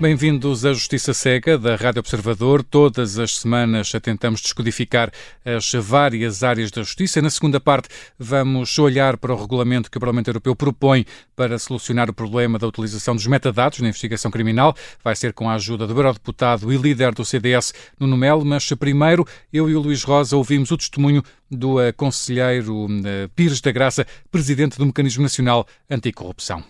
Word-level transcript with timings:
Bem-vindos 0.00 0.64
à 0.64 0.72
Justiça 0.72 1.12
Cega 1.12 1.58
da 1.58 1.76
Rádio 1.76 2.00
Observador. 2.00 2.62
Todas 2.62 3.18
as 3.18 3.36
semanas 3.36 3.92
tentamos 4.02 4.40
descodificar 4.40 5.12
as 5.44 5.72
várias 5.74 6.42
áreas 6.42 6.70
da 6.70 6.82
justiça. 6.82 7.20
Na 7.20 7.28
segunda 7.28 7.60
parte, 7.60 7.90
vamos 8.18 8.78
olhar 8.78 9.18
para 9.18 9.34
o 9.34 9.38
regulamento 9.38 9.90
que 9.90 9.98
o 9.98 10.00
Parlamento 10.00 10.28
Europeu 10.28 10.56
propõe 10.56 11.04
para 11.36 11.58
solucionar 11.58 12.08
o 12.08 12.14
problema 12.14 12.58
da 12.58 12.66
utilização 12.66 13.14
dos 13.14 13.26
metadados 13.26 13.80
na 13.80 13.88
investigação 13.88 14.30
criminal. 14.30 14.74
Vai 15.04 15.14
ser 15.14 15.34
com 15.34 15.50
a 15.50 15.54
ajuda 15.56 15.86
do 15.86 15.92
Eurodeputado 15.92 16.72
e 16.72 16.78
líder 16.78 17.12
do 17.12 17.22
CDS, 17.22 17.74
Nuno 17.98 18.16
Melo. 18.16 18.42
Mas 18.42 18.66
primeiro, 18.70 19.26
eu 19.52 19.68
e 19.68 19.74
o 19.74 19.80
Luís 19.82 20.02
Rosa 20.02 20.34
ouvimos 20.34 20.70
o 20.70 20.78
testemunho 20.78 21.22
do 21.50 21.76
conselheiro 21.94 22.86
eh, 23.04 23.28
Pires 23.36 23.60
da 23.60 23.70
Graça, 23.70 24.06
presidente 24.30 24.78
do 24.78 24.86
Mecanismo 24.86 25.22
Nacional 25.22 25.66
Anticorrupção. 25.90 26.64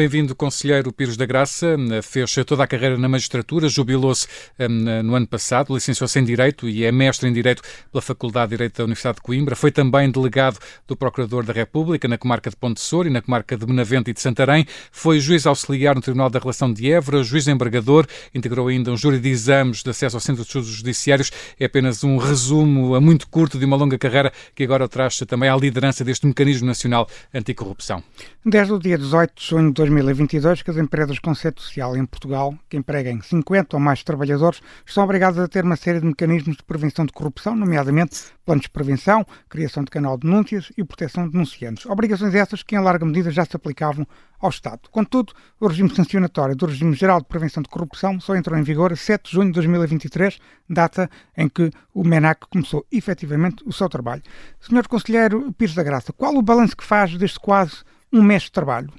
Bem-vindo, 0.00 0.34
Conselheiro 0.34 0.90
Pires 0.90 1.14
da 1.14 1.26
Graça. 1.26 1.76
Fez 2.02 2.34
toda 2.46 2.64
a 2.64 2.66
carreira 2.66 2.96
na 2.96 3.06
magistratura, 3.06 3.68
jubilou-se 3.68 4.26
hum, 4.58 5.02
no 5.04 5.14
ano 5.14 5.26
passado, 5.26 5.74
licenciou-se 5.74 6.18
em 6.18 6.24
Direito 6.24 6.66
e 6.66 6.86
é 6.86 6.90
mestre 6.90 7.28
em 7.28 7.32
Direito 7.34 7.60
pela 7.92 8.00
Faculdade 8.00 8.48
de 8.48 8.56
Direito 8.56 8.78
da 8.78 8.84
Universidade 8.84 9.16
de 9.16 9.20
Coimbra. 9.20 9.54
Foi 9.54 9.70
também 9.70 10.10
delegado 10.10 10.58
do 10.88 10.96
Procurador 10.96 11.44
da 11.44 11.52
República 11.52 12.08
na 12.08 12.16
comarca 12.16 12.48
de 12.48 12.56
Ponte 12.56 12.80
Sor 12.80 13.06
e 13.06 13.10
na 13.10 13.20
comarca 13.20 13.58
de 13.58 13.66
Benavente 13.66 14.10
e 14.10 14.14
de 14.14 14.22
Santarém. 14.22 14.64
Foi 14.90 15.20
juiz 15.20 15.46
auxiliar 15.46 15.94
no 15.94 16.00
Tribunal 16.00 16.30
da 16.30 16.38
Relação 16.38 16.72
de 16.72 16.90
Évora, 16.90 17.22
juiz 17.22 17.46
embargador, 17.46 18.06
integrou 18.34 18.68
ainda 18.68 18.90
um 18.90 18.96
júri 18.96 19.18
de 19.18 19.28
exames 19.28 19.82
de 19.82 19.90
acesso 19.90 20.16
ao 20.16 20.20
Centro 20.20 20.40
de 20.40 20.48
Estudos 20.48 20.70
Judiciários. 20.70 21.30
É 21.60 21.66
apenas 21.66 22.02
um 22.02 22.16
resumo 22.16 22.98
muito 23.02 23.28
curto 23.28 23.58
de 23.58 23.66
uma 23.66 23.76
longa 23.76 23.98
carreira 23.98 24.32
que 24.54 24.64
agora 24.64 24.88
traz 24.88 25.18
também 25.18 25.50
à 25.50 25.56
liderança 25.58 26.02
deste 26.02 26.26
Mecanismo 26.26 26.66
Nacional 26.66 27.06
Anticorrupção. 27.34 28.02
Desde 28.42 28.72
o 28.72 28.78
dia 28.78 28.96
18 28.96 29.34
de 29.36 29.46
junho 29.46 29.70
de 29.74 29.89
2022 29.90 30.62
que 30.62 30.70
as 30.70 30.76
empresas 30.76 31.18
com 31.18 31.34
sede 31.34 31.60
social 31.60 31.96
em 31.96 32.06
Portugal, 32.06 32.54
que 32.68 32.76
empreguem 32.76 33.20
50 33.20 33.76
ou 33.76 33.80
mais 33.80 34.04
trabalhadores, 34.04 34.60
estão 34.86 35.02
obrigadas 35.02 35.38
a 35.38 35.48
ter 35.48 35.64
uma 35.64 35.74
série 35.74 35.98
de 35.98 36.06
mecanismos 36.06 36.56
de 36.56 36.62
prevenção 36.62 37.04
de 37.04 37.12
corrupção, 37.12 37.56
nomeadamente 37.56 38.22
planos 38.46 38.62
de 38.62 38.70
prevenção, 38.70 39.26
criação 39.48 39.82
de 39.82 39.90
canal 39.90 40.16
de 40.16 40.28
denúncias 40.28 40.70
e 40.76 40.84
proteção 40.84 41.26
de 41.26 41.32
denunciantes. 41.32 41.86
Obrigações 41.86 42.34
essas 42.34 42.62
que, 42.62 42.76
em 42.76 42.78
larga 42.78 43.04
medida, 43.04 43.30
já 43.30 43.44
se 43.44 43.56
aplicavam 43.56 44.06
ao 44.38 44.50
Estado. 44.50 44.88
Contudo, 44.90 45.32
o 45.58 45.66
regime 45.66 45.94
sancionatório 45.94 46.54
do 46.54 46.66
Regime 46.66 46.94
Geral 46.94 47.20
de 47.20 47.26
Prevenção 47.26 47.62
de 47.62 47.68
Corrupção 47.68 48.20
só 48.20 48.36
entrou 48.36 48.58
em 48.58 48.62
vigor 48.62 48.92
a 48.92 48.96
7 48.96 49.24
de 49.24 49.32
junho 49.32 49.48
de 49.48 49.54
2023, 49.54 50.38
data 50.68 51.10
em 51.36 51.48
que 51.48 51.70
o 51.92 52.04
MENAC 52.04 52.46
começou 52.48 52.86
efetivamente 52.92 53.64
o 53.66 53.72
seu 53.72 53.88
trabalho. 53.88 54.22
Senhor 54.60 54.86
Conselheiro 54.86 55.52
Pires 55.52 55.74
da 55.74 55.82
Graça, 55.82 56.12
qual 56.12 56.34
o 56.36 56.42
balanço 56.42 56.76
que 56.76 56.84
faz 56.84 57.16
deste 57.18 57.40
quase 57.40 57.82
um 58.12 58.22
mês 58.22 58.44
de 58.44 58.52
trabalho? 58.52 58.90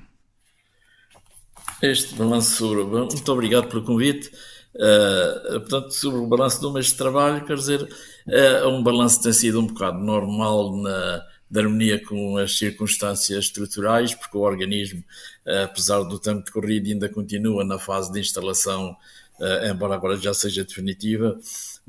Este 1.82 2.16
balanço 2.16 2.56
sobre. 2.58 2.84
Muito 2.84 3.32
obrigado 3.32 3.68
pelo 3.68 3.84
convite. 3.84 4.32
Uh, 4.74 5.60
portanto, 5.60 5.92
sobre 5.92 6.20
o 6.20 6.28
balanço 6.28 6.62
do 6.62 6.72
mês 6.72 6.88
de 6.88 6.96
trabalho, 6.96 7.46
quer 7.46 7.56
dizer, 7.56 7.88
é 8.28 8.64
uh, 8.64 8.70
um 8.70 8.82
balanço 8.82 9.18
que 9.18 9.24
tem 9.24 9.34
sido 9.34 9.60
um 9.60 9.68
bocado 9.68 10.00
normal 10.00 10.78
na, 10.78 11.26
de 11.50 11.60
harmonia 11.60 12.04
com 12.06 12.38
as 12.38 12.58
circunstâncias 12.58 13.46
estruturais, 13.46 14.16
porque 14.16 14.38
o 14.38 14.42
organismo, 14.42 15.04
uh, 15.46 15.66
apesar 15.66 16.02
do 16.04 16.18
tempo 16.18 16.46
decorrido, 16.46 16.88
ainda 16.88 17.10
continua 17.10 17.66
na 17.66 17.78
fase 17.78 18.12
de 18.12 18.20
instalação, 18.20 18.96
embora 19.68 19.96
agora 19.96 20.16
já 20.18 20.36
seja 20.36 20.64
definitiva 20.64 21.36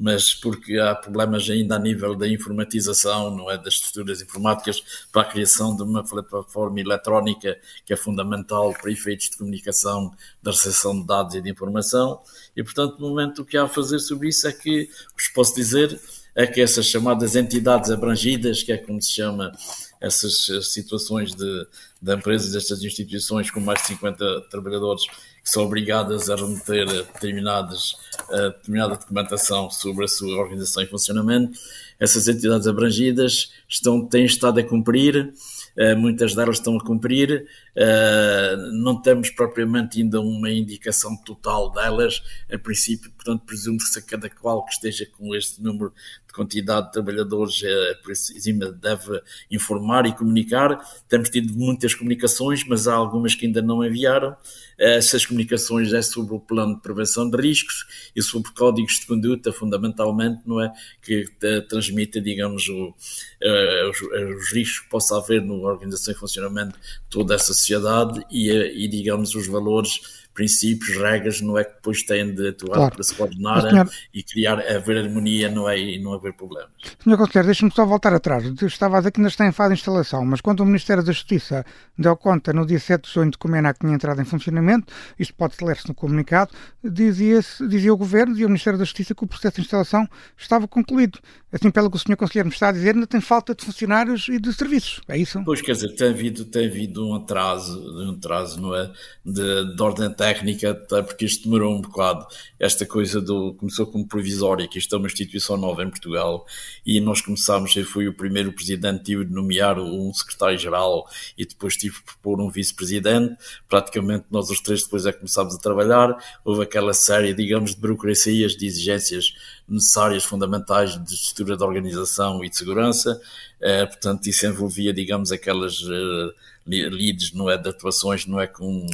mas 0.02 0.34
porque 0.34 0.80
há 0.80 0.96
problemas 0.96 1.48
ainda 1.48 1.76
a 1.76 1.78
nível 1.78 2.16
da 2.16 2.26
informatização, 2.26 3.30
não 3.36 3.48
é, 3.48 3.56
das 3.56 3.74
estruturas 3.74 4.20
informáticas 4.20 4.82
para 5.12 5.22
a 5.22 5.24
criação 5.24 5.76
de 5.76 5.84
uma 5.84 6.02
plataforma 6.02 6.80
eletrónica 6.80 7.56
que 7.86 7.92
é 7.92 7.96
fundamental 7.96 8.72
para 8.72 8.90
efeitos 8.90 9.30
de 9.30 9.38
comunicação, 9.38 10.12
da 10.42 10.50
recepção 10.50 11.00
de 11.00 11.06
dados 11.06 11.36
e 11.36 11.40
de 11.40 11.48
informação. 11.48 12.20
E, 12.56 12.64
portanto, 12.64 12.98
no 12.98 13.10
momento 13.10 13.42
o 13.42 13.44
que 13.44 13.56
há 13.56 13.62
a 13.62 13.68
fazer 13.68 14.00
sobre 14.00 14.28
isso 14.28 14.48
é 14.48 14.52
que, 14.52 14.86
que 14.86 15.32
posso 15.32 15.54
dizer 15.54 16.00
é 16.34 16.48
que 16.48 16.60
essas 16.60 16.86
chamadas 16.86 17.36
entidades 17.36 17.88
abrangidas, 17.88 18.60
que 18.60 18.72
é 18.72 18.78
como 18.78 19.00
se 19.00 19.12
chama 19.12 19.52
essas 20.00 20.48
situações 20.72 21.32
de, 21.32 21.66
de 22.00 22.12
empresas, 22.12 22.50
destas 22.50 22.82
instituições 22.82 23.52
com 23.52 23.60
mais 23.60 23.80
de 23.82 23.88
50 23.88 24.48
trabalhadores, 24.50 25.06
são 25.44 25.64
obrigadas 25.64 26.30
a 26.30 26.36
remeter 26.36 26.86
determinadas, 26.86 27.96
determinada 28.30 28.96
documentação 28.96 29.70
sobre 29.70 30.04
a 30.04 30.08
sua 30.08 30.36
organização 30.36 30.82
e 30.82 30.86
funcionamento. 30.86 31.58
Essas 31.98 32.28
entidades 32.28 32.66
abrangidas 32.66 33.52
estão, 33.68 34.06
têm 34.06 34.24
estado 34.24 34.60
a 34.60 34.62
cumprir, 34.64 35.32
eh, 35.76 35.94
muitas 35.94 36.34
delas 36.34 36.56
estão 36.56 36.76
a 36.76 36.84
cumprir, 36.84 37.46
eh, 37.74 38.56
não 38.72 39.00
temos 39.00 39.30
propriamente 39.30 40.00
ainda 40.00 40.20
uma 40.20 40.50
indicação 40.50 41.16
total 41.16 41.70
delas, 41.70 42.22
a 42.52 42.58
princípio, 42.58 43.10
portanto, 43.12 43.44
presumo 43.46 43.78
que 43.78 44.02
cada 44.02 44.28
qual 44.28 44.64
que 44.64 44.72
esteja 44.72 45.06
com 45.06 45.34
este 45.34 45.62
número 45.62 45.92
de 46.26 46.32
quantidade 46.34 46.86
de 46.86 46.92
trabalhadores, 46.92 47.62
eh, 47.62 47.94
por 48.02 48.14
cima 48.14 48.70
deve 48.72 49.22
informar 49.50 50.06
e 50.06 50.12
comunicar. 50.12 50.78
Temos 51.08 51.30
tido 51.30 51.54
muitas 51.54 51.94
comunicações, 51.94 52.64
mas 52.66 52.86
há 52.86 52.94
algumas 52.94 53.34
que 53.34 53.46
ainda 53.46 53.62
não 53.62 53.84
enviaram. 53.84 54.36
Essas 54.78 55.24
comunicações 55.24 55.92
é 55.92 56.02
sobre 56.02 56.34
o 56.34 56.40
plano 56.40 56.74
de 56.74 56.82
prevenção 56.82 57.28
de 57.30 57.36
riscos 57.36 58.10
e 58.16 58.22
sobre 58.22 58.50
códigos 58.52 58.94
de 58.94 59.06
conduta, 59.06 59.52
fundamentalmente, 59.52 60.42
não 60.44 60.60
é? 60.60 60.72
Que 61.00 61.24
transmite, 61.68 62.20
digamos, 62.20 62.68
o, 62.68 62.88
uh, 62.88 63.90
os, 63.90 64.02
os, 64.02 64.52
riscos 64.52 64.80
que 64.80 64.88
possa 64.88 65.16
haver 65.16 65.42
na 65.42 65.54
organização 65.54 66.12
e 66.12 66.16
funcionamento 66.16 66.72
de 66.72 67.08
toda 67.08 67.34
essa 67.34 67.54
sociedade 67.62 68.24
e, 68.30 68.50
e 68.50 68.88
digamos, 68.88 69.34
os 69.34 69.46
valores 69.46 70.21
princípios, 70.34 70.96
regras, 70.96 71.40
não 71.40 71.58
é 71.58 71.64
que 71.64 71.74
depois 71.74 72.02
têm 72.02 72.34
de 72.34 72.48
atuar 72.48 72.76
claro. 72.76 72.94
para 72.94 73.02
se 73.02 73.14
coordenar 73.14 73.62
senhor... 73.62 73.90
e 74.12 74.22
criar, 74.22 74.58
haver 74.60 74.98
harmonia 74.98 75.50
não 75.50 75.68
é, 75.68 75.78
e 75.78 76.02
não 76.02 76.14
haver 76.14 76.32
problemas. 76.32 76.70
Senhor 77.02 77.16
Conselheiro, 77.16 77.46
deixe-me 77.46 77.70
só 77.70 77.84
voltar 77.84 78.14
atrás. 78.14 78.44
Estava 78.62 78.96
a 78.96 79.00
dizer 79.00 79.10
que 79.10 79.20
ainda 79.20 79.28
está 79.28 79.46
em 79.46 79.52
fase 79.52 79.74
de 79.74 79.80
instalação, 79.80 80.24
mas 80.24 80.40
quando 80.40 80.60
o 80.60 80.66
Ministério 80.66 81.02
da 81.02 81.12
Justiça 81.12 81.64
deu 81.98 82.16
conta 82.16 82.52
no 82.52 82.66
dia 82.66 82.78
7 82.78 83.04
de 83.04 83.12
junho 83.12 83.30
de 83.30 83.38
que 83.38 83.46
o 83.46 83.50
MENAC 83.50 83.80
tinha 83.80 83.94
entrado 83.94 84.20
em 84.20 84.24
funcionamento, 84.24 84.92
isto 85.18 85.34
pode 85.34 85.54
ler-se 85.62 85.86
no 85.88 85.94
comunicado, 85.94 86.52
dizia, 86.82 87.40
dizia 87.68 87.92
o 87.92 87.96
Governo 87.96 88.36
e 88.38 88.44
o 88.44 88.48
Ministério 88.48 88.78
da 88.78 88.84
Justiça 88.84 89.14
que 89.14 89.24
o 89.24 89.26
processo 89.26 89.56
de 89.56 89.62
instalação 89.62 90.08
estava 90.36 90.66
concluído. 90.66 91.18
Assim, 91.52 91.70
pelo 91.70 91.90
que 91.90 91.96
o 91.96 91.98
Sr. 91.98 92.16
Conselheiro 92.16 92.48
me 92.48 92.54
está 92.54 92.70
a 92.70 92.72
dizer, 92.72 92.94
ainda 92.94 93.06
tem 93.06 93.20
falta 93.20 93.54
de 93.54 93.62
funcionários 93.64 94.26
e 94.28 94.38
de 94.38 94.52
serviços, 94.54 95.00
é 95.06 95.18
isso? 95.18 95.42
Pois, 95.44 95.60
quer 95.60 95.72
dizer, 95.72 95.94
tem 95.94 96.08
havido, 96.08 96.46
tem 96.46 96.66
havido 96.66 97.06
um 97.06 97.14
atraso, 97.14 97.78
um 98.06 98.12
atraso, 98.12 98.60
não 98.60 98.74
é, 98.74 98.90
de, 99.24 99.76
de 99.76 99.82
ordem 99.82 100.06
técnica, 100.22 100.70
até 100.70 101.02
porque 101.02 101.24
isto 101.24 101.42
demorou 101.44 101.74
um 101.74 101.80
bocado. 101.80 102.24
Esta 102.60 102.86
coisa 102.86 103.20
do. 103.20 103.54
começou 103.54 103.86
como 103.86 104.06
provisória, 104.06 104.68
que 104.68 104.78
isto 104.78 104.94
é 104.94 104.98
uma 104.98 105.08
instituição 105.08 105.56
nova 105.56 105.82
em 105.82 105.90
Portugal, 105.90 106.46
e 106.86 107.00
nós 107.00 107.20
começámos, 107.20 107.74
eu 107.74 107.84
fui 107.84 108.06
o 108.06 108.14
primeiro 108.14 108.52
presidente, 108.52 109.02
tive 109.02 109.24
de 109.24 109.32
nomear 109.32 109.80
um 109.80 110.14
secretário-geral 110.14 111.08
e 111.36 111.44
depois 111.44 111.76
tive 111.76 111.96
de 111.96 112.02
propor 112.02 112.40
um 112.40 112.48
vice-presidente. 112.48 113.36
Praticamente 113.68 114.26
nós 114.30 114.48
os 114.48 114.60
três 114.60 114.84
depois 114.84 115.06
é 115.06 115.12
que 115.12 115.18
começámos 115.18 115.56
a 115.56 115.58
trabalhar. 115.58 116.16
Houve 116.44 116.62
aquela 116.62 116.94
série, 116.94 117.34
digamos, 117.34 117.74
de 117.74 117.80
burocracias, 117.80 118.56
de 118.56 118.64
exigências 118.64 119.34
necessárias, 119.68 120.22
fundamentais 120.22 121.02
de 121.04 121.14
estrutura 121.14 121.56
de 121.56 121.64
organização 121.64 122.44
e 122.44 122.48
de 122.48 122.56
segurança. 122.56 123.20
Uh, 123.60 123.86
portanto, 123.88 124.24
isso 124.28 124.46
envolvia, 124.46 124.92
digamos, 124.92 125.32
aquelas 125.32 125.80
uh, 125.82 126.32
leads, 126.64 127.32
não 127.32 127.50
é, 127.50 127.58
de 127.58 127.68
atuações, 127.68 128.24
não 128.24 128.40
é, 128.40 128.46
com 128.46 128.86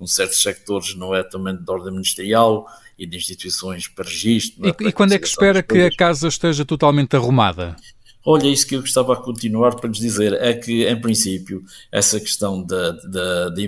com 0.00 0.06
certos 0.06 0.40
sectores, 0.40 0.94
não 0.94 1.14
é 1.14 1.22
também 1.22 1.54
de 1.54 1.70
ordem 1.70 1.92
ministerial 1.92 2.66
e 2.98 3.04
de 3.04 3.18
instituições 3.18 3.86
para 3.86 4.06
registro. 4.08 4.66
É? 4.66 4.70
E, 4.70 4.88
e 4.88 4.92
quando 4.92 5.12
é 5.12 5.18
que 5.18 5.26
espera 5.26 5.62
que 5.62 5.78
a 5.78 5.90
casa 5.94 6.26
esteja 6.26 6.64
totalmente 6.64 7.14
arrumada? 7.14 7.76
Olha, 8.24 8.48
isso 8.48 8.66
que 8.66 8.76
eu 8.76 8.80
gostava 8.80 9.14
de 9.14 9.22
continuar 9.22 9.76
para 9.76 9.90
lhes 9.90 9.98
dizer 9.98 10.32
é 10.40 10.54
que, 10.54 10.86
em 10.86 10.98
princípio, 10.98 11.62
essa 11.92 12.18
questão 12.18 12.62
da, 12.62 12.92
da, 12.92 13.48
de 13.50 13.62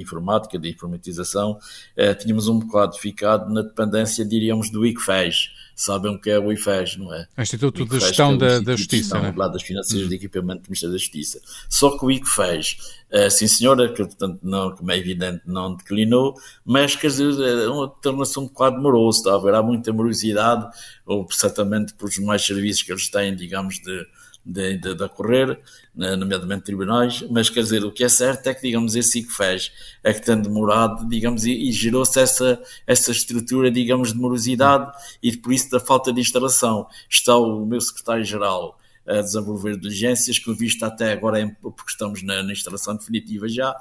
informática, 0.00 0.58
de 0.58 0.70
informatização, 0.70 1.58
eh, 1.94 2.14
tínhamos 2.14 2.48
um 2.48 2.58
bocado 2.60 2.96
ficado 2.96 3.52
na 3.52 3.60
dependência, 3.60 4.24
diríamos, 4.24 4.70
do 4.70 4.86
ICFES, 4.86 5.50
sabem 5.78 6.12
o 6.12 6.20
que 6.20 6.28
é 6.28 6.38
o 6.38 6.52
IFES, 6.52 6.96
não 6.96 7.14
é? 7.14 7.28
O 7.38 7.40
Instituto 7.40 7.86
de 7.86 8.00
Gestão 8.00 8.34
é 8.34 8.36
da, 8.36 8.58
da 8.58 8.76
Justiça. 8.76 9.14
Gestão, 9.14 9.22
né? 9.22 9.52
das 9.52 9.62
Finanças 9.62 9.92
uhum. 9.92 10.08
de 10.08 10.14
Equipamento 10.16 10.62
do 10.62 10.66
Ministério 10.66 10.92
da 10.92 10.98
Justiça. 10.98 11.40
Só 11.70 11.96
que 11.96 12.04
o 12.04 12.10
IFES, 12.10 12.78
uh, 13.12 13.30
sim 13.30 13.46
senhora, 13.46 13.88
que 13.88 14.04
portanto, 14.04 14.40
não, 14.42 14.74
como 14.74 14.90
é 14.90 14.98
evidente, 14.98 15.42
não 15.46 15.76
declinou, 15.76 16.34
mas 16.64 16.96
quer 16.96 17.06
dizer, 17.06 17.32
é 17.32 17.66
torna-se 18.02 18.38
um 18.40 18.46
bocado 18.46 18.82
moroso, 18.82 19.18
está 19.18 19.36
a 19.36 19.38
ver? 19.38 19.54
Há 19.54 19.62
muita 19.62 19.92
morosidade, 19.92 20.68
ou 21.06 21.30
certamente 21.30 21.94
por 21.94 22.08
os 22.08 22.18
mais 22.18 22.44
serviços 22.44 22.82
que 22.82 22.90
eles 22.90 23.08
têm, 23.08 23.36
digamos, 23.36 23.78
de 23.78 24.04
de, 24.44 24.78
de, 24.78 24.94
de 24.94 25.02
ocorrer, 25.02 25.60
nomeadamente 25.94 26.64
tribunais, 26.64 27.22
mas 27.30 27.50
quer 27.50 27.62
dizer, 27.62 27.84
o 27.84 27.92
que 27.92 28.04
é 28.04 28.08
certo 28.08 28.46
é 28.46 28.54
que, 28.54 28.62
digamos, 28.62 28.96
esse 28.96 29.22
fez 29.24 29.72
é 30.02 30.12
que 30.12 30.24
tem 30.24 30.40
demorado, 30.40 31.06
digamos, 31.08 31.44
e, 31.44 31.68
e 31.68 31.72
gerou-se 31.72 32.18
essa, 32.18 32.60
essa 32.86 33.10
estrutura, 33.10 33.70
digamos, 33.70 34.12
de 34.12 34.18
morosidade 34.18 34.90
e 35.22 35.36
por 35.36 35.52
isso 35.52 35.70
da 35.70 35.80
falta 35.80 36.12
de 36.12 36.20
instalação. 36.20 36.86
Está 37.10 37.36
o 37.36 37.66
meu 37.66 37.80
secretário-geral 37.80 38.78
a 39.06 39.22
desenvolver 39.22 39.78
diligências, 39.78 40.38
com 40.38 40.54
vista 40.54 40.86
até 40.86 41.12
agora, 41.12 41.56
porque 41.62 41.90
estamos 41.90 42.22
na, 42.22 42.42
na 42.42 42.52
instalação 42.52 42.94
definitiva 42.94 43.48
já, 43.48 43.74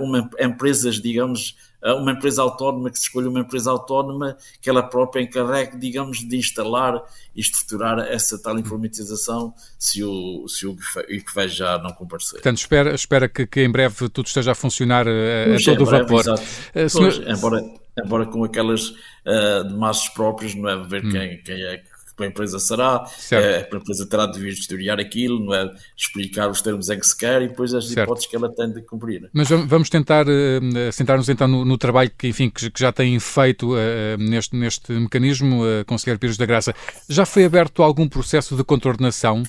uma, 0.00 0.28
empresas, 0.40 1.00
digamos, 1.00 1.56
uma 1.92 2.12
empresa 2.12 2.40
autónoma 2.40 2.90
que 2.90 2.98
se 2.98 3.04
escolha 3.04 3.28
uma 3.28 3.40
empresa 3.40 3.70
autónoma 3.70 4.36
que 4.60 4.70
ela 4.70 4.82
própria 4.82 5.20
encarregue, 5.20 5.76
digamos, 5.76 6.26
de 6.26 6.36
instalar 6.36 7.02
e 7.34 7.40
estruturar 7.40 7.98
essa 8.00 8.40
tal 8.40 8.58
informatização 8.58 9.52
se 9.78 10.02
o, 10.02 10.48
se 10.48 10.66
o 10.66 10.76
ICFEI 11.08 11.48
já 11.48 11.78
não 11.78 11.92
comparecer. 11.92 12.34
Portanto, 12.34 12.58
espera, 12.58 12.94
espera 12.94 13.28
que, 13.28 13.46
que 13.46 13.60
em 13.60 13.70
breve 13.70 14.08
tudo 14.08 14.26
esteja 14.26 14.52
a 14.52 14.54
funcionar 14.54 15.06
a, 15.06 15.10
a 15.10 15.64
todo 15.64 15.82
o 15.82 15.86
vapor. 15.86 16.20
Exato. 16.20 16.42
Uh, 16.74 16.88
senhor... 16.88 17.28
embora, 17.28 17.62
embora 18.02 18.26
com 18.26 18.44
aquelas 18.44 18.88
uh, 18.88 19.68
de 19.68 19.74
massas 19.74 20.08
próprias, 20.08 20.54
não 20.54 20.68
é? 20.68 20.76
Ver 20.86 21.04
hum. 21.04 21.10
quem, 21.10 21.42
quem 21.42 21.62
é 21.64 21.78
que 21.78 21.93
a 22.22 22.26
empresa 22.26 22.58
será, 22.58 23.04
é, 23.32 23.68
a 23.72 23.76
empresa 23.76 24.06
terá 24.06 24.26
de 24.26 24.38
vir 24.38 24.52
historiar 24.52 25.00
aquilo, 25.00 25.44
não 25.44 25.54
é? 25.54 25.74
explicar 25.96 26.48
os 26.48 26.62
termos 26.62 26.88
em 26.88 26.98
que 26.98 27.06
se 27.06 27.16
quer 27.16 27.42
e 27.42 27.48
depois 27.48 27.74
as 27.74 27.86
certo. 27.86 28.06
hipóteses 28.06 28.28
que 28.28 28.36
ela 28.36 28.48
tem 28.54 28.72
de 28.72 28.82
cumprir. 28.82 29.28
Mas 29.32 29.48
vamos 29.48 29.90
tentar 29.90 30.26
uh, 30.26 30.92
sentar-nos 30.92 31.28
então 31.28 31.48
no, 31.48 31.64
no, 31.64 31.76
trabalho 31.76 32.10
que, 32.16 32.28
enfim, 32.28 32.48
que, 32.50 32.70
que 32.70 32.80
já 32.80 32.92
têm 32.92 33.18
feito 33.18 33.74
uh, 33.74 34.16
neste, 34.18 34.54
neste 34.54 34.92
mecanismo, 34.92 35.64
uh, 35.64 35.84
Conselheiro 35.86 36.20
Pires 36.20 36.36
da 36.36 36.46
Graça. 36.46 36.74
Já 37.08 37.26
foi 37.26 37.44
aberto 37.44 37.82
algum 37.82 38.08
processo 38.08 38.56
de 38.56 38.62
contornação? 38.62 39.42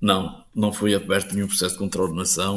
Não, 0.00 0.44
não 0.54 0.72
foi 0.72 0.94
aberto 0.94 1.34
nenhum 1.34 1.48
processo 1.48 1.74
de 1.74 1.78
contornação, 1.78 2.56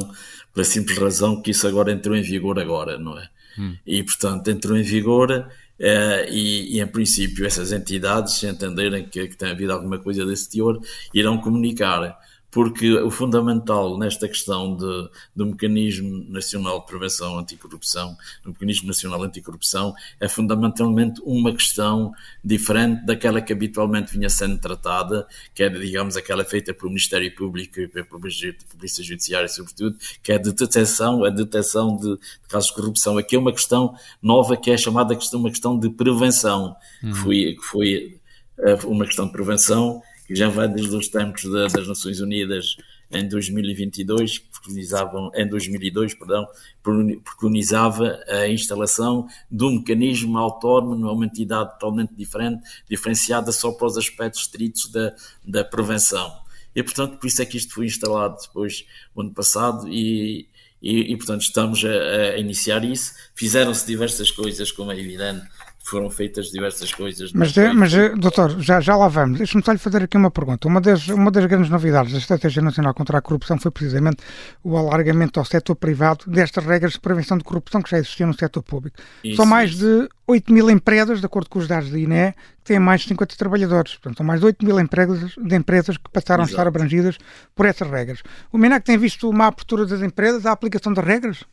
pela 0.54 0.64
simples 0.64 0.98
razão 0.98 1.42
que 1.42 1.52
isso 1.52 1.68
agora 1.68 1.92
entrou 1.92 2.16
em 2.16 2.22
vigor 2.22 2.60
agora, 2.60 2.98
não 2.98 3.18
é? 3.18 3.28
Hum. 3.58 3.76
E, 3.86 4.04
portanto, 4.04 4.48
entrou 4.50 4.78
em 4.78 4.84
vigor 4.84 5.50
Uh, 5.80 6.30
e, 6.30 6.78
e, 6.78 6.80
em 6.80 6.88
princípio, 6.88 7.46
essas 7.46 7.72
entidades, 7.72 8.36
se 8.36 8.46
entenderem 8.46 9.04
que, 9.04 9.28
que 9.28 9.36
tem 9.36 9.50
havido 9.50 9.74
alguma 9.74 9.98
coisa 9.98 10.26
desse 10.26 10.50
teor, 10.50 10.80
irão 11.14 11.40
comunicar 11.40 12.20
porque 12.52 12.94
o 12.98 13.10
fundamental 13.10 13.98
nesta 13.98 14.28
questão 14.28 14.76
de, 14.76 15.10
do 15.34 15.46
mecanismo 15.46 16.26
nacional 16.30 16.82
de 16.82 16.86
prevenção 16.86 17.40
anticorrupção, 17.40 18.16
do 18.44 18.50
mecanismo 18.50 18.88
nacional 18.88 19.24
anticorrupção, 19.24 19.94
é 20.20 20.28
fundamentalmente 20.28 21.22
uma 21.24 21.54
questão 21.54 22.12
diferente 22.44 23.06
daquela 23.06 23.42
que 23.42 23.54
habitualmente 23.54 24.12
vinha 24.12 24.30
sendo 24.30 24.60
tratada, 24.60 25.26
que 25.56 25.64
é, 25.64 25.70
digamos, 25.70 26.18
aquela 26.18 26.44
feita 26.44 26.74
pelo 26.74 26.90
Ministério 26.90 27.34
Público 27.34 27.80
e 27.80 27.88
pela 27.88 28.06
Polícia 28.06 28.54
Judiciária, 29.02 29.48
sobretudo, 29.48 29.96
que 30.22 30.34
é 30.34 30.38
de 30.38 30.52
detecção, 30.52 31.24
a 31.24 31.30
detecção 31.30 31.96
de, 31.96 32.18
de, 32.18 32.48
casos 32.50 32.70
de 32.70 32.76
corrupção. 32.76 33.18
Aqui 33.18 33.38
é 33.38 33.40
uma 33.40 33.54
questão 33.54 33.96
nova 34.22 34.58
que 34.58 34.70
é 34.70 34.78
chamada 34.78 35.16
questão, 35.16 35.40
uma 35.40 35.50
questão 35.50 35.80
de 35.80 35.90
prevenção, 35.90 36.76
uhum. 37.02 37.12
que 37.12 37.18
foi, 37.18 37.56
que 37.56 37.64
foi 37.64 38.20
eh, 38.60 38.78
uma 38.84 39.06
questão 39.06 39.26
de 39.26 39.32
prevenção 39.32 40.02
que 40.32 40.36
já 40.38 40.48
vai 40.48 40.66
desde 40.66 40.96
os 40.96 41.10
tempos 41.10 41.44
da, 41.44 41.68
das 41.68 41.86
Nações 41.86 42.22
Unidas 42.22 42.78
em 43.12 43.28
2022, 43.28 44.38
que 44.38 44.48
preconizavam, 44.48 45.30
em 45.36 45.46
2002, 45.46 46.14
perdão, 46.14 46.48
preconizava 46.82 48.18
a 48.30 48.48
instalação 48.48 49.28
de 49.52 49.66
um 49.66 49.72
mecanismo 49.72 50.38
autónomo, 50.38 51.12
uma 51.12 51.26
entidade 51.26 51.72
totalmente 51.72 52.14
diferente, 52.16 52.64
diferenciada 52.90 53.52
só 53.52 53.74
para 53.74 53.88
os 53.88 53.98
aspectos 53.98 54.44
estritos 54.44 54.90
da, 54.90 55.14
da 55.46 55.66
prevenção. 55.66 56.34
E, 56.74 56.82
portanto, 56.82 57.18
por 57.18 57.28
isso 57.28 57.42
é 57.42 57.46
que 57.46 57.58
isto 57.58 57.74
foi 57.74 57.88
instalado 57.88 58.38
depois, 58.42 58.86
no 59.14 59.24
ano 59.24 59.34
passado, 59.34 59.90
e, 59.90 60.48
e, 60.82 61.12
e 61.12 61.18
portanto, 61.18 61.42
estamos 61.42 61.84
a, 61.84 61.90
a 61.90 62.38
iniciar 62.38 62.86
isso. 62.86 63.12
Fizeram-se 63.36 63.86
diversas 63.86 64.32
coisas, 64.32 64.72
como 64.72 64.94
é 64.94 64.98
evidente, 64.98 65.46
foram 65.84 66.10
feitas 66.10 66.48
diversas 66.48 66.94
coisas. 66.94 67.34
Mas, 67.34 67.54
mas 67.76 67.92
doutor, 68.18 68.60
já, 68.60 68.80
já 68.80 68.96
lá 68.96 69.08
vamos. 69.08 69.40
Deixe-me 69.40 69.64
só 69.64 69.72
lhe 69.72 69.78
fazer 69.78 70.04
aqui 70.04 70.16
uma 70.18 70.32
pergunta. 70.32 70.68
Uma 70.68 70.80
das, 70.80 71.08
uma 71.08 71.32
das 71.32 71.46
grandes 71.46 71.70
novidades 71.70 72.14
da 72.14 72.20
Estratégia 72.20 72.62
Nacional 72.62 72.94
contra 72.94 73.18
a 73.18 73.22
Corrupção 73.22 73.58
foi 73.58 73.72
precisamente 73.72 74.18
o 74.64 74.78
alargamento 74.78 75.40
ao 75.40 75.46
setor 75.46 75.76
privado 75.76 76.26
destas 76.28 76.64
regras 76.66 76.94
de 76.94 77.00
prevenção 77.00 77.38
de 77.38 77.44
corrupção 77.44 77.82
que 77.82 77.90
já 77.90 77.98
existiam 77.98 78.28
no 78.28 78.34
setor 78.34 78.64
público. 78.64 78.98
Isso, 79.24 79.38
São 79.38 79.46
mais 79.46 79.72
isso. 79.72 79.80
de 79.80 80.10
8 80.28 80.54
mil 80.54 80.70
empresas, 80.70 81.20
de 81.20 81.26
acordo 81.26 81.50
com 81.50 81.60
os 81.60 81.68
dados 81.68 81.90
da 81.90 82.00
INE, 82.00 82.34
que 82.60 82.66
têm 82.66 82.80
mais 82.80 83.02
de 83.02 83.10
50 83.10 83.36
trabalhadores. 83.36 83.94
Portanto, 83.96 84.18
são 84.18 84.26
mais 84.26 84.40
de 84.40 84.46
8 84.46 84.66
mil 84.66 84.80
empresas, 84.80 85.32
de 85.36 85.56
empresas 85.56 85.98
que 85.98 86.10
passaram 86.12 86.44
Exato. 86.44 86.52
a 86.52 86.62
estar 86.62 86.68
abrangidas 86.68 87.18
por 87.56 87.66
essas 87.66 87.90
regras. 87.90 88.22
O 88.52 88.58
MENAC 88.58 88.86
tem 88.86 88.98
visto 88.98 89.30
uma 89.30 89.48
abertura 89.48 89.86
das 89.86 90.02
empresas 90.02 90.46
à 90.46 90.52
aplicação 90.52 90.94
das 90.94 91.04
regras? 91.04 91.44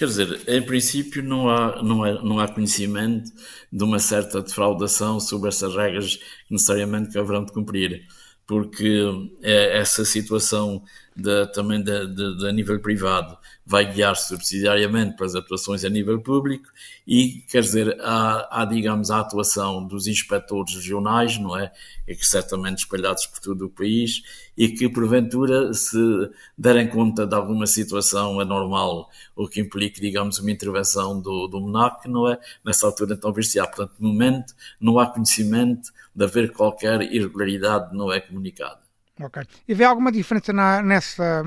Quer 0.00 0.06
dizer, 0.06 0.40
em 0.48 0.62
princípio 0.62 1.22
não 1.22 1.50
há, 1.50 1.82
não, 1.82 2.02
há, 2.02 2.22
não 2.22 2.40
há 2.40 2.48
conhecimento 2.48 3.30
de 3.70 3.84
uma 3.84 3.98
certa 3.98 4.40
defraudação 4.40 5.20
sobre 5.20 5.50
essas 5.50 5.76
regras 5.76 6.18
necessariamente 6.48 7.10
que 7.10 7.18
haverão 7.18 7.44
de 7.44 7.52
cumprir, 7.52 8.06
porque 8.46 9.04
é 9.42 9.76
essa 9.76 10.02
situação 10.02 10.82
também 11.52 11.82
de, 11.82 12.06
de, 12.06 12.48
a 12.48 12.52
nível 12.52 12.80
privado 12.80 13.36
vai 13.64 13.92
guiar 13.92 14.16
subsidiariamente 14.16 15.16
para 15.16 15.26
as 15.26 15.34
atuações 15.34 15.84
a 15.84 15.88
nível 15.88 16.20
público 16.20 16.68
e, 17.06 17.44
quer 17.48 17.60
dizer, 17.60 17.96
há, 18.00 18.62
há 18.62 18.64
digamos, 18.64 19.10
a 19.10 19.20
atuação 19.20 19.86
dos 19.86 20.06
inspectores 20.06 20.74
regionais, 20.74 21.38
não 21.38 21.56
é? 21.56 21.72
E 22.06 22.14
que 22.16 22.26
certamente 22.26 22.78
espalhados 22.78 23.26
por 23.26 23.38
todo 23.40 23.66
o 23.66 23.70
país 23.70 24.22
e 24.56 24.68
que, 24.68 24.88
porventura, 24.88 25.72
se 25.72 25.98
derem 26.58 26.88
conta 26.88 27.26
de 27.26 27.34
alguma 27.34 27.66
situação 27.66 28.40
anormal 28.40 29.08
ou 29.36 29.48
que 29.48 29.60
implique, 29.60 30.00
digamos, 30.00 30.38
uma 30.38 30.50
intervenção 30.50 31.20
do, 31.20 31.46
do 31.46 31.60
MNAC, 31.60 32.08
não 32.08 32.28
é? 32.28 32.38
Nessa 32.64 32.86
altura, 32.86 33.14
então, 33.14 33.32
ver-se-á. 33.32 33.66
Portanto, 33.66 33.94
no 34.00 34.08
momento, 34.08 34.54
não 34.80 34.98
há 34.98 35.06
conhecimento 35.06 35.90
de 36.14 36.24
haver 36.24 36.52
qualquer 36.52 37.02
irregularidade 37.02 37.96
não 37.96 38.12
é 38.12 38.20
comunicada. 38.20 38.89
Ok. 39.20 39.42
E 39.68 39.74
vê 39.74 39.84
alguma 39.84 40.10
diferença 40.10 40.52
na, 40.52 40.82
nessa, 40.82 41.42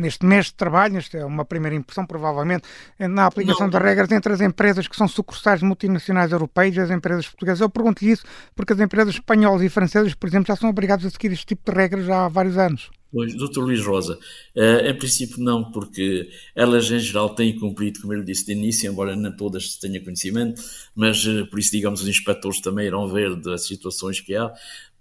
neste 0.00 0.26
mês 0.26 0.46
de 0.46 0.54
trabalho, 0.54 0.96
esta 0.96 1.18
é 1.18 1.24
uma 1.24 1.44
primeira 1.44 1.76
impressão 1.76 2.04
provavelmente, 2.04 2.64
na 2.98 3.26
aplicação 3.26 3.66
Não. 3.66 3.70
das 3.70 3.82
regras 3.82 4.10
entre 4.10 4.32
as 4.32 4.40
empresas 4.40 4.88
que 4.88 4.96
são 4.96 5.06
sucursais 5.06 5.62
multinacionais 5.62 6.32
europeias 6.32 6.76
e 6.76 6.80
as 6.80 6.90
empresas 6.90 7.26
portuguesas? 7.28 7.60
Eu 7.60 7.70
pergunto-lhe 7.70 8.10
isso 8.10 8.24
porque 8.56 8.72
as 8.72 8.80
empresas 8.80 9.14
espanholas 9.14 9.62
e 9.62 9.68
francesas, 9.68 10.14
por 10.14 10.28
exemplo, 10.28 10.48
já 10.48 10.56
são 10.56 10.68
obrigadas 10.68 11.06
a 11.06 11.10
seguir 11.10 11.32
este 11.32 11.46
tipo 11.46 11.70
de 11.70 11.76
regras 11.76 12.10
há 12.10 12.26
vários 12.28 12.58
anos. 12.58 12.90
Pois, 13.10 13.34
Dr. 13.34 13.60
Luís 13.60 13.80
Rosa, 13.80 14.18
uh, 14.54 14.86
em 14.86 14.94
princípio 14.94 15.42
não, 15.42 15.70
porque 15.70 16.28
elas 16.54 16.90
em 16.90 16.98
geral 16.98 17.34
têm 17.34 17.58
cumprido, 17.58 18.00
como 18.02 18.12
eu 18.12 18.22
disse 18.22 18.44
de 18.44 18.52
início, 18.52 18.90
embora 18.90 19.16
não 19.16 19.34
todas 19.34 19.76
tenham 19.76 20.04
conhecimento, 20.04 20.60
mas 20.94 21.24
uh, 21.24 21.46
por 21.46 21.58
isso, 21.58 21.70
digamos, 21.70 22.02
os 22.02 22.08
inspectores 22.08 22.60
também 22.60 22.86
irão 22.86 23.08
ver 23.08 23.34
das 23.36 23.66
situações 23.66 24.20
que 24.20 24.34
há, 24.34 24.52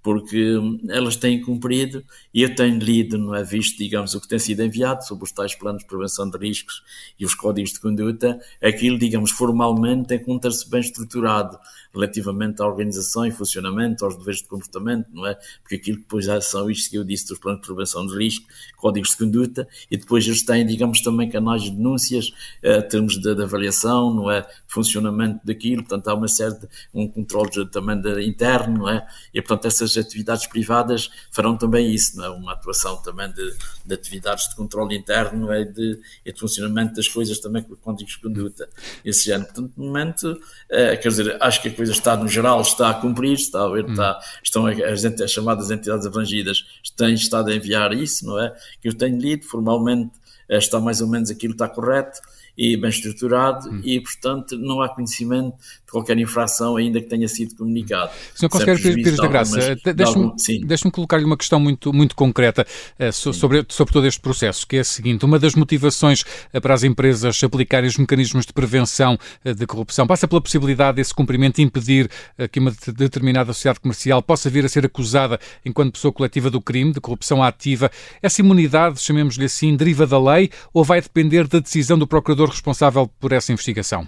porque 0.07 0.55
elas 0.87 1.17
têm 1.17 1.41
cumprido 1.41 2.01
e 2.33 2.41
eu 2.41 2.55
tenho 2.55 2.79
lido, 2.79 3.17
não 3.17 3.35
é 3.35 3.43
visto, 3.43 3.77
digamos, 3.77 4.15
o 4.15 4.21
que 4.21 4.27
tem 4.29 4.39
sido 4.39 4.63
enviado 4.63 5.05
sobre 5.05 5.25
os 5.25 5.33
tais 5.33 5.53
planos 5.53 5.81
de 5.81 5.87
prevenção 5.89 6.29
de 6.29 6.37
riscos 6.37 6.81
e 7.19 7.25
os 7.25 7.35
códigos 7.35 7.73
de 7.73 7.81
conduta, 7.81 8.39
aquilo, 8.63 8.97
digamos, 8.97 9.31
formalmente 9.31 10.15
encontra-se 10.15 10.69
bem 10.69 10.79
estruturado 10.79 11.59
relativamente 11.98 12.62
à 12.62 12.66
organização 12.66 13.25
e 13.25 13.32
funcionamento, 13.32 14.06
aos 14.06 14.18
deveres 14.18 14.42
de 14.42 14.48
comportamento, 14.48 15.08
não 15.12 15.25
é? 15.25 15.38
Porque 15.62 15.75
aquilo 15.75 15.98
que 15.98 16.04
depois 16.04 16.25
são 16.46 16.70
isto 16.70 16.89
que 16.89 16.98
eu 16.98 17.04
disse 17.04 17.27
dos 17.27 17.39
planos 17.39 17.62
de 17.62 17.68
prevenção 17.68 18.06
de 18.06 18.16
risco, 18.16 18.48
códigos 18.77 19.12
de 19.12 19.18
conduta, 19.18 19.68
e 19.89 19.98
depois 19.98 20.25
eles 20.25 20.44
têm, 20.44 20.66
digamos, 20.66 21.01
também 21.01 21.30
canais 21.30 21.63
de 21.63 21.72
denúncias, 21.72 22.32
eh, 22.62 22.82
termos 22.82 23.20
de, 23.20 23.36
de, 23.36 23.44
avaliação, 23.44 24.13
não 24.13 24.32
é? 24.32 24.48
Funcionamento 24.68 25.39
daquilo, 25.44 25.84
portanto 25.84 26.08
há 26.08 26.13
uma 26.13 26.27
série 26.27 26.54
de, 26.54 26.68
um 26.94 27.08
controle 27.08 27.66
também 27.70 28.00
de, 28.00 28.22
interno, 28.27 28.80
não 28.80 28.89
é? 28.89 29.08
E 29.34 29.42
portanto 29.42 29.66
essas 29.66 29.98
atividades 29.98 30.48
privadas 30.48 31.10
farão 31.32 31.58
também 31.58 31.94
isso, 31.94 32.18
não 32.18 32.25
é? 32.25 32.30
uma 32.30 32.54
atuação 32.54 32.98
também 32.98 33.32
de, 33.32 33.54
de 33.86 33.94
atividades 33.94 34.50
de 34.50 34.56
controle 34.56 34.96
interno 34.96 35.51
é? 35.51 35.63
de, 35.63 36.00
e 36.25 36.32
de 36.32 36.39
funcionamento 36.39 36.96
das 36.96 37.08
coisas 37.08 37.39
também 37.39 37.63
com 37.63 37.75
códigos 37.75 38.13
de 38.13 38.22
conduta, 38.22 38.70
esse 39.04 39.32
ano. 39.32 39.46
Portanto, 39.46 39.74
no 39.75 39.86
momento, 39.86 40.39
é, 40.70 40.96
quer 40.98 41.10
dizer, 41.10 41.38
acho 41.42 41.62
que 41.62 41.70
a 41.70 41.74
coisa 41.74 41.87
está, 41.91 42.15
no 42.15 42.27
geral, 42.27 42.62
está 42.62 42.89
a 42.89 42.94
cumprir, 42.94 43.34
está 43.34 43.63
a 43.63 43.70
ver, 43.70 43.86
hum. 43.86 43.91
está, 43.91 44.20
estão 44.44 44.65
as, 44.65 45.06
as, 45.06 45.32
chamadas 45.32 45.72
entidades 45.72 46.06
abrangidas, 46.06 46.65
têm 46.96 47.13
estado 47.13 47.50
a 47.50 47.56
enviar 47.56 47.94
isso, 47.94 48.25
não 48.25 48.39
é? 48.39 48.53
Que 48.82 48.88
eu 48.88 48.94
tenho 48.94 49.17
lido, 49.20 49.46
formalmente 49.46 50.12
eh, 50.50 50.58
está 50.58 50.79
mais 50.79 51.01
ou 51.01 51.08
menos 51.08 51.29
aquilo 51.29 51.53
está 51.53 51.67
correto 51.67 52.20
e 52.57 52.75
bem 52.75 52.89
estruturado 52.89 53.69
hum. 53.69 53.81
e, 53.83 53.99
portanto, 53.99 54.57
não 54.57 54.81
há 54.81 54.89
conhecimento 54.89 55.55
de 55.87 55.91
qualquer 55.91 56.17
infração 56.17 56.75
ainda 56.75 56.99
que 56.99 57.07
tenha 57.07 57.27
sido 57.27 57.55
comunicado. 57.55 58.11
Sr. 58.33 58.49
Conselheiro 58.49 58.81
Pires 58.81 59.17
da 59.17 59.27
Graça, 59.27 59.77
deixe-me 59.95 60.65
deixe 60.65 60.91
colocar-lhe 60.91 61.23
uma 61.23 61.37
questão 61.37 61.59
muito, 61.59 61.93
muito 61.93 62.15
concreta 62.15 62.65
uh, 62.99 63.13
sobre, 63.13 63.63
sobre 63.69 63.93
todo 63.93 64.07
este 64.07 64.19
processo, 64.19 64.65
que 64.65 64.77
é 64.77 64.79
a 64.79 64.83
seguinte, 64.83 65.23
uma 65.23 65.37
das 65.37 65.53
motivações 65.55 66.21
uh, 66.21 66.59
para 66.59 66.73
as 66.73 66.83
empresas 66.83 67.41
aplicarem 67.43 67.87
os 67.87 67.97
mecanismos 67.97 68.45
de 68.45 68.53
prevenção 68.53 69.17
uh, 69.45 69.53
de 69.53 69.65
corrupção 69.67 70.07
passa 70.07 70.27
pela 70.27 70.41
possibilidade 70.41 70.97
desse 70.97 71.13
cumprimento 71.13 71.61
impedir 71.61 72.09
que 72.51 72.59
uma 72.59 72.73
determinada 72.95 73.53
sociedade 73.53 73.79
comercial 73.79 74.21
possa 74.21 74.49
vir 74.49 74.65
a 74.65 74.69
ser 74.69 74.85
acusada 74.85 75.39
enquanto 75.65 75.93
pessoa 75.93 76.11
coletiva 76.11 76.49
do 76.49 76.61
crime, 76.61 76.93
de 76.93 77.01
corrupção 77.01 77.43
ativa. 77.43 77.91
Essa 78.21 78.41
imunidade, 78.41 78.99
chamemos-lhe 78.99 79.45
assim, 79.45 79.75
deriva 79.75 80.07
da 80.07 80.19
lei 80.19 80.49
ou 80.73 80.83
vai 80.83 81.01
depender 81.01 81.47
da 81.47 81.59
decisão 81.59 81.97
do 81.97 82.07
procurador 82.07 82.47
responsável 82.50 83.08
por 83.20 83.32
essa 83.32 83.51
investigação? 83.51 84.08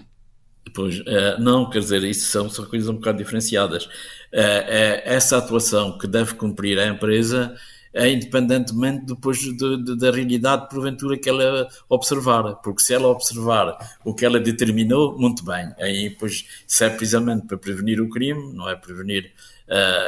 Pois, 0.74 1.00
uh, 1.00 1.39
não, 1.39 1.69
quer 1.69 1.79
dizer, 1.79 2.03
isso 2.03 2.27
são, 2.27 2.50
são 2.50 2.65
coisas 2.65 2.89
um 2.89 2.96
bocado 2.96 3.17
diferenciadas. 3.17 3.86
Uh, 3.86 3.88
uh, 3.88 5.01
essa 5.03 5.38
atuação 5.38 5.98
que 5.98 6.08
deve 6.08 6.36
cumprir 6.36 6.79
a 6.79 6.88
empresa 6.88 7.55
é 7.91 8.08
independentemente 8.12 9.05
depois 9.05 9.39
de, 9.39 9.55
de, 9.55 9.98
da 9.98 10.12
realidade, 10.12 10.69
porventura, 10.69 11.17
que 11.17 11.27
ela 11.27 11.67
observar. 11.88 12.55
Porque 12.58 12.84
se 12.84 12.93
ela 12.93 13.08
observar 13.08 13.77
o 14.05 14.13
que 14.13 14.24
ela 14.24 14.39
determinou, 14.39 15.17
muito 15.17 15.43
bem. 15.43 15.74
Aí, 15.79 16.12
pois, 16.12 16.46
se 16.67 16.86
é 16.86 16.89
precisamente 16.89 17.48
para 17.48 17.58
prevenir 17.58 18.00
o 18.00 18.10
crime, 18.10 18.53
não 18.53 18.69
é 18.69 18.75
prevenir 18.75 19.31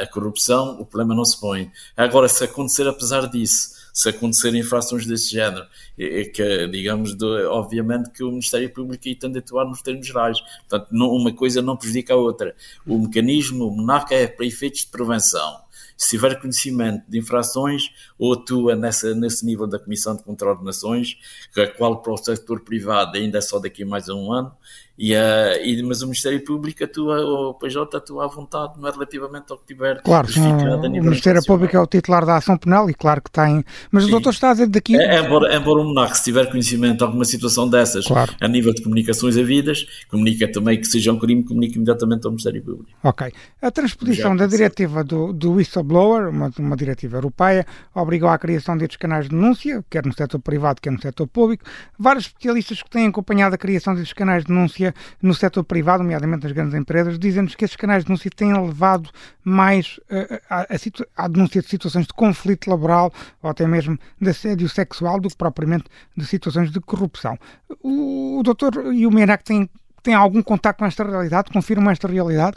a 0.02 0.06
corrupção, 0.08 0.80
o 0.80 0.84
problema 0.84 1.14
não 1.14 1.24
se 1.24 1.40
põe. 1.40 1.70
Agora, 1.96 2.28
se 2.28 2.42
acontecer 2.42 2.86
apesar 2.86 3.28
disso, 3.28 3.81
se 3.92 4.08
acontecerem 4.08 4.60
infrações 4.60 5.06
desse 5.06 5.30
género, 5.30 5.66
é 5.98 6.24
que, 6.24 6.66
digamos, 6.68 7.14
de, 7.14 7.24
obviamente 7.46 8.10
que 8.10 8.24
o 8.24 8.30
Ministério 8.30 8.72
Público 8.72 9.02
aí 9.06 9.14
tende 9.14 9.38
a 9.38 9.40
atuar 9.40 9.66
nos 9.66 9.82
termos 9.82 10.06
gerais. 10.06 10.40
Portanto, 10.68 10.88
não, 10.90 11.10
uma 11.10 11.32
coisa 11.32 11.60
não 11.60 11.76
prejudica 11.76 12.14
a 12.14 12.16
outra. 12.16 12.54
O 12.86 12.98
mecanismo, 12.98 13.66
o 13.66 13.92
é 14.10 14.26
para 14.26 14.46
efeitos 14.46 14.80
de 14.80 14.86
prevenção. 14.86 15.60
Se 15.96 16.10
tiver 16.10 16.40
conhecimento 16.40 17.04
de 17.08 17.18
infrações, 17.18 17.90
ou 18.18 18.32
atua 18.32 18.74
nessa, 18.74 19.14
nesse 19.14 19.44
nível 19.44 19.66
da 19.66 19.78
Comissão 19.78 20.16
de 20.16 20.22
Controlo 20.22 20.58
de 20.58 20.64
Nações, 20.64 21.16
a 21.56 21.66
qual 21.66 22.02
para 22.02 22.12
o 22.12 22.16
setor 22.16 22.60
privado 22.60 23.16
ainda 23.16 23.38
é 23.38 23.40
só 23.40 23.58
daqui 23.58 23.82
a 23.82 23.86
mais 23.86 24.08
um 24.08 24.32
ano, 24.32 24.52
e, 24.98 25.14
uh, 25.14 25.18
e, 25.64 25.82
mas 25.82 26.02
o 26.02 26.06
Ministério 26.06 26.44
Público 26.44 26.84
atua, 26.84 27.20
o 27.20 27.54
PJ 27.54 27.96
atua 27.96 28.24
à 28.24 28.28
vontade, 28.28 28.74
não 28.78 28.86
é 28.86 28.92
relativamente 28.92 29.50
ao 29.50 29.58
que 29.58 29.66
tiver 29.66 30.02
claro, 30.02 30.26
justificado 30.26 30.84
a 30.84 30.88
nível 30.88 31.02
O 31.02 31.04
Ministério 31.06 31.42
Público 31.44 31.76
é 31.76 31.80
o 31.80 31.86
titular 31.86 32.26
da 32.26 32.36
ação 32.36 32.58
penal 32.58 32.90
e 32.90 32.94
claro 32.94 33.22
que 33.22 33.30
tem. 33.30 33.64
Mas 33.90 34.04
Sim. 34.04 34.10
o 34.10 34.12
doutor 34.12 34.30
está 34.30 34.50
a 34.50 34.52
dizer 34.52 34.66
daqui. 34.66 34.94
É, 34.96 35.20
embora, 35.20 35.56
embora 35.56 35.80
o 35.80 35.84
MNAC, 35.84 36.18
se 36.18 36.24
tiver 36.24 36.50
conhecimento 36.50 36.98
de 36.98 37.04
alguma 37.04 37.24
situação 37.24 37.68
dessas, 37.68 38.06
claro. 38.06 38.34
a 38.38 38.46
nível 38.46 38.74
de 38.74 38.82
comunicações 38.82 39.38
havidas, 39.38 39.86
comunica 40.10 40.50
também 40.52 40.78
que 40.78 40.86
seja 40.86 41.10
um 41.10 41.18
crime, 41.18 41.42
comunica 41.42 41.76
imediatamente 41.76 42.26
ao 42.26 42.30
Ministério 42.32 42.62
Público. 42.62 42.90
Ok. 43.02 43.32
A 43.62 43.70
transposição 43.70 44.36
da 44.36 44.46
diretiva 44.46 45.02
do, 45.02 45.32
do 45.32 45.52
whistleblower, 45.52 46.28
uma, 46.28 46.52
uma 46.58 46.76
diretiva 46.76 47.16
europeia, 47.16 47.66
obrigou 47.94 48.28
à 48.28 48.38
criação 48.38 48.76
destes 48.76 48.98
canais 48.98 49.24
de 49.24 49.30
denúncia, 49.30 49.82
quer 49.88 50.04
no 50.04 50.12
setor 50.12 50.38
privado, 50.38 50.82
quer 50.82 50.92
no 50.92 51.00
setor 51.00 51.26
público. 51.26 51.64
Vários 51.98 52.26
especialistas 52.26 52.82
que 52.82 52.90
têm 52.90 53.06
acompanhado 53.06 53.54
a 53.54 53.58
criação 53.58 53.94
destes 53.94 54.12
canais 54.12 54.42
de 54.42 54.48
denúncia 54.48 54.81
denúncia 54.82 54.94
no 55.20 55.34
setor 55.34 55.64
privado, 55.64 56.02
nomeadamente 56.02 56.44
nas 56.44 56.52
grandes 56.52 56.74
empresas, 56.74 57.18
dizem-nos 57.18 57.54
que 57.54 57.64
esses 57.64 57.76
canais 57.76 58.02
de 58.02 58.08
denúncia 58.08 58.30
têm 58.34 58.52
levado 58.52 59.10
mais 59.44 59.98
uh, 60.10 61.04
à, 61.16 61.28
denúncia 61.28 61.62
de 61.62 61.68
situações 61.68 62.06
de 62.06 62.14
conflito 62.14 62.68
laboral 62.68 63.12
ou 63.42 63.50
até 63.50 63.66
mesmo 63.66 63.98
de 64.20 64.30
assédio 64.30 64.68
sexual 64.68 65.20
do 65.20 65.28
que 65.28 65.36
propriamente 65.36 65.84
de 66.16 66.26
situações 66.26 66.70
de 66.70 66.80
corrupção. 66.80 67.38
O, 67.82 68.38
o 68.38 68.42
doutor 68.42 68.92
e 68.92 69.06
o 69.06 69.10
MENAC 69.10 69.44
têm, 69.44 69.68
algum 70.14 70.42
contato 70.42 70.78
com 70.78 70.86
esta 70.86 71.04
realidade? 71.04 71.50
Confirmam 71.52 71.90
esta 71.90 72.08
realidade? 72.08 72.56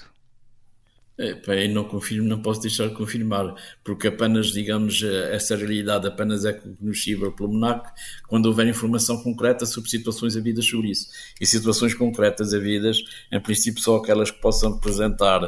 É, 1.18 1.68
não 1.70 1.86
confirmo, 1.86 2.28
não 2.28 2.42
posso 2.42 2.60
deixar 2.60 2.90
de 2.90 2.94
confirmar, 2.94 3.56
porque 3.86 4.10
apenas, 4.10 4.48
digamos, 4.48 5.02
eh, 5.02 5.34
essa 5.34 5.56
realidade 5.56 6.06
apenas 6.06 6.44
é 6.44 6.52
conhecível 6.52 7.32
pelo 7.32 7.54
MONAC 7.54 7.90
quando 8.28 8.48
houver 8.48 8.68
informação 8.68 9.24
concreta 9.24 9.66
sobre 9.66 9.90
situações 9.90 10.36
havidas 10.36 10.66
sobre 10.66 10.90
isso. 10.90 11.08
E 11.40 11.46
situações 11.46 11.94
concretas 11.94 12.54
havidas, 12.54 12.98
em 13.32 13.40
princípio, 13.40 13.82
só 13.82 13.96
aquelas 13.96 14.30
que 14.30 14.42
possam 14.42 14.74
representar 14.74 15.42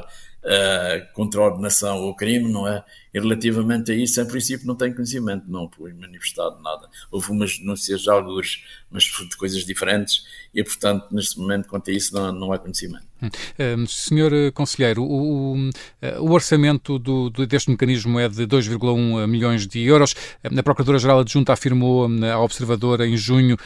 uh, 0.48 1.14
contra 1.14 1.58
nação 1.58 1.98
ou 1.98 2.16
crime, 2.16 2.50
não 2.50 2.66
é? 2.66 2.84
E 3.14 3.20
relativamente 3.20 3.92
a 3.92 3.96
isso, 3.96 4.22
em 4.22 4.28
princípio, 4.28 4.68
não 4.68 4.76
tenho 4.76 4.94
conhecimento, 4.94 5.46
não 5.48 5.70
foi 5.70 5.94
manifestado 5.94 6.62
nada. 6.62 6.90
Houve 7.12 7.32
umas 7.32 7.58
denúncias 7.58 8.02
de 8.02 8.10
alguns, 8.10 8.64
mas 8.90 9.04
de 9.04 9.38
coisas 9.38 9.64
diferentes, 9.66 10.26
e 10.54 10.64
portanto, 10.64 11.08
neste 11.12 11.40
momento, 11.40 11.68
quanto 11.68 11.90
a 11.90 11.94
isso, 11.94 12.14
não, 12.14 12.32
não 12.32 12.52
há 12.52 12.60
conhecimento. 12.60 13.08
Hum. 13.22 13.86
Senhor 13.88 14.32
eh, 14.32 14.52
Conselheiro, 14.52 15.02
o, 15.04 15.56
o, 15.56 15.70
eh, 16.02 16.20
o 16.20 16.32
orçamento 16.32 17.00
do, 17.00 17.30
deste 17.48 17.72
mecanismo 17.72 18.20
é 18.20 18.30
de 18.30 18.46
2,1 18.46 19.28
milhões 19.28 19.66
de 19.66 19.82
euros. 19.82 20.16
A 20.44 20.64
Procuradora-Geral 20.64 21.20
Adjunta 21.20 21.54
afirmou 21.54 22.08
ao 22.32 22.44
Observador 22.44 23.02
em 23.02 23.18
junho, 23.18 23.58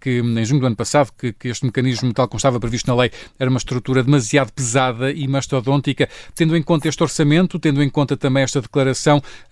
que, 0.00 0.20
em 0.20 0.44
junho 0.44 0.60
do 0.60 0.66
ano 0.66 0.76
passado, 0.76 1.10
que, 1.18 1.32
que, 1.32 1.48
este 1.48 1.64
mecanismo, 1.66 2.12
tal 2.12 2.28
como 2.28 2.36
estava 2.38 2.60
previsto 2.60 2.86
na 2.86 2.94
lei, 2.94 3.10
era 3.38 3.50
uma 3.50 3.58
estrutura 3.58 4.02
demasiado 4.02 4.52
pesada 4.52 5.10
e 5.10 5.26
mastodôntica. 5.26 6.08
Tendo 6.34 6.56
em 6.56 6.62
conta 6.62 6.88
este 6.88 7.02
orçamento, 7.02 7.58
tendo 7.58 7.82
em 7.82 7.90
conta 7.90 8.16
também 8.16 8.44
esta 8.44 8.60
declaração, 8.60 8.99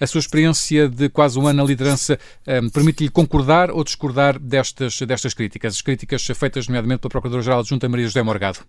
a 0.00 0.06
sua 0.06 0.18
experiência 0.18 0.88
de 0.88 1.08
quase 1.08 1.38
um 1.38 1.46
ano 1.46 1.62
na 1.62 1.64
liderança 1.64 2.18
um, 2.46 2.68
permite-lhe 2.68 3.08
concordar 3.08 3.70
ou 3.70 3.82
discordar 3.82 4.38
destas, 4.38 5.00
destas 5.00 5.34
críticas? 5.34 5.74
As 5.74 5.82
críticas 5.82 6.24
feitas, 6.24 6.66
nomeadamente, 6.68 7.00
pela 7.00 7.10
Procuradora-Geral 7.10 7.60
Adjunta 7.60 7.88
Maria 7.88 8.06
José 8.06 8.22
Morgado. 8.22 8.60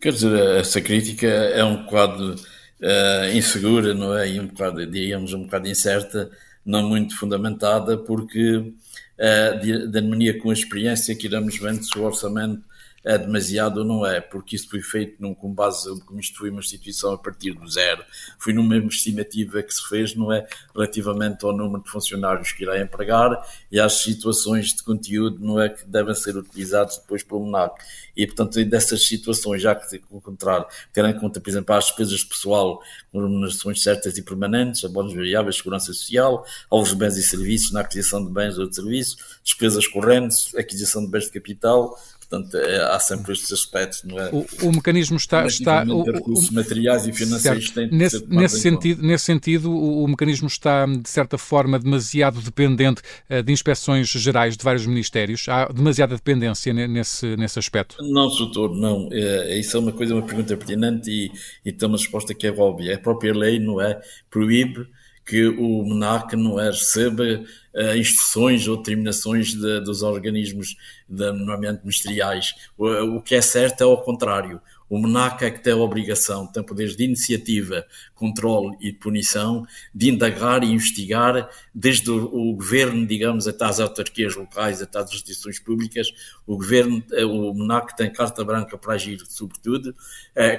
Quer 0.00 0.12
dizer, 0.12 0.56
essa 0.56 0.80
crítica 0.80 1.26
é 1.26 1.64
um 1.64 1.84
bocado 1.84 2.34
uh, 2.34 3.36
insegura, 3.36 3.92
não 3.92 4.16
é? 4.16 4.30
E 4.30 4.40
um 4.40 4.46
bocado, 4.46 4.86
diríamos, 4.86 5.32
um 5.32 5.42
bocado 5.44 5.68
incerta, 5.68 6.30
não 6.64 6.88
muito 6.88 7.18
fundamentada, 7.18 7.98
porque 7.98 8.56
uh, 8.56 9.88
de, 9.88 9.98
harmonia 9.98 10.38
com 10.38 10.50
a 10.50 10.52
experiência 10.54 11.14
que 11.14 11.26
iremos 11.26 11.58
vendo 11.58 11.84
se 11.84 11.98
o 11.98 12.04
orçamento 12.04 12.62
é 13.04 13.16
demasiado 13.16 13.78
ou 13.78 13.84
não 13.84 14.04
é, 14.04 14.20
porque 14.20 14.56
isso 14.56 14.68
foi 14.68 14.82
feito 14.82 15.16
num, 15.20 15.34
com 15.34 15.52
base, 15.52 15.88
como 16.02 16.20
isto 16.20 16.38
foi 16.38 16.50
uma 16.50 16.60
instituição 16.60 17.12
a 17.12 17.18
partir 17.18 17.52
do 17.52 17.68
zero, 17.68 18.04
foi 18.38 18.52
numa 18.52 18.76
estimativa 18.76 19.62
que 19.62 19.72
se 19.72 19.88
fez, 19.88 20.14
não 20.14 20.32
é, 20.32 20.46
relativamente 20.74 21.44
ao 21.44 21.56
número 21.56 21.82
de 21.82 21.90
funcionários 21.90 22.52
que 22.52 22.62
irá 22.62 22.80
empregar 22.80 23.42
e 23.72 23.80
às 23.80 23.94
situações 24.02 24.74
de 24.74 24.82
conteúdo, 24.82 25.38
não 25.40 25.60
é, 25.60 25.68
que 25.68 25.86
devem 25.86 26.14
ser 26.14 26.36
utilizados 26.36 26.98
depois 26.98 27.22
pelo 27.22 27.46
MNAC. 27.46 27.74
E, 28.16 28.26
portanto, 28.26 28.62
dessas 28.66 29.06
situações, 29.06 29.62
já 29.62 29.74
que, 29.74 30.02
ao 30.12 30.20
contrário, 30.20 30.66
ter 30.92 31.04
em 31.04 31.18
conta, 31.18 31.40
por 31.40 31.48
exemplo, 31.48 31.74
as 31.74 31.86
despesas 31.86 32.20
de 32.20 32.26
pessoal, 32.26 32.82
com 33.10 33.20
remunerações 33.20 33.82
certas 33.82 34.18
e 34.18 34.22
permanentes, 34.22 34.84
abonos 34.84 35.14
variáveis, 35.14 35.56
segurança 35.56 35.86
social, 35.86 36.44
aos 36.68 36.92
bens 36.92 37.16
e 37.16 37.22
serviços, 37.22 37.72
na 37.72 37.80
aquisição 37.80 38.24
de 38.24 38.30
bens 38.30 38.58
ou 38.58 38.68
de 38.68 38.74
serviços, 38.74 39.16
despesas 39.42 39.86
correntes, 39.86 40.54
aquisição 40.54 41.04
de 41.04 41.10
bens 41.10 41.24
de 41.24 41.30
capital, 41.30 41.96
Portanto, 42.30 42.56
é, 42.58 42.94
há 42.94 43.00
sempre 43.00 43.32
estes 43.32 43.50
aspectos, 43.50 44.04
não 44.04 44.16
é? 44.16 44.30
O, 44.30 44.46
o 44.68 44.72
mecanismo 44.72 45.16
está. 45.16 45.44
está 45.46 45.82
o, 45.82 46.04
recursos 46.04 46.48
o, 46.48 46.54
materiais 46.54 47.04
e 47.04 47.12
financeiros 47.12 47.70
têm 47.70 47.90
nesse, 47.90 48.24
nesse 48.28 48.60
sentido, 48.60 49.02
nesse 49.02 49.24
sentido, 49.24 49.72
o, 49.72 50.06
mecanismo 50.06 50.46
está, 50.46 50.86
de 50.86 51.10
certa 51.10 51.36
forma, 51.36 51.76
demasiado 51.76 52.40
dependente 52.40 53.02
uh, 53.28 53.42
de 53.42 53.52
inspeções 53.52 54.06
gerais 54.06 54.56
de 54.56 54.62
vários 54.62 54.86
ministérios. 54.86 55.48
Há 55.48 55.66
demasiada 55.72 56.14
dependência 56.14 56.72
nesse, 56.72 57.36
nesse 57.36 57.58
aspecto? 57.58 57.96
Não, 58.00 58.28
doutor, 58.28 58.76
não. 58.76 59.08
É, 59.10 59.58
isso 59.58 59.76
é 59.76 59.80
uma 59.80 59.92
coisa, 59.92 60.14
uma 60.14 60.22
pergunta 60.22 60.56
pertinente 60.56 61.10
e, 61.10 61.32
e 61.64 61.72
tem 61.72 61.88
uma 61.88 61.98
resposta 61.98 62.32
que 62.32 62.46
é 62.46 62.52
óbvia. 62.52 62.94
A 62.94 62.98
própria 62.98 63.34
lei, 63.34 63.58
não 63.58 63.80
é? 63.80 64.00
Proíbe 64.30 64.86
que 65.24 65.46
o 65.46 65.84
MNAC 65.84 66.34
não 66.34 66.58
é, 66.58 66.66
receba 66.66 67.24
uh, 67.24 67.96
instruções 67.96 68.66
ou 68.66 68.76
determinações 68.76 69.54
de, 69.54 69.80
dos 69.80 70.02
organismos, 70.02 70.76
de, 71.08 71.32
normalmente 71.32 71.80
ministeriais. 71.82 72.54
O, 72.76 73.16
o, 73.16 73.22
que 73.22 73.34
é 73.34 73.40
certo 73.40 73.82
é 73.82 73.84
ao 73.84 74.02
contrário. 74.02 74.60
O 74.90 74.98
MNAC 74.98 75.44
é 75.44 75.50
que 75.52 75.62
tem 75.62 75.72
a 75.72 75.76
obrigação, 75.76 76.48
tem 76.48 76.64
poderes 76.64 76.96
de 76.96 77.04
iniciativa, 77.04 77.86
controle 78.12 78.76
e 78.80 78.90
de 78.90 78.98
punição, 78.98 79.64
de 79.94 80.10
indagar 80.10 80.64
e 80.64 80.72
investigar, 80.72 81.48
desde 81.72 82.10
o, 82.10 82.52
governo, 82.54 83.06
digamos, 83.06 83.46
até 83.46 83.64
às 83.66 83.78
autarquias 83.78 84.34
locais, 84.34 84.82
até 84.82 84.98
às 84.98 85.08
instituições 85.12 85.60
públicas. 85.60 86.08
O 86.44 86.56
governo, 86.56 87.00
eh, 87.12 87.24
o 87.24 87.54
MNAC 87.54 87.96
tem 87.96 88.12
carta 88.12 88.44
branca 88.44 88.76
para 88.76 88.94
agir, 88.94 89.20
sobretudo, 89.28 89.94
é 90.34 90.56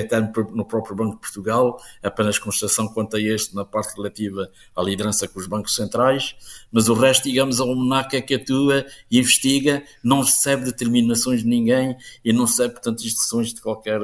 até 0.00 0.20
no 0.20 0.64
próprio 0.64 0.94
Banco 0.94 1.16
de 1.16 1.20
Portugal, 1.20 1.82
apenas 2.00 2.38
constatação 2.38 2.86
quanto 2.86 3.16
a 3.16 3.20
este 3.20 3.56
na 3.56 3.64
parte 3.64 3.96
relativa 3.96 4.48
à 4.76 4.82
liderança 4.82 5.26
com 5.26 5.40
os 5.40 5.48
bancos 5.48 5.74
centrais, 5.74 6.36
mas 6.70 6.88
o 6.88 6.94
resto, 6.94 7.24
digamos, 7.24 7.58
é 7.58 7.64
o 7.64 7.74
MNAC 7.74 8.14
é 8.14 8.20
que 8.20 8.34
atua 8.34 8.86
e 9.10 9.18
investiga, 9.18 9.82
não 10.02 10.20
recebe 10.20 10.64
determinações 10.64 11.42
de 11.42 11.48
ninguém 11.48 11.96
e 12.24 12.32
não 12.32 12.44
recebe, 12.44 12.74
portanto, 12.74 13.04
instruções 13.04 13.52
de 13.52 13.63
qualquer 13.64 14.00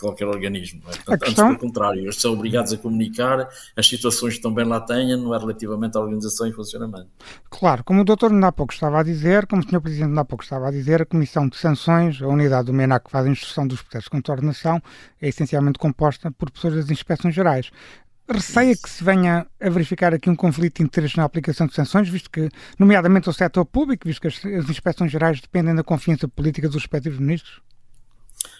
qualquer 0.00 0.26
organismo. 0.26 0.80
É? 0.88 0.96
Portanto, 0.96 1.20
questão... 1.20 1.48
Antes, 1.48 1.58
pelo 1.58 1.70
contrário, 1.70 2.00
eles 2.00 2.16
são 2.16 2.32
obrigados 2.32 2.72
a 2.72 2.78
comunicar 2.78 3.48
as 3.76 3.86
situações 3.86 4.36
que 4.36 4.40
também 4.40 4.64
lá 4.64 4.80
tenham, 4.80 5.20
não 5.20 5.34
é 5.34 5.38
relativamente 5.38 5.96
à 5.96 6.00
organização 6.00 6.46
e 6.46 6.52
funcionamento. 6.52 7.08
Claro, 7.50 7.84
como 7.84 8.00
o 8.00 8.04
doutor 8.04 8.32
ainda 8.32 8.48
há 8.48 8.52
pouco 8.52 8.72
estava 8.72 9.00
a 9.00 9.02
dizer, 9.02 9.46
como 9.46 9.62
o 9.62 9.68
senhor 9.68 9.80
Presidente 9.80 10.08
ainda 10.08 10.22
há 10.22 10.24
pouco 10.24 10.42
estava 10.42 10.68
a 10.68 10.70
dizer, 10.70 11.02
a 11.02 11.06
Comissão 11.06 11.48
de 11.48 11.56
Sanções, 11.56 12.20
a 12.22 12.26
unidade 12.26 12.66
do 12.66 12.72
MENAC 12.72 13.04
que 13.04 13.10
faz 13.10 13.26
a 13.26 13.28
instrução 13.28 13.66
dos 13.66 13.82
processos 13.82 14.04
de 14.04 14.10
contornação, 14.10 14.82
é 15.20 15.28
essencialmente 15.28 15.78
composta 15.78 16.30
por 16.30 16.50
pessoas 16.50 16.74
das 16.74 16.90
inspeções 16.90 17.34
gerais. 17.34 17.70
Receia 18.28 18.76
que 18.76 18.88
se 18.88 19.02
venha 19.02 19.44
a 19.60 19.68
verificar 19.68 20.14
aqui 20.14 20.30
um 20.30 20.36
conflito 20.36 20.76
de 20.76 20.84
interesse 20.84 21.16
na 21.16 21.24
aplicação 21.24 21.66
de 21.66 21.74
sanções, 21.74 22.08
visto 22.08 22.30
que, 22.30 22.48
nomeadamente 22.78 23.28
o 23.28 23.32
setor 23.32 23.64
público, 23.64 24.06
visto 24.06 24.20
que 24.20 24.28
as, 24.28 24.36
as 24.36 24.70
inspeções 24.70 25.10
gerais 25.10 25.40
dependem 25.40 25.74
da 25.74 25.82
confiança 25.82 26.28
política 26.28 26.68
dos 26.68 26.76
respectivos 26.76 27.18
ministros? 27.18 27.60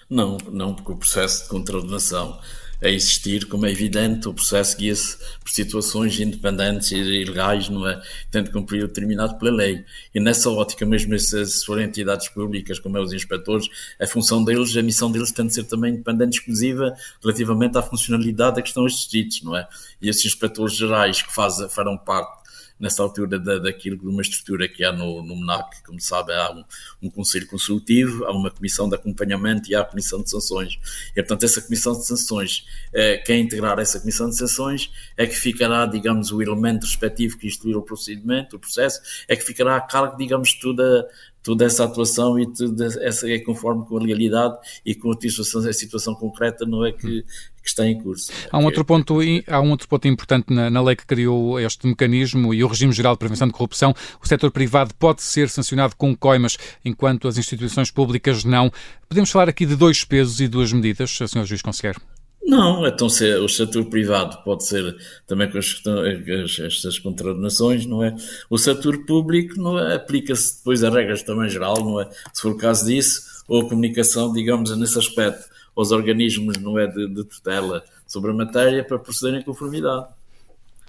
Não, 0.09 0.39
não, 0.51 0.75
porque 0.75 0.93
o 0.93 0.97
processo 0.97 1.45
de 1.45 1.49
contornação 1.49 2.41
a 2.83 2.89
existir, 2.89 3.47
como 3.47 3.67
é 3.67 3.71
evidente, 3.71 4.27
o 4.27 4.33
processo 4.33 4.77
guia-se 4.77 5.19
por 5.41 5.51
situações 5.51 6.19
independentes 6.19 6.91
e 6.93 6.97
ilegais, 6.97 7.69
não 7.69 7.87
é? 7.87 8.01
Tendo 8.31 8.51
cumprido 8.51 8.87
determinado 8.87 9.39
pela 9.39 9.51
lei. 9.51 9.85
E 10.15 10.21
nessa 10.21 10.51
ótica, 10.51 10.87
mesmo 10.87 11.17
se 11.19 11.65
forem 11.67 11.87
entidades 11.87 12.29
públicas, 12.29 12.79
como 12.79 12.97
é 12.97 13.01
os 13.01 13.13
inspectores, 13.13 13.69
a 14.01 14.07
função 14.07 14.43
deles, 14.43 14.75
a 14.77 14.83
missão 14.83 15.13
deles 15.13 15.31
tem 15.31 15.47
de 15.47 15.55
ser 15.55 15.65
também 15.65 15.93
independente 15.93 16.39
exclusiva 16.39 16.95
relativamente 17.23 17.77
à 17.77 17.83
funcionalidade 17.83 18.59
a 18.59 18.63
que 18.63 18.69
estão 18.69 18.87
assistidos, 18.87 19.43
não 19.43 19.55
é? 19.55 19.69
E 20.01 20.09
esses 20.09 20.25
inspectores 20.25 20.75
gerais 20.75 21.21
que 21.21 21.33
fazem, 21.33 21.69
farão 21.69 21.99
parte 21.99 22.40
nessa 22.81 23.03
altura 23.03 23.39
da, 23.39 23.59
daquilo 23.59 23.99
de 23.99 24.07
uma 24.07 24.23
estrutura 24.23 24.67
que 24.67 24.83
há 24.83 24.91
no, 24.93 25.23
no 25.23 25.37
MNAC, 25.37 25.83
como 25.85 26.01
sabe, 26.01 26.33
há 26.33 26.51
um, 26.51 26.65
um, 27.03 27.11
conselho 27.11 27.47
consultivo, 27.47 28.25
há 28.25 28.33
uma 28.33 28.51
comissão 28.51 28.89
de 28.89 28.95
acompanhamento 28.95 29.71
e 29.71 29.75
há 29.75 29.83
a 29.83 29.85
comissão 29.85 30.23
de 30.23 30.31
sanções. 30.31 30.79
E, 31.11 31.23
portanto, 31.23 31.45
essa 31.45 31.61
comissão 31.61 31.93
de 31.93 32.07
sanções, 32.07 32.65
eh, 32.93 33.19
quem 33.19 33.43
integrar 33.43 33.79
essa 33.79 34.01
comissão 34.01 34.31
de 34.31 34.37
sanções 34.37 34.91
é 35.17 35.27
que 35.27 35.35
ficará, 35.37 35.85
digamos, 35.85 36.33
o 36.33 36.41
elemento 36.41 36.85
respectivo 36.85 37.37
que 37.37 37.47
instruir 37.47 37.77
o 37.77 37.83
procedimento, 37.83 38.57
o 38.57 38.59
processo, 38.59 39.01
é 39.29 39.37
que 39.37 39.43
ficará 39.43 39.77
a 39.77 39.81
cargo, 39.81 40.17
digamos, 40.17 40.55
toda 40.55 41.07
toda 41.43 41.65
essa 41.65 41.85
atuação 41.85 42.39
e 42.39 42.53
tudo 42.53 42.83
essa 42.85 43.31
é 43.31 43.39
conforme 43.39 43.85
com 43.87 43.97
a 43.97 44.01
legalidade 44.01 44.59
e 44.85 44.95
com 44.95 45.11
a 45.11 45.17
situação, 45.21 45.67
a 45.69 45.73
situação 45.73 46.15
concreta 46.15 46.67
não 46.67 46.85
é 46.85 46.93
que, 46.93 47.25
que 47.63 47.69
está 47.69 47.87
em 47.87 48.01
curso. 48.01 48.33
Há 48.51 48.59
um 48.59 48.65
outro 48.65 48.85
ponto, 48.85 49.19
há 49.47 49.61
um 49.61 49.71
outro 49.71 49.89
ponto 49.89 50.09
importante 50.09 50.53
na, 50.53 50.71
na, 50.71 50.83
lei 50.83 50.97
que 50.97 51.07
criou 51.07 51.59
este 51.61 51.87
mecanismo 51.87 52.55
e 52.55 52.65
o 52.65 52.67
regime 52.67 52.93
geral 52.93 53.15
de 53.15 53.19
prevenção 53.19 53.47
de 53.47 53.53
corrupção. 53.53 53.95
O 54.23 54.27
setor 54.27 54.51
privado 54.51 54.95
pode 54.95 55.23
ser 55.23 55.49
sancionado 55.49 55.95
com 55.97 56.17
coimas, 56.17 56.57
enquanto 56.85 57.29
as 57.29 57.37
instituições 57.37 57.91
públicas 57.91 58.45
não. 58.45 58.73
Podemos 59.09 59.31
falar 59.31 59.49
aqui 59.49 59.67
de 59.67 59.77
dois 59.77 60.05
pesos 60.05 60.41
e 60.41 60.49
duas 60.49 60.73
medidas, 60.73 61.11
Sr. 61.11 61.45
Juiz 61.45 61.63
Conselheiro? 61.63 62.01
Não, 62.43 62.87
então 62.87 63.09
se 63.09 63.33
o 63.35 63.49
setor 63.49 63.85
privado 63.85 64.43
pode 64.43 64.65
ser 64.65 64.97
também 65.27 65.51
com 65.51 65.59
as, 65.59 65.83
as, 65.87 66.59
estas 66.59 66.99
contraordenações, 66.99 67.85
não 67.85 68.03
é? 68.03 68.17
O 68.49 68.57
setor 68.57 69.05
público 69.05 69.61
não 69.61 69.79
é? 69.79 69.97
aplica-se 69.97 70.57
depois 70.57 70.83
a 70.83 70.91
regras 70.91 71.23
também 71.23 71.49
geral, 71.51 71.77
não 71.85 72.01
é? 72.01 72.09
Se 72.33 72.41
for 72.41 72.53
o 72.53 72.57
caso 72.57 72.87
disso, 72.87 73.23
ou 73.47 73.63
a 73.63 73.69
comunicação, 73.69 74.33
digamos, 74.33 74.77
nesse 74.77 74.99
aspecto, 74.99 75.50
aos 75.77 75.91
organismos, 75.91 76.59
não 76.59 76.79
é, 76.79 76.87
de, 76.87 77.09
de 77.09 77.25
tutela 77.25 77.83
sobre 78.07 78.31
a 78.31 78.35
matéria 78.35 78.85
para 78.85 78.99
procederem 78.99 79.41
em 79.41 79.45
conformidade. 79.45 80.07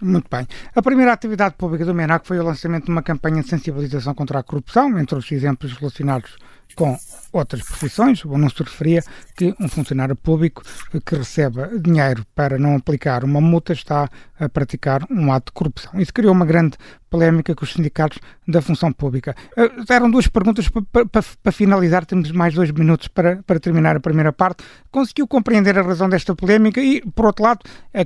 Muito 0.02 0.28
bem. 0.32 0.48
A 0.76 0.82
primeira 0.82 1.14
atividade 1.14 1.54
pública 1.56 1.86
do 1.86 1.94
MENAC 1.94 2.28
foi 2.28 2.40
o 2.40 2.44
lançamento 2.44 2.86
de 2.86 2.92
uma 2.92 3.04
campanha 3.04 3.44
de 3.44 3.50
sensibilização 3.50 4.16
contra 4.16 4.40
a 4.40 4.44
corrupção, 4.44 4.98
entre 4.98 5.16
os 5.16 5.32
exemplos 5.32 5.74
relacionados 5.74 6.36
com 6.76 6.98
outras 7.32 7.64
profissões. 7.64 8.24
O 8.26 8.36
anúncio 8.36 8.64
referia 8.64 9.04
que 9.36 9.54
um 9.60 9.68
funcionário 9.68 10.16
público 10.16 10.64
que 11.06 11.16
receba 11.16 11.70
dinheiro 11.80 12.26
para 12.36 12.58
não 12.58 12.76
aplicar 12.76 13.24
uma 13.24 13.40
multa 13.40 13.74
está 13.74 14.10
a 14.40 14.50
praticar 14.50 15.06
um 15.10 15.32
ato 15.32 15.48
de 15.48 15.54
corrupção. 15.54 16.00
Isso 16.00 16.14
criou 16.14 16.34
uma 16.34 16.46
grande 16.46 16.78
polémica 17.10 17.54
com 17.54 17.64
os 17.64 17.74
sindicatos 17.74 18.20
da 18.48 18.62
função 18.62 18.92
pública. 18.92 19.36
Uh, 19.58 19.92
eram 19.92 20.10
duas 20.10 20.28
perguntas 20.28 20.68
para 20.70 21.52
finalizar, 21.52 22.06
temos 22.06 22.32
mais 22.32 22.54
dois 22.54 22.72
minutos 22.72 23.08
para, 23.08 23.44
para 23.44 23.60
terminar 23.60 23.96
a 23.96 24.00
primeira 24.00 24.32
parte. 24.32 24.64
Conseguiu 24.90 25.28
compreender 25.28 25.78
a 25.78 25.82
razão 25.82 26.10
desta 26.10 26.36
polémica 26.36 26.82
e, 26.82 27.02
por 27.02 27.26
outro 27.26 27.44
lado, 27.44 27.60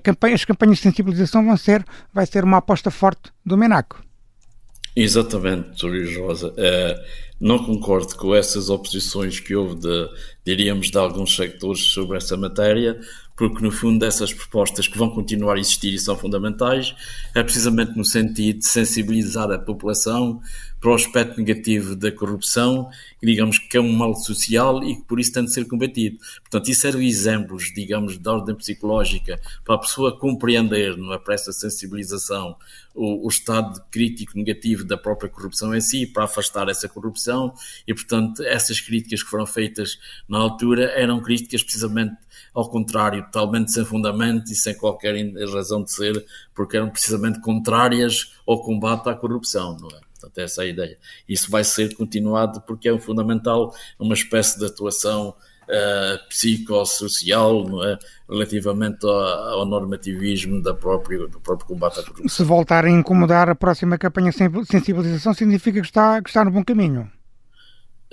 campanha, 0.03 0.35
as 0.35 0.45
campanhas 0.45 0.77
de 0.77 0.83
sensibilização 0.83 1.45
vão 1.45 1.57
ser, 1.57 1.85
vai 2.13 2.25
ser 2.25 2.43
uma 2.43 2.57
aposta 2.57 2.89
forte 2.91 3.31
do 3.45 3.57
MENACO. 3.57 4.03
Exatamente, 4.95 5.85
Luís 5.85 6.15
Rosa. 6.15 6.47
Uh, 6.47 7.24
não 7.39 7.63
concordo 7.63 8.15
com 8.15 8.33
essas 8.33 8.69
oposições 8.69 9.39
que 9.39 9.55
houve, 9.55 9.75
de, 9.75 10.09
diríamos, 10.45 10.89
de 10.89 10.97
alguns 10.97 11.35
sectores 11.35 11.81
sobre 11.81 12.17
essa 12.17 12.37
matéria, 12.37 12.99
porque 13.35 13.61
no 13.61 13.71
fundo 13.71 14.05
essas 14.05 14.33
propostas 14.33 14.87
que 14.87 14.97
vão 14.97 15.09
continuar 15.09 15.55
a 15.55 15.59
existir 15.59 15.93
e 15.93 15.99
são 15.99 16.17
fundamentais 16.17 16.95
é 17.33 17.43
precisamente 17.43 17.97
no 17.97 18.05
sentido 18.05 18.59
de 18.59 18.65
sensibilizar 18.65 19.51
a 19.51 19.59
população 19.59 20.41
para 20.79 20.91
o 20.91 20.93
aspecto 20.93 21.39
negativo 21.39 21.95
da 21.95 22.11
corrupção, 22.11 22.89
que 23.19 23.25
digamos 23.25 23.57
que 23.57 23.75
é 23.75 23.81
um 23.81 23.91
mal 23.91 24.13
social 24.13 24.83
e 24.83 24.95
que 24.97 25.01
por 25.01 25.19
isso 25.19 25.33
tem 25.33 25.43
de 25.43 25.51
ser 25.51 25.65
combatido. 25.65 26.19
Portanto, 26.41 26.69
isso 26.69 26.85
eram 26.85 27.01
exemplos, 27.01 27.73
digamos, 27.73 28.19
de 28.19 28.29
ordem 28.29 28.53
psicológica 28.53 29.39
para 29.63 29.75
a 29.75 29.79
pessoa 29.79 30.15
compreender, 30.15 30.95
não 30.95 31.11
é, 31.11 31.17
para 31.17 31.33
essa 31.33 31.51
sensibilização, 31.51 32.55
o, 32.93 33.25
o 33.25 33.27
estado 33.27 33.83
crítico 33.89 34.37
negativo 34.37 34.83
da 34.83 34.95
própria 34.95 35.27
corrupção 35.27 35.75
em 35.75 35.81
si, 35.81 36.05
para 36.05 36.25
afastar 36.25 36.69
essa 36.69 36.87
corrupção 36.87 37.53
e, 37.87 37.93
portanto, 37.93 38.43
essas 38.43 38.79
críticas 38.79 39.23
que 39.23 39.29
foram 39.29 39.47
feitas 39.47 39.97
na 40.29 40.37
altura 40.37 40.91
eram 40.91 41.19
críticas 41.19 41.63
precisamente 41.63 42.15
ao 42.55 42.69
contrário, 42.69 43.21
totalmente 43.25 43.71
sem 43.71 43.83
fundamento 43.83 44.49
e 44.51 44.55
sem 44.55 44.73
qualquer 44.73 45.13
razão 45.53 45.83
de 45.83 45.91
ser, 45.91 46.25
porque 46.53 46.77
eram 46.77 46.89
precisamente 46.89 47.41
contrárias 47.41 48.33
ao 48.47 48.61
combate 48.61 49.09
à 49.09 49.13
corrupção, 49.13 49.77
não 49.77 49.89
é? 49.89 49.99
Portanto, 50.13 50.37
essa 50.39 50.63
é 50.63 50.65
a 50.65 50.69
ideia. 50.69 50.97
Isso 51.27 51.51
vai 51.51 51.63
ser 51.63 51.93
continuado 51.95 52.61
porque 52.61 52.87
é 52.87 52.93
um 52.93 52.99
fundamental, 52.99 53.75
uma 53.99 54.13
espécie 54.13 54.57
de 54.57 54.65
atuação 54.65 55.35
uh, 55.65 56.29
psicossocial, 56.29 57.67
não 57.67 57.83
é? 57.83 57.99
Relativamente 58.29 59.05
ao, 59.05 59.59
ao 59.59 59.65
normativismo 59.65 60.61
da 60.61 60.73
própria, 60.73 61.27
do 61.27 61.39
próprio 61.41 61.67
combate 61.67 61.99
à 61.99 62.03
corrupção. 62.03 62.29
Se 62.29 62.43
voltar 62.43 62.85
a 62.85 62.89
incomodar 62.89 63.49
a 63.49 63.55
próxima 63.55 63.97
campanha 63.97 64.31
de 64.31 64.65
sensibilização, 64.65 65.33
significa 65.33 65.81
que 65.81 65.87
está, 65.87 66.21
que 66.21 66.29
está 66.29 66.45
no 66.45 66.51
bom 66.51 66.63
caminho. 66.63 67.11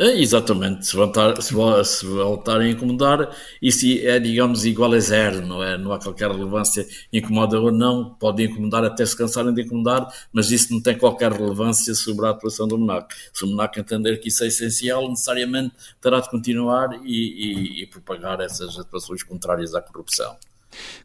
É, 0.03 0.21
exatamente, 0.21 0.85
se, 0.85 0.97
voltar, 0.97 1.41
se, 1.41 1.55
se 1.85 2.05
voltarem 2.07 2.71
a 2.71 2.71
incomodar, 2.73 3.31
isso 3.63 3.87
é, 3.87 4.19
digamos, 4.19 4.65
igual 4.65 4.93
a 4.95 4.99
zero, 4.99 5.47
não 5.47 5.63
é? 5.63 5.79
Não 5.79 5.93
há 5.93 6.01
qualquer 6.01 6.29
relevância, 6.29 6.85
incomoda 7.13 7.61
ou 7.61 7.71
não, 7.71 8.13
pode 8.15 8.43
incomodar 8.43 8.83
até 8.83 9.07
se 9.07 9.17
cansarem 9.17 9.55
de 9.55 9.63
incomodar, 9.63 10.13
mas 10.33 10.51
isso 10.51 10.73
não 10.73 10.83
tem 10.83 10.99
qualquer 10.99 11.31
relevância 11.31 11.95
sobre 11.95 12.27
a 12.27 12.31
atuação 12.31 12.67
do 12.67 12.77
MNAC. 12.77 13.15
Se 13.33 13.45
o 13.45 13.47
MNAC 13.47 13.79
entender 13.79 14.17
que 14.17 14.27
isso 14.27 14.43
é 14.43 14.49
essencial, 14.49 15.09
necessariamente 15.09 15.73
terá 16.01 16.19
de 16.19 16.29
continuar 16.29 16.89
e, 17.05 17.79
e, 17.79 17.83
e 17.85 17.87
propagar 17.87 18.41
essas 18.41 18.77
atuações 18.77 19.23
contrárias 19.23 19.73
à 19.73 19.81
corrupção. 19.81 20.37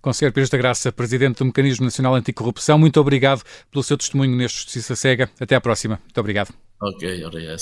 Conselheiro 0.01 0.33
Pires 0.33 0.49
da 0.49 0.57
Graça, 0.57 0.91
Presidente 0.91 1.37
do 1.37 1.45
Mecanismo 1.45 1.85
Nacional 1.85 2.15
Anticorrupção, 2.15 2.79
muito 2.79 2.99
obrigado 2.99 3.43
pelo 3.69 3.83
seu 3.83 3.95
testemunho 3.95 4.35
neste 4.35 4.57
Justiça 4.57 4.95
Cega. 4.95 5.29
Até 5.39 5.53
à 5.53 5.61
próxima. 5.61 5.99
Muito 6.03 6.19
obrigado. 6.19 6.51
Ok, 6.81 7.23
obrigado. 7.23 7.61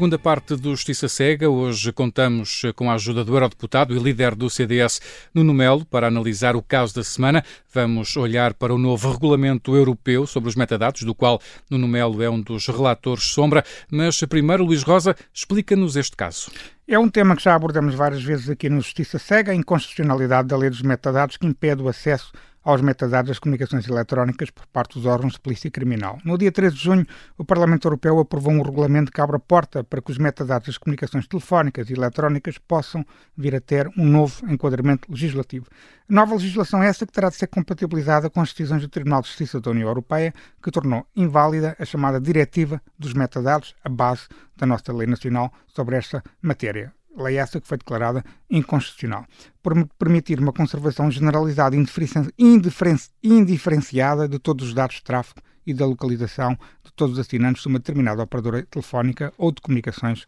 Segunda 0.00 0.18
parte 0.18 0.56
do 0.56 0.70
Justiça 0.70 1.10
Cega. 1.10 1.50
Hoje 1.50 1.92
contamos 1.92 2.62
com 2.74 2.90
a 2.90 2.94
ajuda 2.94 3.22
do 3.22 3.34
Eurodeputado 3.34 3.94
e 3.94 3.98
líder 3.98 4.34
do 4.34 4.48
CDS, 4.48 4.98
Nuno 5.34 5.52
Melo, 5.52 5.84
para 5.84 6.06
analisar 6.06 6.56
o 6.56 6.62
caso 6.62 6.94
da 6.94 7.04
semana. 7.04 7.44
Vamos 7.70 8.16
olhar 8.16 8.54
para 8.54 8.72
o 8.72 8.78
novo 8.78 9.12
regulamento 9.12 9.76
europeu 9.76 10.26
sobre 10.26 10.48
os 10.48 10.56
metadados, 10.56 11.02
do 11.02 11.14
qual 11.14 11.38
Nuno 11.68 11.86
Melo 11.86 12.22
é 12.22 12.30
um 12.30 12.40
dos 12.40 12.66
relatores 12.66 13.24
sombra. 13.24 13.62
Mas 13.90 14.18
primeiro, 14.20 14.64
Luís 14.64 14.82
Rosa, 14.82 15.14
explica-nos 15.34 15.96
este 15.96 16.16
caso. 16.16 16.50
É 16.88 16.98
um 16.98 17.10
tema 17.10 17.36
que 17.36 17.42
já 17.42 17.54
abordamos 17.54 17.94
várias 17.94 18.22
vezes 18.22 18.48
aqui 18.48 18.70
no 18.70 18.80
Justiça 18.80 19.18
Cega, 19.18 19.52
a 19.52 19.54
inconstitucionalidade 19.54 20.48
da 20.48 20.56
lei 20.56 20.70
dos 20.70 20.80
metadados 20.80 21.36
que 21.36 21.46
impede 21.46 21.82
o 21.82 21.88
acesso 21.88 22.32
aos 22.62 22.80
metadados 22.80 23.30
das 23.30 23.38
comunicações 23.38 23.86
eletrónicas 23.88 24.50
por 24.50 24.66
parte 24.66 24.94
dos 24.94 25.06
órgãos 25.06 25.34
de 25.34 25.40
polícia 25.40 25.70
criminal. 25.70 26.18
No 26.24 26.36
dia 26.36 26.52
13 26.52 26.76
de 26.76 26.82
junho, 26.82 27.06
o 27.38 27.44
Parlamento 27.44 27.86
Europeu 27.86 28.18
aprovou 28.18 28.52
um 28.52 28.62
regulamento 28.62 29.10
que 29.10 29.20
abre 29.20 29.36
a 29.36 29.40
porta 29.40 29.82
para 29.82 30.00
que 30.00 30.10
os 30.10 30.18
metadados 30.18 30.66
das 30.66 30.78
comunicações 30.78 31.26
telefónicas 31.26 31.88
e 31.88 31.94
eletrónicas 31.94 32.58
possam 32.58 33.04
vir 33.36 33.54
a 33.54 33.60
ter 33.60 33.88
um 33.96 34.04
novo 34.04 34.44
enquadramento 34.50 35.10
legislativo. 35.10 35.66
Nova 36.08 36.34
legislação 36.34 36.82
essa 36.82 37.06
que 37.06 37.12
terá 37.12 37.28
de 37.28 37.36
ser 37.36 37.46
compatibilizada 37.46 38.28
com 38.28 38.40
as 38.40 38.50
decisões 38.50 38.82
do 38.82 38.88
Tribunal 38.88 39.22
de 39.22 39.28
Justiça 39.28 39.60
da 39.60 39.70
União 39.70 39.88
Europeia, 39.88 40.34
que 40.62 40.70
tornou 40.70 41.06
inválida 41.14 41.76
a 41.78 41.84
chamada 41.84 42.20
Diretiva 42.20 42.82
dos 42.98 43.14
Metadados, 43.14 43.74
a 43.84 43.88
base 43.88 44.28
da 44.56 44.66
nossa 44.66 44.92
lei 44.92 45.06
nacional 45.06 45.52
sobre 45.68 45.96
esta 45.96 46.22
matéria 46.42 46.92
lei 47.16 47.36
essa 47.36 47.60
que 47.60 47.66
foi 47.66 47.78
declarada 47.78 48.24
inconstitucional, 48.50 49.24
por 49.62 49.74
permitir 49.98 50.40
uma 50.40 50.52
conservação 50.52 51.10
generalizada 51.10 51.76
e 51.76 53.28
indiferenciada 53.28 54.28
de 54.28 54.38
todos 54.38 54.68
os 54.68 54.74
dados 54.74 54.96
de 54.96 55.02
tráfego 55.02 55.40
e 55.66 55.74
da 55.74 55.86
localização 55.86 56.56
de 56.84 56.92
todos 56.94 57.14
os 57.14 57.26
assinantes 57.26 57.62
de 57.62 57.68
uma 57.68 57.78
determinada 57.78 58.22
operadora 58.22 58.66
telefónica 58.66 59.32
ou 59.36 59.52
de 59.52 59.60
comunicações 59.60 60.26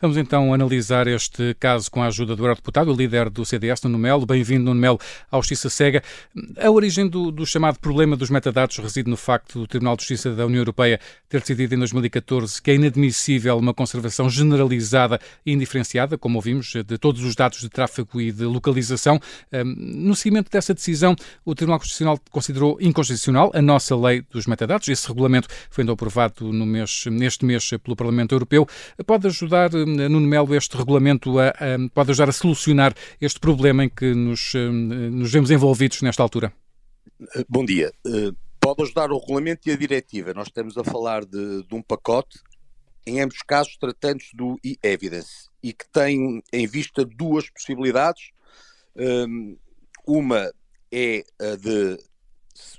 Vamos 0.00 0.16
então 0.16 0.52
analisar 0.52 1.06
este 1.06 1.54
caso 1.60 1.90
com 1.90 2.02
a 2.02 2.06
ajuda 2.06 2.34
do 2.34 2.42
eurodeputado, 2.42 2.92
o 2.92 2.96
líder 2.96 3.30
do 3.30 3.44
CDS, 3.44 3.82
Nuno 3.82 3.98
Melo. 3.98 4.26
Bem-vindo, 4.26 4.64
Nuno 4.64 4.80
Melo, 4.80 5.00
Justiça 5.32 5.70
Cega. 5.70 6.02
A 6.58 6.70
origem 6.70 7.08
do, 7.08 7.30
do, 7.30 7.46
chamado 7.46 7.78
problema 7.78 8.16
dos 8.16 8.30
metadados 8.30 8.76
reside 8.78 9.08
no 9.08 9.16
facto 9.16 9.60
do 9.60 9.66
Tribunal 9.66 9.96
de 9.96 10.02
Justiça 10.02 10.34
da 10.34 10.46
União 10.46 10.60
Europeia 10.60 10.98
ter 11.28 11.40
decidido 11.40 11.74
em 11.74 11.78
2014 11.78 12.60
que 12.60 12.70
é 12.70 12.74
inadmissível 12.74 13.56
uma 13.56 13.72
conservação 13.72 14.28
generalizada 14.28 15.20
e 15.44 15.52
indiferenciada, 15.52 16.18
como 16.18 16.36
ouvimos, 16.36 16.72
de 16.72 16.98
todos 16.98 17.22
os 17.22 17.34
dados 17.34 17.60
de 17.60 17.68
tráfego 17.68 18.20
e 18.20 18.32
de 18.32 18.44
localização. 18.44 19.20
No 19.52 20.14
seguimento 20.14 20.50
dessa 20.50 20.74
decisão, 20.74 21.14
o 21.44 21.54
Tribunal 21.54 21.78
Constitucional 21.78 22.18
considerou 22.30 22.78
inconstitucional 22.80 23.50
a 23.54 23.62
nossa 23.62 23.96
lei 23.96 24.22
dos 24.30 24.46
metadados. 24.46 24.88
Esse 24.88 25.06
regulamento 25.06 25.48
foi 25.70 25.82
ainda 25.82 25.92
aprovado 25.92 26.52
no 26.52 26.66
mês, 26.66 27.04
neste 27.06 27.44
mês 27.44 27.70
pelo 27.82 27.96
Parlamento 27.96 28.34
Europeu. 28.34 28.66
Pode 29.04 29.26
ajudar, 29.26 29.70
Nuno 29.72 30.26
Melo, 30.26 30.54
este 30.54 30.76
regulamento 30.76 31.38
a, 31.38 31.48
a, 31.48 31.54
pode 31.92 32.12
ajudar 32.12 32.30
a 32.30 32.32
solucionar 32.32 32.94
este 33.20 33.38
problema 33.38 33.84
em 33.84 33.90
que 33.90 34.14
nos, 34.14 34.54
nos 34.54 35.30
vemos 35.30 35.50
envolvidos 35.50 36.00
nesta 36.00 36.22
altura? 36.22 36.52
Eh, 37.34 37.44
bom 37.48 37.64
dia. 37.64 37.92
Eh, 38.06 38.32
pode 38.58 38.82
ajudar 38.82 39.10
o 39.12 39.18
regulamento 39.18 39.68
e 39.68 39.72
a 39.72 39.76
diretiva. 39.76 40.32
Nós 40.32 40.48
estamos 40.48 40.78
a 40.78 40.84
falar 40.84 41.24
de, 41.24 41.62
de 41.62 41.74
um 41.74 41.82
pacote, 41.82 42.38
em 43.06 43.20
ambos 43.20 43.38
casos 43.46 43.76
tratando-se 43.76 44.34
do 44.34 44.58
e-evidence, 44.64 45.48
e 45.62 45.72
que 45.72 45.88
tem 45.90 46.42
em 46.52 46.66
vista 46.66 47.04
duas 47.04 47.50
possibilidades. 47.50 48.30
Ehm, 48.96 49.56
uma 50.06 50.50
é 50.90 51.24
a 51.38 51.56
de 51.56 51.98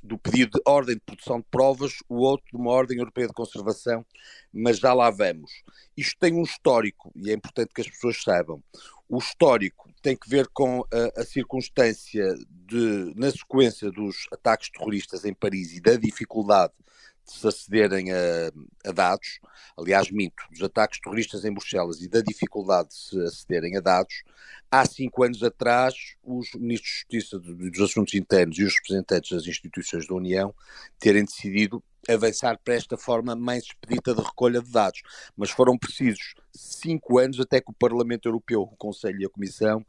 do 0.03 0.17
pedido 0.17 0.51
de 0.51 0.61
ordem 0.65 0.95
de 0.95 1.01
produção 1.01 1.39
de 1.39 1.45
provas, 1.49 1.93
o 2.07 2.17
outro 2.17 2.45
de 2.51 2.57
uma 2.57 2.71
ordem 2.71 2.97
europeia 2.97 3.27
de 3.27 3.33
conservação, 3.33 4.05
mas 4.51 4.79
já 4.79 4.93
lá 4.93 5.09
vamos. 5.09 5.63
Isto 5.95 6.17
tem 6.19 6.33
um 6.33 6.43
histórico 6.43 7.11
e 7.15 7.29
é 7.29 7.33
importante 7.33 7.73
que 7.73 7.81
as 7.81 7.89
pessoas 7.89 8.21
saibam. 8.21 8.63
O 9.09 9.17
histórico 9.17 9.89
tem 10.01 10.15
que 10.15 10.29
ver 10.29 10.47
com 10.53 10.83
a, 10.91 11.21
a 11.21 11.25
circunstância 11.25 12.35
de, 12.49 13.13
na 13.15 13.31
sequência 13.31 13.89
dos 13.91 14.27
ataques 14.31 14.69
terroristas 14.69 15.25
em 15.25 15.33
Paris 15.33 15.73
e 15.73 15.81
da 15.81 15.95
dificuldade 15.95 16.73
de 16.77 17.16
se 17.33 17.47
acederem 17.47 18.11
a, 18.11 18.51
a, 18.85 18.91
dados, 18.91 19.39
aliás, 19.77 20.11
minto, 20.11 20.43
dos 20.51 20.61
ataques 20.61 20.99
terroristas 20.99 21.45
em 21.45 21.53
Bruxelas 21.53 22.01
e 22.01 22.07
da 22.07 22.21
dificuldade 22.21 22.89
de 22.89 22.95
se 22.95 23.21
acederem 23.21 23.77
a 23.77 23.81
dados, 23.81 24.23
há 24.71 24.85
cinco 24.85 25.23
anos 25.23 25.43
atrás, 25.43 26.15
os 26.23 26.53
ministros 26.53 27.05
de 27.09 27.19
Justiça 27.19 27.39
dos 27.39 27.81
Assuntos 27.81 28.13
Internos 28.13 28.57
e 28.57 28.63
os 28.63 28.75
representantes 28.75 29.31
das 29.31 29.47
instituições 29.47 30.07
da 30.07 30.15
União 30.15 30.53
terem 30.99 31.25
decidido 31.25 31.83
avançar 32.07 32.57
para 32.63 32.75
esta 32.75 32.97
forma 32.97 33.35
mais 33.35 33.65
expedita 33.65 34.15
de 34.15 34.21
recolha 34.21 34.61
de 34.61 34.71
dados. 34.71 35.01
Mas 35.35 35.49
foram 35.49 35.77
precisos 35.77 36.35
cinco 36.53 37.19
anos 37.19 37.39
até 37.39 37.59
que 37.59 37.71
o 37.71 37.75
Parlamento 37.75 38.27
Europeu, 38.27 38.61
o 38.61 38.77
Conselho 38.77 39.21
e 39.21 39.25
a 39.25 39.29
Comissão 39.29 39.85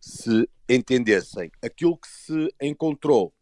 se 0.00 0.48
entendessem. 0.68 1.50
Aquilo 1.62 1.96
que 1.96 2.08
se 2.08 2.54
encontrou 2.60 3.32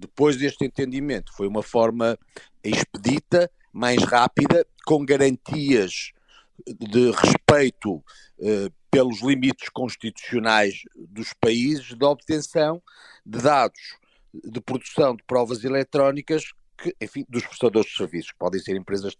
depois 0.00 0.36
deste 0.36 0.64
entendimento 0.64 1.32
foi 1.34 1.46
uma 1.46 1.62
forma 1.62 2.18
expedita, 2.62 3.50
mais 3.72 4.02
rápida, 4.02 4.66
com 4.84 5.04
garantias 5.04 6.12
de 6.66 7.10
respeito 7.10 8.02
eh, 8.40 8.70
pelos 8.90 9.22
limites 9.22 9.68
constitucionais 9.68 10.82
dos 10.96 11.32
países 11.32 11.94
de 11.94 12.04
obtenção 12.04 12.82
de 13.24 13.38
dados 13.40 13.98
de 14.32 14.60
produção 14.60 15.14
de 15.16 15.22
provas 15.24 15.64
eletrónicas 15.64 16.52
que, 16.80 16.96
enfim, 17.00 17.24
dos 17.28 17.44
prestadores 17.46 17.90
de 17.90 17.96
serviços, 17.96 18.30
que 18.32 18.38
podem 18.38 18.60
ser 18.60 18.74
empresas 18.74 19.12
de 19.12 19.18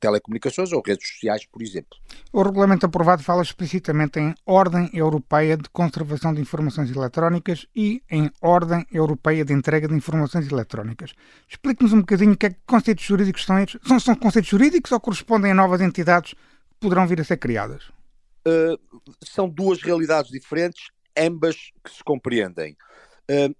telecomunicações 0.00 0.72
ou 0.72 0.82
redes 0.84 1.08
sociais, 1.08 1.46
por 1.46 1.62
exemplo. 1.62 1.96
O 2.32 2.42
regulamento 2.42 2.86
aprovado 2.86 3.22
fala 3.22 3.42
explicitamente 3.42 4.18
em 4.18 4.34
Ordem 4.44 4.90
Europeia 4.92 5.56
de 5.56 5.68
Conservação 5.70 6.34
de 6.34 6.40
Informações 6.40 6.90
Eletrónicas 6.90 7.66
e 7.74 8.02
em 8.10 8.30
Ordem 8.40 8.84
Europeia 8.92 9.44
de 9.44 9.52
Entrega 9.52 9.86
de 9.86 9.94
Informações 9.94 10.50
Eletrónicas. 10.50 11.14
Explique-nos 11.48 11.92
um 11.92 12.00
bocadinho 12.00 12.36
que, 12.36 12.46
é 12.46 12.50
que 12.50 12.60
conceitos 12.66 13.04
jurídicos 13.04 13.44
são 13.44 13.58
estes. 13.58 13.80
São, 13.86 14.00
são 14.00 14.16
conceitos 14.16 14.50
jurídicos 14.50 14.90
ou 14.92 15.00
correspondem 15.00 15.52
a 15.52 15.54
novas 15.54 15.80
entidades 15.80 16.32
que 16.32 16.80
poderão 16.80 17.06
vir 17.06 17.20
a 17.20 17.24
ser 17.24 17.36
criadas? 17.36 17.84
Uh, 18.46 18.78
são 19.22 19.48
duas 19.48 19.82
realidades 19.82 20.30
diferentes, 20.30 20.88
ambas 21.16 21.56
que 21.84 21.90
se 21.90 22.02
compreendem. 22.02 22.76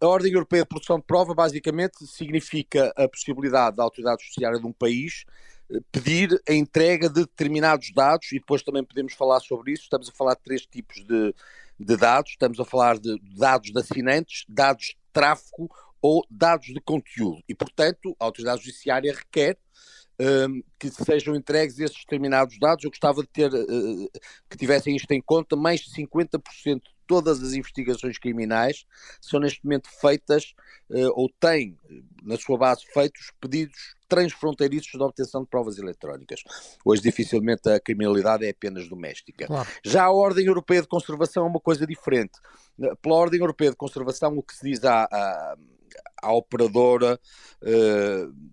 A 0.00 0.06
Ordem 0.06 0.32
Europeia 0.32 0.62
de 0.62 0.68
Produção 0.68 0.98
de 0.98 1.04
Prova 1.04 1.32
basicamente 1.32 2.04
significa 2.06 2.92
a 2.96 3.08
possibilidade 3.08 3.76
da 3.76 3.84
autoridade 3.84 4.24
judiciária 4.24 4.58
de 4.58 4.66
um 4.66 4.72
país 4.72 5.24
eh, 5.70 5.78
pedir 5.92 6.42
a 6.48 6.52
entrega 6.52 7.08
de 7.08 7.20
determinados 7.20 7.92
dados, 7.94 8.32
e 8.32 8.40
depois 8.40 8.62
também 8.62 8.82
podemos 8.82 9.12
falar 9.12 9.38
sobre 9.38 9.72
isso. 9.72 9.84
Estamos 9.84 10.08
a 10.08 10.12
falar 10.12 10.34
de 10.34 10.42
três 10.42 10.66
tipos 10.66 11.04
de, 11.04 11.34
de 11.78 11.96
dados: 11.96 12.32
estamos 12.32 12.58
a 12.58 12.64
falar 12.64 12.98
de 12.98 13.16
dados 13.36 13.70
de 13.70 13.78
assinantes, 13.78 14.44
dados 14.48 14.86
de 14.86 14.96
tráfego 15.12 15.70
ou 16.02 16.26
dados 16.28 16.66
de 16.66 16.80
conteúdo. 16.80 17.40
E, 17.48 17.54
portanto, 17.54 18.16
a 18.18 18.24
autoridade 18.24 18.64
judiciária 18.64 19.14
requer 19.14 19.56
que 20.78 20.90
sejam 20.90 21.34
entregues 21.34 21.78
esses 21.78 21.96
determinados 21.98 22.58
dados. 22.58 22.84
Eu 22.84 22.90
gostava 22.90 23.22
de 23.22 23.28
ter 23.28 23.50
uh, 23.52 24.10
que 24.50 24.56
tivessem 24.56 24.94
isto 24.94 25.10
em 25.12 25.20
conta. 25.20 25.56
Mais 25.56 25.80
de 25.80 25.90
50% 25.90 26.82
de 26.82 26.82
todas 27.10 27.42
as 27.42 27.54
investigações 27.54 28.18
criminais 28.18 28.86
são 29.20 29.40
neste 29.40 29.64
momento 29.64 29.88
feitas 30.00 30.54
uh, 30.90 31.10
ou 31.16 31.28
têm 31.40 31.76
na 32.22 32.36
sua 32.36 32.56
base 32.56 32.84
feitos 32.94 33.32
pedidos 33.40 33.96
transfronteiriços 34.08 34.92
de 34.92 35.02
obtenção 35.02 35.42
de 35.42 35.48
provas 35.48 35.76
eletrónicas. 35.76 36.40
Hoje 36.84 37.02
dificilmente 37.02 37.68
a 37.68 37.80
criminalidade 37.80 38.46
é 38.46 38.50
apenas 38.50 38.88
doméstica. 38.88 39.48
Claro. 39.48 39.68
Já 39.84 40.04
a 40.04 40.12
Ordem 40.12 40.46
Europeia 40.46 40.82
de 40.82 40.86
Conservação 40.86 41.44
é 41.44 41.48
uma 41.48 41.58
coisa 41.58 41.84
diferente. 41.84 42.38
Pela 43.02 43.16
Ordem 43.16 43.40
Europeia 43.40 43.72
de 43.72 43.76
Conservação 43.76 44.38
o 44.38 44.42
que 44.42 44.54
se 44.54 44.70
diz 44.70 44.84
à, 44.84 45.02
à, 45.02 45.56
à 46.22 46.32
operadora 46.32 47.18
uh, 47.62 48.50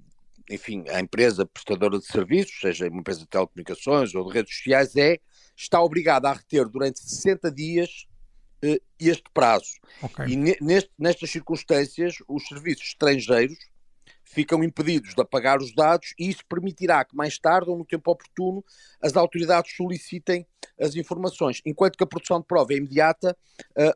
enfim, 0.50 0.84
a 0.90 1.00
empresa 1.00 1.46
prestadora 1.46 2.00
de 2.00 2.06
serviços, 2.06 2.60
seja 2.60 2.88
uma 2.88 3.02
empresa 3.02 3.20
de 3.20 3.28
telecomunicações 3.28 4.16
ou 4.16 4.28
de 4.28 4.34
redes 4.34 4.56
sociais, 4.56 4.96
é, 4.96 5.20
está 5.56 5.80
obrigada 5.80 6.28
a 6.28 6.34
reter 6.34 6.68
durante 6.68 7.00
60 7.00 7.52
dias 7.52 8.08
este 9.00 9.26
prazo. 9.34 9.72
Okay. 10.02 10.28
E 10.28 10.36
neste, 10.36 10.92
nestas 10.98 11.30
circunstâncias, 11.30 12.16
os 12.28 12.48
serviços 12.48 12.88
estrangeiros 12.88 13.58
ficam 14.24 14.64
impedidos 14.64 15.16
de 15.16 15.22
apagar 15.22 15.60
os 15.60 15.74
dados 15.74 16.14
e 16.20 16.30
isso 16.30 16.44
permitirá 16.48 17.04
que 17.06 17.16
mais 17.16 17.40
tarde 17.40 17.70
ou 17.70 17.78
no 17.78 17.86
tempo 17.86 18.12
oportuno 18.12 18.64
as 19.02 19.16
autoridades 19.16 19.76
solicitem 19.76 20.46
as 20.80 20.96
informações. 20.96 21.62
Enquanto 21.66 21.98
que 21.98 22.04
a 22.04 22.08
produção 22.08 22.40
de 22.40 22.46
prova 22.46 22.72
é 22.74 22.78
imediata, 22.78 23.36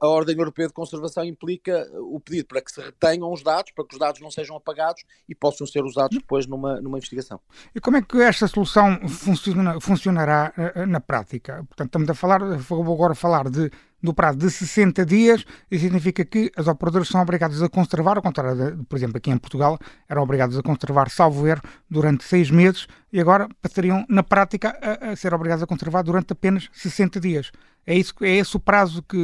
a 0.02 0.08
Ordem 0.08 0.36
Europeia 0.36 0.68
de 0.68 0.74
Conservação 0.74 1.24
implica 1.24 1.88
o 2.00 2.20
pedido 2.20 2.48
para 2.48 2.62
que 2.62 2.72
se 2.72 2.82
retenham 2.82 3.32
os 3.32 3.44
dados, 3.44 3.72
para 3.72 3.86
que 3.86 3.94
os 3.94 4.00
dados 4.00 4.20
não 4.22 4.32
sejam 4.32 4.56
apagados 4.56 5.04
e 5.30 5.36
possam 5.36 5.68
ser 5.68 5.84
usados 5.84 6.18
depois 6.18 6.48
numa, 6.48 6.82
numa 6.82 6.98
investigação. 6.98 7.40
E 7.76 7.80
como 7.80 7.98
é 7.98 8.02
que 8.02 8.18
esta 8.22 8.48
solução 8.48 9.08
funciona, 9.08 9.80
funcionará 9.80 10.54
eh, 10.58 10.86
na 10.86 11.00
prática? 11.00 11.64
Portanto, 11.68 11.88
estamos 11.88 12.10
a 12.10 12.16
falar, 12.16 12.40
vou 12.58 12.94
agora 12.94 13.14
falar 13.14 13.50
de 13.50 13.70
no 14.02 14.14
prazo 14.14 14.40
de 14.40 14.50
60 14.50 15.06
dias, 15.06 15.46
isso 15.70 15.84
significa 15.84 16.26
que 16.26 16.52
as 16.56 16.68
operadoras 16.68 17.08
são 17.08 17.22
obrigadas 17.22 17.62
a 17.62 17.70
conservar, 17.70 18.18
ao 18.18 18.24
contrário, 18.24 18.78
de, 18.78 18.84
por 18.86 18.96
exemplo, 18.96 19.18
aqui 19.18 19.30
em 19.30 19.38
Portugal, 19.38 19.78
eram 20.10 20.24
obrigadas 20.24 20.58
a 20.58 20.64
conservar, 20.64 21.10
salvo 21.10 21.48
erro, 21.48 21.62
durante 21.90 22.24
seis 22.24 22.50
meses 22.50 22.88
e 23.12 23.20
agora 23.20 23.48
passariam, 23.62 24.06
na 24.10 24.24
prática, 24.24 24.78
a, 24.82 25.12
a 25.12 25.16
ser 25.16 25.34
obrigadas 25.34 25.64
a 25.64 25.68
conservar 25.68 26.02
durante 26.02 26.34
apenas 26.34 26.70
60 26.74 27.20
dias. 27.20 27.52
É, 27.86 27.96
isso, 27.96 28.14
é 28.22 28.30
esse 28.38 28.56
o 28.56 28.60
prazo 28.60 29.02
que, 29.04 29.18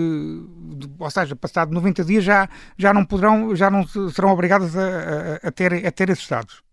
ou 0.99 1.11
seja, 1.11 1.35
passado 1.35 1.71
90 1.71 2.03
dias 2.03 2.23
já, 2.23 2.49
já 2.77 2.93
não 2.93 3.05
poderão, 3.05 3.55
já 3.55 3.69
não 3.69 3.87
serão 3.87 4.29
obrigadas 4.29 4.75
a, 4.75 4.81
a, 5.43 5.47
a 5.47 5.51
ter, 5.51 5.85
a 5.85 5.91
ter 5.91 6.09
esses 6.09 6.27
dados. 6.27 6.67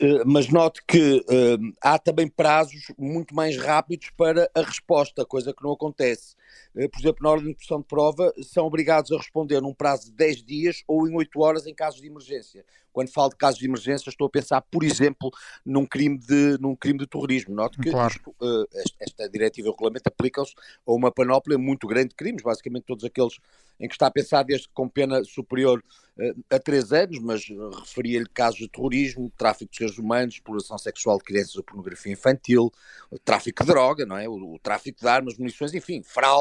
Eh, 0.00 0.24
mas 0.24 0.48
note 0.48 0.82
que 0.86 1.18
uh, 1.18 1.72
há 1.82 1.98
também 1.98 2.28
prazos 2.28 2.86
muito 2.98 3.34
mais 3.34 3.56
rápidos 3.56 4.10
para 4.16 4.50
a 4.54 4.62
resposta, 4.62 5.24
coisa 5.24 5.52
que 5.52 5.62
não 5.62 5.72
acontece. 5.72 6.34
Uh, 6.74 6.88
por 6.88 7.00
exemplo, 7.00 7.22
na 7.22 7.30
ordem 7.30 7.48
de 7.48 7.54
produção 7.54 7.80
de 7.80 7.86
prova, 7.86 8.32
são 8.42 8.66
obrigados 8.66 9.12
a 9.12 9.16
responder 9.16 9.60
num 9.60 9.74
prazo 9.74 10.06
de 10.06 10.12
10 10.12 10.42
dias 10.42 10.82
ou 10.86 11.08
em 11.08 11.14
8 11.14 11.40
horas 11.40 11.66
em 11.66 11.74
casos 11.74 12.00
de 12.00 12.06
emergência. 12.06 12.64
Quando 12.96 13.12
falo 13.12 13.28
de 13.28 13.36
casos 13.36 13.60
de 13.60 13.66
emergência, 13.66 14.08
estou 14.08 14.26
a 14.26 14.30
pensar, 14.30 14.62
por 14.62 14.82
exemplo, 14.82 15.30
num 15.66 15.84
crime 15.84 16.16
de, 16.16 16.56
num 16.58 16.74
crime 16.74 16.98
de 16.98 17.06
terrorismo. 17.06 17.54
Note 17.54 17.78
que 17.78 17.90
claro. 17.90 18.10
isto, 18.10 18.30
uh, 18.40 18.66
esta, 18.98 19.28
diretiva 19.28 19.68
e 19.68 19.70
o 19.70 19.72
regulamento 19.74 20.08
aplicam-se 20.08 20.54
a 20.86 20.92
uma 20.92 21.12
panóplia 21.12 21.58
muito 21.58 21.86
grande 21.86 22.08
de 22.08 22.14
crimes, 22.14 22.42
basicamente 22.42 22.84
todos 22.84 23.04
aqueles 23.04 23.36
em 23.78 23.86
que 23.86 23.94
está 23.94 24.06
a 24.06 24.10
pensar 24.10 24.42
desde 24.44 24.66
com 24.70 24.88
pena 24.88 25.22
superior 25.24 25.84
uh, 26.18 26.44
a 26.48 26.58
três 26.58 26.90
anos, 26.90 27.18
mas 27.18 27.42
referia-lhe 27.80 28.30
casos 28.32 28.60
de 28.60 28.68
terrorismo, 28.68 29.30
tráfico 29.36 29.70
de 29.70 29.76
seres 29.76 29.98
humanos, 29.98 30.36
exploração 30.36 30.78
sexual 30.78 31.18
de 31.18 31.24
crianças 31.24 31.54
ou 31.54 31.62
pornografia 31.62 32.14
infantil, 32.14 32.72
tráfico 33.26 33.62
de 33.62 33.70
droga, 33.70 34.06
não 34.06 34.16
é? 34.16 34.26
O, 34.26 34.54
o 34.54 34.58
tráfico 34.58 34.98
de 34.98 35.06
armas, 35.06 35.36
munições, 35.36 35.74
enfim, 35.74 36.02
fraude, 36.02 36.35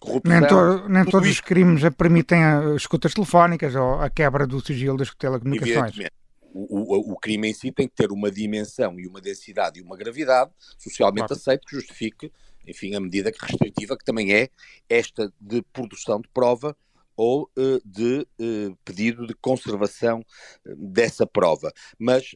corrupção. 0.00 0.40
Nem, 0.40 0.48
to, 0.48 0.88
nem 0.88 1.04
todos 1.04 1.28
os 1.28 1.40
crimes 1.40 1.82
permitem 1.96 2.40
escutas 2.76 3.14
telefónicas 3.14 3.74
ou 3.74 4.00
a 4.00 4.10
quebra 4.10 4.46
do 4.46 4.60
sigilo 4.60 4.96
das 4.96 5.14
telecomunicações. 5.14 5.76
Evidentemente. 5.76 6.12
o, 6.52 6.96
o, 6.96 7.12
o, 7.12 7.16
crime 7.16 7.48
em 7.48 7.54
si 7.54 7.72
tem 7.72 7.88
que 7.88 7.94
ter 7.94 8.10
uma 8.12 8.30
dimensão 8.30 8.98
e 8.98 9.06
uma 9.06 9.20
densidade 9.20 9.78
e 9.78 9.82
uma 9.82 9.96
gravidade 9.96 10.50
socialmente 10.78 11.28
claro. 11.28 11.40
aceito 11.40 11.66
que 11.66 11.76
justifique, 11.76 12.32
enfim, 12.66 12.94
a 12.94 13.00
medida 13.00 13.30
restritiva 13.30 13.96
que 13.96 14.04
também 14.04 14.32
é 14.32 14.48
esta 14.88 15.32
de 15.40 15.62
produção 15.72 16.20
de 16.20 16.28
prova 16.28 16.76
ou 17.22 17.50
uh, 17.58 17.82
de 17.84 18.26
uh, 18.40 18.74
pedido 18.82 19.26
de 19.26 19.34
conservação 19.34 20.24
eh, 20.66 20.74
dessa 20.74 21.26
prova. 21.26 21.70
Mas 21.98 22.34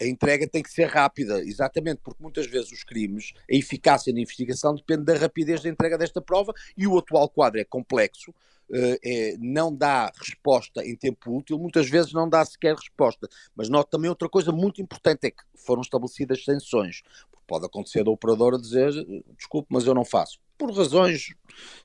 a 0.00 0.06
entrega 0.06 0.48
tem 0.48 0.62
que 0.62 0.70
ser 0.70 0.86
rápida, 0.86 1.42
exatamente, 1.42 2.00
porque 2.02 2.22
muitas 2.22 2.46
vezes 2.46 2.72
os 2.72 2.82
crimes, 2.82 3.34
a 3.50 3.54
eficácia 3.54 4.14
da 4.14 4.18
investigação 4.18 4.74
depende 4.74 5.04
da 5.04 5.14
rapidez 5.18 5.62
da 5.62 5.68
entrega 5.68 5.98
desta 5.98 6.22
prova 6.22 6.54
e 6.74 6.86
o 6.86 6.96
atual 6.96 7.28
quadro 7.28 7.60
é 7.60 7.64
complexo. 7.64 8.34
É, 8.72 9.36
não 9.38 9.76
dá 9.76 10.10
resposta 10.18 10.82
em 10.82 10.96
tempo 10.96 11.36
útil, 11.36 11.58
muitas 11.58 11.86
vezes 11.86 12.14
não 12.14 12.26
dá 12.26 12.42
sequer 12.46 12.74
resposta. 12.74 13.28
Mas 13.54 13.68
note 13.68 13.90
também 13.90 14.08
outra 14.08 14.26
coisa 14.26 14.50
muito 14.50 14.80
importante: 14.80 15.26
é 15.26 15.30
que 15.30 15.42
foram 15.54 15.82
estabelecidas 15.82 16.42
sanções. 16.42 17.02
Pode 17.46 17.66
acontecer 17.66 18.04
da 18.04 18.10
operadora 18.10 18.58
dizer 18.58 18.92
desculpe, 19.36 19.68
mas 19.70 19.86
eu 19.86 19.94
não 19.94 20.04
faço 20.04 20.38
por 20.56 20.72
razões 20.72 21.34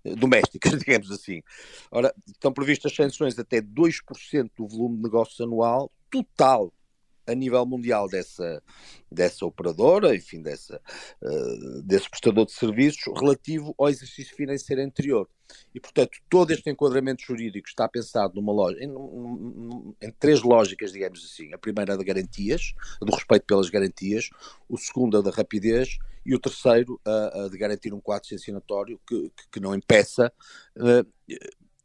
eh, 0.05 0.15
domésticas, 0.15 0.73
digamos 0.79 1.11
assim. 1.11 1.41
Ora, 1.91 2.13
estão 2.27 2.53
previstas 2.53 2.95
sanções 2.95 3.37
até 3.37 3.61
2% 3.61 4.51
do 4.57 4.67
volume 4.67 4.97
de 4.97 5.03
negócios 5.03 5.39
anual 5.41 5.91
total 6.09 6.73
a 7.29 7.35
nível 7.35 7.65
mundial 7.65 8.07
dessa, 8.07 8.61
dessa 9.11 9.45
operadora, 9.45 10.15
enfim, 10.15 10.41
dessa, 10.41 10.81
uh, 11.21 11.81
desse 11.83 12.09
prestador 12.09 12.45
de 12.45 12.51
serviços, 12.51 13.13
relativo 13.19 13.73
ao 13.77 13.89
exercício 13.89 14.35
financeiro 14.35 14.81
anterior. 14.81 15.27
E, 15.73 15.79
portanto, 15.79 16.19
todo 16.29 16.51
este 16.51 16.69
enquadramento 16.69 17.23
jurídico 17.23 17.67
está 17.67 17.87
pensado 17.87 18.35
numa 18.35 18.53
loja, 18.53 18.77
em, 18.79 18.91
em, 20.01 20.11
três 20.19 20.41
lógicas, 20.41 20.91
digamos 20.91 21.23
assim. 21.25 21.53
A 21.53 21.57
primeira 21.57 21.97
da 21.97 22.03
garantias, 22.03 22.73
do 23.01 23.13
respeito 23.13 23.45
pelas 23.45 23.69
garantias, 23.69 24.29
o 24.67 24.77
segundo 24.77 25.17
a 25.17 25.21
da 25.21 25.31
rapidez 25.31 25.97
e 26.25 26.35
o 26.35 26.39
terceiro 26.39 26.99
a, 27.03 27.47
de 27.49 27.57
garantir 27.57 27.93
um 27.93 27.99
quadro 27.99 28.27
sancionatório 28.27 28.99
que, 29.07 29.31
que, 29.35 29.49
que 29.53 29.59
não 29.59 29.73
impeça 29.73 30.31
uh, 30.77 31.07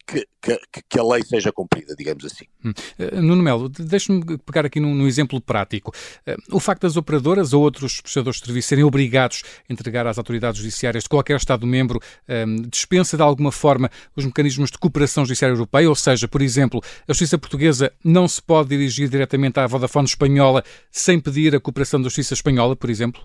que, 0.06 0.26
que, 0.40 0.82
que, 0.88 0.98
a 0.98 1.02
lei 1.02 1.22
seja 1.22 1.50
cumprida, 1.52 1.94
digamos 1.96 2.24
assim. 2.24 2.44
Uh, 2.64 3.20
Nuno 3.22 3.42
Melo, 3.42 3.68
deixe-me 3.68 4.22
pegar 4.38 4.66
aqui 4.66 4.78
num, 4.78 4.94
num, 4.94 5.06
exemplo 5.06 5.40
prático. 5.40 5.92
Uh, 6.26 6.56
o 6.56 6.60
facto 6.60 6.82
das 6.82 6.96
operadoras 6.96 7.52
ou 7.52 7.62
outros 7.62 8.00
prestadores 8.00 8.38
de 8.38 8.46
serviços 8.46 8.68
serem 8.68 8.84
obrigados 8.84 9.42
a 9.68 9.72
entregar 9.72 10.06
às 10.06 10.18
autoridades 10.18 10.60
judiciárias 10.60 11.04
de 11.04 11.08
qualquer 11.08 11.36
Estado-membro 11.36 11.98
uh, 11.98 12.68
dispensa 12.68 13.16
de 13.16 13.22
alguma 13.22 13.50
forma 13.50 13.90
os 14.14 14.24
mecanismos 14.24 14.70
de 14.70 14.78
cooperação 14.78 15.24
judiciária 15.24 15.54
europeia, 15.54 15.88
ou 15.88 15.94
seja, 15.94 16.28
por 16.28 16.42
exemplo, 16.42 16.80
a 17.08 17.12
justiça 17.12 17.38
portuguesa 17.38 17.92
não 18.04 18.28
se 18.28 18.42
pode 18.42 18.68
dirigir 18.68 19.08
diretamente 19.08 19.58
à 19.58 19.66
Vodafone 19.66 20.06
espanhola 20.06 20.62
sem 20.90 21.18
pedir 21.18 21.54
a 21.54 21.60
cooperação 21.60 22.00
da 22.00 22.04
justiça 22.04 22.34
espanhola, 22.34 22.76
por 22.76 22.90
exemplo? 22.90 23.22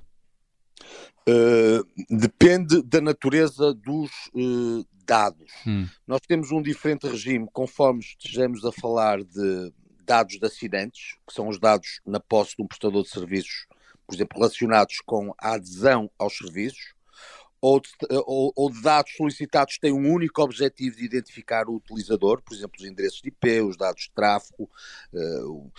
Depende 2.10 2.82
da 2.84 3.02
natureza 3.02 3.74
dos 3.74 4.12
dados. 5.06 5.52
Hum. 5.66 5.88
Nós 6.08 6.22
temos 6.28 6.52
um 6.52 6.62
diferente 6.62 7.08
regime 7.08 7.48
conforme 7.52 8.02
estejamos 8.02 8.64
a 8.64 8.72
falar 8.72 9.24
de 9.24 9.74
dados 10.06 10.40
de 10.40 10.46
acidentes, 10.46 11.16
que 11.28 11.34
são 11.34 11.48
os 11.48 11.60
dados 11.60 12.00
na 12.06 12.20
posse 12.20 12.56
de 12.56 12.64
um 12.64 12.68
prestador 12.68 13.04
de 13.04 13.10
serviços, 13.10 13.68
por 14.06 14.16
exemplo, 14.16 14.40
relacionados 14.40 15.02
com 15.06 15.34
a 15.38 15.54
adesão 15.54 16.10
aos 16.18 16.38
serviços, 16.38 16.94
ou 17.62 17.80
de, 17.80 17.90
ou, 18.26 18.54
ou 18.56 18.72
de 18.72 18.82
dados 18.82 19.12
solicitados 19.16 19.76
que 19.76 19.82
têm 19.82 19.92
um 19.92 20.12
único 20.12 20.42
objetivo 20.42 20.96
de 20.96 21.06
identificar 21.06 21.68
o 21.68 21.76
utilizador, 21.76 22.42
por 22.42 22.56
exemplo, 22.56 22.80
os 22.80 22.86
endereços 22.86 23.22
de 23.22 23.30
IP, 23.30 23.62
os 23.62 23.78
dados 23.78 24.04
de 24.04 24.12
tráfego, 24.12 24.70
uh, 25.14 25.72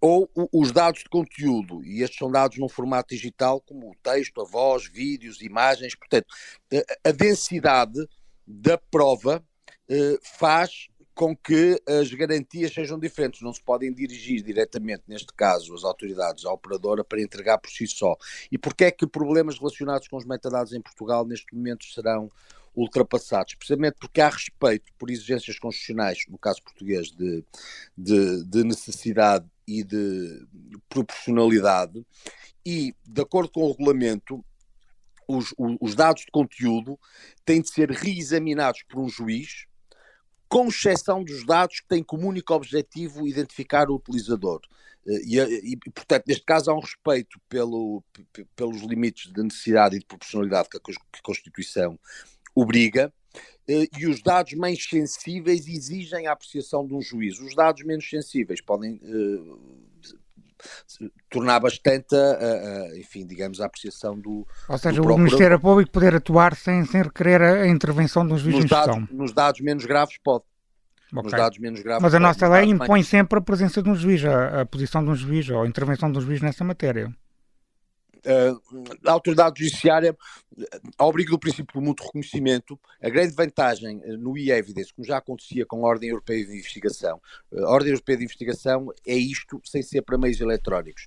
ou 0.00 0.30
os 0.52 0.72
dados 0.72 1.02
de 1.02 1.08
conteúdo, 1.08 1.84
e 1.84 2.02
estes 2.02 2.18
são 2.18 2.30
dados 2.30 2.58
num 2.58 2.68
formato 2.68 3.14
digital, 3.14 3.60
como 3.60 3.90
o 3.90 3.96
texto, 4.02 4.40
a 4.40 4.44
voz, 4.44 4.86
vídeos, 4.86 5.42
imagens, 5.42 5.94
portanto, 5.94 6.26
a, 7.04 7.10
densidade 7.10 8.08
da 8.46 8.78
prova 8.78 9.44
eh, 9.88 10.18
faz 10.22 10.88
com 11.18 11.36
que 11.36 11.82
as 11.84 12.14
garantias 12.14 12.72
sejam 12.72 12.96
diferentes. 12.96 13.42
Não 13.42 13.52
se 13.52 13.60
podem 13.60 13.92
dirigir 13.92 14.40
diretamente, 14.40 15.02
neste 15.08 15.32
caso, 15.34 15.74
as 15.74 15.82
autoridades 15.82 16.44
à 16.44 16.52
operadora 16.52 17.02
para 17.02 17.20
entregar 17.20 17.58
por 17.58 17.70
si 17.70 17.88
só. 17.88 18.16
E 18.52 18.56
porquê 18.56 18.84
é 18.84 18.90
que 18.92 19.04
problemas 19.04 19.58
relacionados 19.58 20.06
com 20.06 20.16
os 20.16 20.24
metadados 20.24 20.72
em 20.72 20.80
Portugal 20.80 21.26
neste 21.26 21.52
momento 21.56 21.84
serão 21.86 22.30
ultrapassados? 22.72 23.56
Precisamente 23.56 23.96
porque 23.98 24.20
há 24.20 24.28
respeito 24.28 24.92
por 24.96 25.10
exigências 25.10 25.58
constitucionais, 25.58 26.20
no 26.28 26.38
caso 26.38 26.62
português, 26.62 27.10
de, 27.10 27.44
de, 27.96 28.44
de 28.44 28.62
necessidade 28.62 29.44
e 29.68 29.84
de 29.84 30.46
proporcionalidade, 30.88 32.04
e, 32.64 32.94
de 33.06 33.20
acordo 33.20 33.50
com 33.50 33.64
o 33.64 33.70
regulamento, 33.70 34.42
os, 35.28 35.54
os 35.58 35.94
dados 35.94 36.22
de 36.22 36.30
conteúdo 36.30 36.98
têm 37.44 37.60
de 37.60 37.68
ser 37.68 37.90
reexaminados 37.90 38.82
por 38.88 38.98
um 39.00 39.08
juiz, 39.10 39.66
com 40.48 40.68
exceção 40.68 41.22
dos 41.22 41.44
dados 41.44 41.80
que 41.80 41.88
têm 41.88 42.02
como 42.02 42.26
único 42.26 42.54
objetivo 42.54 43.28
identificar 43.28 43.90
o 43.90 43.96
utilizador. 43.96 44.62
Eh, 45.06 45.20
e, 45.26 45.72
e, 45.72 45.76
portanto, 45.76 46.24
neste 46.26 46.44
caso, 46.44 46.70
há 46.70 46.74
um 46.74 46.80
respeito 46.80 47.38
pelo, 47.46 48.02
pelos 48.56 48.80
limites 48.80 49.30
de 49.30 49.42
necessidade 49.42 49.96
e 49.96 49.98
de 49.98 50.06
proporcionalidade 50.06 50.70
que 50.70 50.78
a, 50.78 50.80
que 50.80 50.92
a 50.92 51.22
Constituição 51.22 52.00
obriga, 52.54 53.12
eh, 53.27 53.27
e 53.68 54.06
os 54.06 54.22
dados 54.22 54.54
mais 54.54 54.82
sensíveis 54.82 55.68
exigem 55.68 56.26
a 56.26 56.32
apreciação 56.32 56.86
de 56.86 56.94
um 56.94 57.02
juiz. 57.02 57.38
Os 57.38 57.54
dados 57.54 57.84
menos 57.84 58.08
sensíveis 58.08 58.60
podem 58.62 58.98
eh, 59.02 59.78
tornar 61.30 61.60
bastante, 61.60 62.14
a, 62.14 62.18
a, 62.18 62.98
enfim, 62.98 63.26
digamos, 63.26 63.60
a 63.60 63.66
apreciação 63.66 64.18
do. 64.18 64.46
Ou 64.68 64.78
seja, 64.78 65.00
do 65.00 65.12
o 65.12 65.18
Ministério 65.18 65.60
Público 65.60 65.92
poder 65.92 66.14
atuar 66.14 66.56
sem, 66.56 66.84
sem 66.84 67.02
requerer 67.02 67.42
a 67.42 67.68
intervenção 67.68 68.26
dos 68.26 68.40
juízes 68.40 68.62
nos 68.62 68.70
dados, 68.70 69.10
nos 69.10 69.32
dados 69.32 69.60
menos 69.60 69.84
graves, 69.84 70.18
pode. 70.22 70.44
Okay. 71.10 71.22
Nos 71.22 71.32
dados 71.32 71.58
menos 71.58 71.80
graves. 71.80 72.02
Mas 72.02 72.14
a 72.14 72.20
nossa 72.20 72.46
lei 72.48 72.66
impõe 72.66 73.02
sempre 73.02 73.38
a 73.38 73.42
presença 73.42 73.82
de 73.82 73.88
um 73.88 73.94
juiz, 73.94 74.22
a, 74.24 74.60
a 74.60 74.66
posição 74.66 75.02
de 75.02 75.10
um 75.10 75.14
juiz 75.14 75.48
ou 75.48 75.62
a 75.62 75.66
intervenção 75.66 76.12
de 76.12 76.18
um 76.18 76.20
juiz 76.20 76.42
nessa 76.42 76.62
matéria. 76.64 77.10
Uh, 78.28 78.60
a 79.06 79.12
autoridade 79.12 79.64
judiciária, 79.64 80.14
ao 80.98 81.08
abrigo 81.08 81.30
do 81.30 81.38
princípio 81.38 81.80
do 81.80 81.80
mútuo 81.80 82.04
reconhecimento, 82.06 82.78
a 83.02 83.08
grande 83.08 83.34
vantagem 83.34 84.02
eh, 84.04 84.18
no 84.18 84.36
e-evidence, 84.36 84.92
como 84.92 85.06
já 85.06 85.16
acontecia 85.16 85.64
com 85.64 85.86
a 85.86 85.88
Ordem 85.88 86.10
Europeia 86.10 86.44
de 86.44 86.52
Investigação, 86.52 87.22
a 87.56 87.70
Ordem 87.70 87.92
Europeia 87.92 88.18
de 88.18 88.24
Investigação 88.24 88.92
é 89.06 89.14
isto 89.14 89.62
sem 89.64 89.82
ser 89.82 90.02
para 90.02 90.18
meios 90.18 90.40
eletrónicos. 90.42 91.06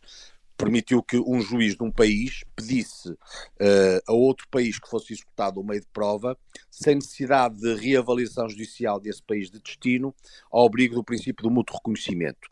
Permitiu 0.57 1.03
que 1.03 1.17
um 1.17 1.39
juiz 1.41 1.75
de 1.75 1.83
um 1.83 1.91
país 1.91 2.43
pedisse 2.55 3.09
uh, 3.09 4.01
a 4.07 4.13
outro 4.13 4.47
país 4.49 4.79
que 4.79 4.89
fosse 4.89 5.13
executado 5.13 5.59
o 5.59 5.63
meio 5.63 5.81
de 5.81 5.87
prova, 5.93 6.35
sem 6.71 6.95
necessidade 6.95 7.57
de 7.57 7.75
reavaliação 7.75 8.49
judicial 8.49 8.99
desse 8.99 9.21
país 9.21 9.51
de 9.51 9.59
destino, 9.59 10.13
ao 10.51 10.65
abrigo 10.65 10.95
do 10.95 11.03
princípio 11.03 11.43
do 11.43 11.51
mútuo 11.51 11.77
reconhecimento. 11.77 12.49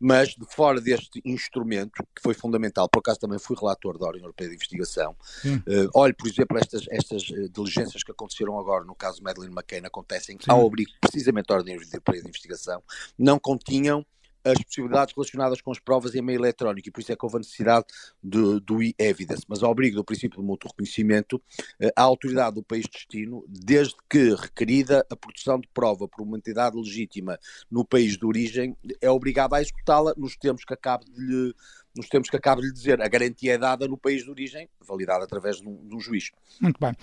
Mas, 0.00 0.28
de 0.28 0.44
fora 0.46 0.80
deste 0.80 1.20
instrumento, 1.24 2.02
que 2.14 2.22
foi 2.22 2.34
fundamental, 2.34 2.88
por 2.88 3.00
acaso 3.00 3.20
também 3.20 3.38
fui 3.38 3.56
relator 3.56 3.98
da 3.98 4.06
Ordem 4.06 4.22
Europeia 4.22 4.48
de 4.48 4.56
Investigação, 4.56 5.14
uh, 5.44 5.90
olhe, 5.94 6.14
por 6.14 6.26
exemplo, 6.26 6.58
estas, 6.58 6.86
estas 6.90 7.28
uh, 7.30 7.48
diligências 7.48 8.02
que 8.02 8.10
aconteceram 8.10 8.58
agora 8.58 8.84
no 8.84 8.94
caso 8.94 9.22
Madeleine 9.22 9.54
McCain 9.54 9.84
acontecem 9.84 10.36
Sim. 10.36 10.50
ao 10.50 10.66
abrigo 10.66 10.90
precisamente 11.00 11.46
da 11.46 11.56
Ordem 11.56 11.74
Europeia 11.74 12.22
de 12.22 12.28
Investigação, 12.28 12.82
não 13.18 13.38
continham 13.38 14.04
as 14.44 14.62
possibilidades 14.62 15.14
relacionadas 15.14 15.60
com 15.60 15.70
as 15.70 15.78
provas 15.78 16.14
em 16.14 16.22
meio 16.22 16.40
eletrónico 16.40 16.88
e 16.88 16.92
por 16.92 17.00
isso 17.00 17.12
é 17.12 17.16
que 17.16 17.24
houve 17.24 17.36
a 17.36 17.40
necessidade 17.40 17.86
de, 18.22 18.60
do 18.60 18.82
e-evidence. 18.82 19.44
Mas 19.48 19.62
ao 19.62 19.70
abrigo 19.70 19.96
do 19.96 20.04
princípio 20.04 20.38
do 20.38 20.42
mútuo 20.42 20.70
reconhecimento, 20.70 21.42
eh, 21.80 21.92
a 21.96 22.02
autoridade 22.02 22.56
do 22.56 22.62
país 22.62 22.84
de 22.84 22.92
destino, 22.92 23.44
desde 23.48 23.94
que 24.08 24.34
requerida 24.34 25.06
a 25.10 25.16
produção 25.16 25.58
de 25.58 25.68
prova 25.68 26.08
por 26.08 26.22
uma 26.22 26.36
entidade 26.36 26.76
legítima 26.76 27.38
no 27.70 27.84
país 27.84 28.16
de 28.16 28.24
origem, 28.24 28.76
é 29.00 29.10
obrigada 29.10 29.56
a 29.56 29.60
executá-la 29.60 30.14
nos 30.16 30.36
termos 30.36 30.64
que 30.64 30.74
acabo 30.74 31.04
de 31.04 31.20
lhe 31.20 31.54
nos 31.96 32.08
termos 32.08 32.30
que 32.30 32.36
acabo 32.36 32.60
de 32.60 32.68
lhe 32.68 32.72
dizer, 32.72 33.02
a 33.02 33.08
garantia 33.08 33.54
é 33.54 33.58
dada 33.58 33.88
no 33.88 33.98
país 33.98 34.22
de 34.22 34.30
origem, 34.30 34.68
validada 34.86 35.24
através 35.24 35.56
de 35.56 35.66
um, 35.66 35.84
de 35.84 35.96
um 35.96 35.98
juiz. 35.98 36.30
Muito 36.60 36.78
bem. 36.78 36.94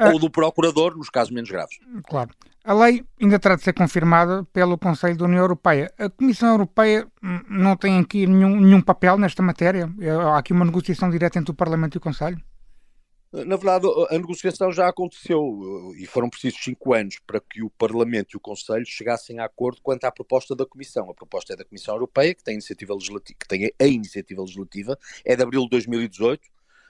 Ou 0.00 0.18
do 0.18 0.30
procurador, 0.30 0.96
nos 0.96 1.10
casos 1.10 1.32
menos 1.32 1.50
graves. 1.50 1.78
Claro. 2.08 2.30
A 2.64 2.72
lei 2.72 3.04
ainda 3.20 3.38
terá 3.38 3.56
de 3.56 3.62
ser 3.62 3.72
confirmada 3.72 4.44
pelo 4.52 4.78
Conselho 4.78 5.16
da 5.16 5.24
União 5.24 5.40
Europeia. 5.40 5.92
A 5.98 6.08
Comissão 6.08 6.50
Europeia 6.50 7.06
não 7.48 7.76
tem 7.76 7.98
aqui 7.98 8.26
nenhum, 8.26 8.60
nenhum 8.60 8.80
papel 8.80 9.18
nesta 9.18 9.42
matéria? 9.42 9.92
Há 10.32 10.38
aqui 10.38 10.52
uma 10.52 10.64
negociação 10.64 11.10
direta 11.10 11.38
entre 11.38 11.50
o 11.50 11.54
Parlamento 11.54 11.96
e 11.96 11.98
o 11.98 12.00
Conselho? 12.00 12.40
Na 13.32 13.56
verdade, 13.56 13.86
a 14.10 14.18
negociação 14.18 14.70
já 14.70 14.88
aconteceu 14.88 15.94
e 15.96 16.06
foram 16.06 16.28
precisos 16.28 16.62
cinco 16.62 16.92
anos 16.92 17.18
para 17.26 17.40
que 17.40 17.62
o 17.62 17.70
Parlamento 17.70 18.34
e 18.34 18.36
o 18.36 18.40
Conselho 18.40 18.84
chegassem 18.86 19.40
a 19.40 19.46
acordo 19.46 19.80
quanto 19.82 20.04
à 20.04 20.12
proposta 20.12 20.54
da 20.54 20.66
Comissão. 20.66 21.10
A 21.10 21.14
proposta 21.14 21.54
é 21.54 21.56
da 21.56 21.64
Comissão 21.64 21.94
Europeia, 21.94 22.34
que 22.34 22.44
tem, 22.44 22.54
iniciativa 22.54 22.92
legislativa, 22.92 23.38
que 23.40 23.48
tem 23.48 23.72
a 23.80 23.86
iniciativa 23.86 24.42
legislativa, 24.42 24.98
é 25.24 25.34
de 25.34 25.42
abril 25.42 25.62
de 25.62 25.70
2018. 25.70 26.42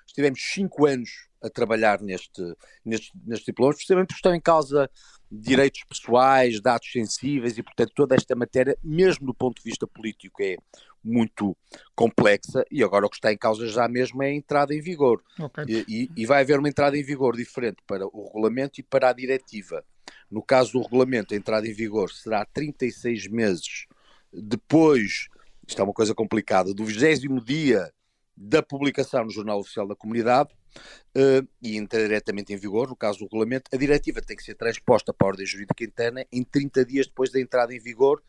Estivemos 0.05 0.41
cinco 0.43 0.85
anos 0.85 1.29
a 1.43 1.51
trabalhar 1.51 2.01
neste, 2.01 2.43
neste, 2.85 3.11
neste 3.25 3.47
diploma, 3.47 3.73
precisamente 3.73 4.09
porque 4.09 4.19
estão 4.19 4.35
em 4.35 4.41
causa 4.41 4.91
direitos 5.31 5.83
pessoais, 5.89 6.61
dados 6.61 6.91
sensíveis 6.91 7.57
e, 7.57 7.63
portanto, 7.63 7.93
toda 7.95 8.15
esta 8.15 8.35
matéria, 8.35 8.77
mesmo 8.83 9.27
do 9.27 9.35
ponto 9.35 9.63
de 9.63 9.69
vista 9.69 9.87
político, 9.87 10.43
é 10.43 10.57
muito 11.03 11.57
complexa 11.95 12.65
e 12.71 12.83
agora 12.83 13.07
o 13.07 13.11
que 13.11 13.17
está 13.17 13.33
em 13.33 13.39
causa 13.39 13.67
já 13.67 13.89
mesmo 13.89 14.23
é 14.23 14.27
a 14.27 14.35
entrada 14.35 14.75
em 14.75 14.81
vigor. 14.81 15.23
Okay. 15.39 15.85
E, 15.89 16.11
e, 16.15 16.27
vai 16.27 16.43
haver 16.43 16.59
uma 16.59 16.69
entrada 16.69 16.97
em 16.97 17.03
vigor 17.03 17.37
diferente 17.37 17.79
para 17.87 18.07
o 18.07 18.27
regulamento 18.27 18.79
e 18.79 18.83
para 18.83 19.09
a 19.09 19.13
diretiva. 19.13 19.85
No 20.31 20.43
caso 20.43 20.73
do 20.73 20.83
regulamento, 20.83 21.35
a 21.35 21.37
entrada 21.37 21.67
em 21.67 21.73
vigor 21.73 22.11
será 22.11 22.45
36 22.45 23.29
meses 23.29 23.87
depois, 24.33 25.29
isto 25.67 25.81
é 25.81 25.85
uma 25.85 25.93
coisa 25.93 26.15
complicada, 26.15 26.73
do 26.73 26.85
20 26.85 27.29
dia 27.45 27.93
da 28.37 28.63
publicação 28.63 29.25
no 29.25 29.31
Jornal 29.31 29.61
Oficial 29.61 29.87
da 29.87 29.95
Comunidade 29.95 30.51
uh, 31.17 31.47
e 31.61 31.77
entra 31.77 32.01
diretamente 32.01 32.53
em 32.53 32.57
vigor, 32.57 32.89
no 32.89 32.97
caso 32.97 33.19
do 33.19 33.25
regulamento, 33.25 33.71
a 33.73 33.77
diretiva 33.77 34.21
tem 34.21 34.37
que 34.37 34.43
ser 34.43 34.55
transposta 34.55 35.13
para 35.13 35.27
a 35.27 35.31
ordem 35.31 35.47
jurídica 35.47 35.85
interna 35.85 36.25
em 36.33 36.43
30 36.43 36.85
dias 36.85 37.07
depois 37.07 37.31
da 37.31 37.41
entrada 37.41 37.75
em 37.75 37.79
vigor 37.79 38.23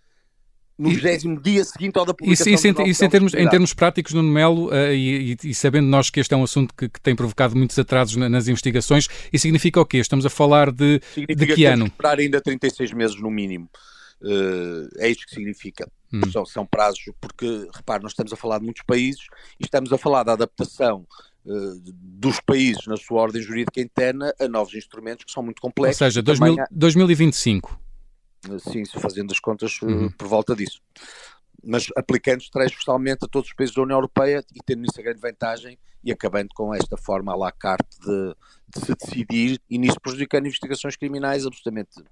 no 0.78 0.90
20 0.90 1.42
dia 1.42 1.64
seguinte 1.64 1.98
ao 1.98 2.06
da 2.06 2.14
publicação 2.14 2.52
isso, 2.52 2.68
isso, 2.68 2.82
isso 2.82 3.06
em, 3.06 3.10
termos, 3.10 3.34
em 3.34 3.48
termos 3.48 3.74
práticos, 3.74 4.14
Nuno 4.14 4.32
Melo, 4.32 4.70
uh, 4.70 4.92
e, 4.92 5.38
e, 5.44 5.54
sabendo 5.54 5.88
nós 5.88 6.10
que 6.10 6.20
este 6.20 6.34
é 6.34 6.38
um 6.38 6.44
assunto 6.44 6.74
que, 6.74 6.90
que 6.90 7.00
tem 7.00 7.16
provocado 7.16 7.56
muitos 7.56 7.78
atrasos 7.78 8.16
na, 8.16 8.28
nas 8.28 8.48
investigações, 8.48 9.08
isso 9.32 9.44
significa 9.44 9.80
o 9.80 9.86
quê? 9.86 9.98
Estamos 9.98 10.26
a 10.26 10.30
falar 10.30 10.72
de, 10.72 11.00
significa 11.14 11.36
de 11.36 11.46
que, 11.48 11.56
que 11.56 11.66
ano? 11.66 11.86
esperar 11.86 12.20
ainda 12.20 12.42
36 12.42 12.92
meses 12.92 13.22
no 13.22 13.30
mínimo. 13.30 13.70
Uh, 14.22 14.88
é 14.98 15.10
isto 15.10 15.26
que 15.28 15.36
significa. 15.36 15.88
Hum. 16.12 16.22
São, 16.32 16.46
são, 16.46 16.66
prazos, 16.66 17.04
porque, 17.20 17.68
repare, 17.74 18.02
nós 18.02 18.14
estamos 18.14 18.32
a 18.32 18.36
falar 18.36 18.60
de 18.60 18.66
muitos 18.66 18.84
países 18.84 19.26
e 19.60 19.66
estamos 19.66 19.92
a 19.92 19.98
falar 19.98 20.24
da 20.24 20.34
adaptação 20.34 21.06
dos 21.46 22.40
países 22.40 22.88
na 22.88 22.96
sua 22.96 23.22
ordem 23.22 23.42
jurídica 23.42 23.82
interna 23.82 24.34
a 24.40 24.48
novos 24.48 24.74
instrumentos 24.74 25.26
que 25.26 25.32
são 25.32 25.44
muito 25.44 25.62
complexos. 25.62 26.02
Ou 26.02 26.08
seja, 26.08 26.22
2000, 26.22 26.62
há... 26.62 26.68
2025. 26.72 27.80
Sim, 28.60 28.86
fazendo 28.86 29.32
as 29.32 29.40
contas 29.40 29.82
uhum. 29.82 30.10
por 30.12 30.28
volta 30.28 30.56
disso. 30.56 30.82
Mas 31.64 31.88
aplicando 31.96 32.44
transversalmente 32.52 33.26
a 33.26 33.28
todos 33.28 33.50
os 33.50 33.56
países 33.56 33.76
da 33.76 33.82
União 33.82 33.98
Europeia 33.98 34.44
e 34.54 34.60
tendo 34.66 34.82
nisso 34.82 35.00
a 35.00 35.04
grande 35.04 35.20
vantagem 35.20 35.78
e 36.04 36.12
acabando 36.12 36.50
com 36.54 36.74
esta 36.74 36.98
forma 36.98 37.32
à 37.34 37.38
la 37.38 37.52
carte 37.52 37.98
de, 38.00 38.36
de 38.76 38.86
se 38.86 38.96
decidir 38.96 39.62
e 39.70 39.78
nisso 39.78 40.00
prejudicando 40.02 40.48
investigações 40.48 40.98
criminais 40.98 41.46
absolutamente 41.46 42.04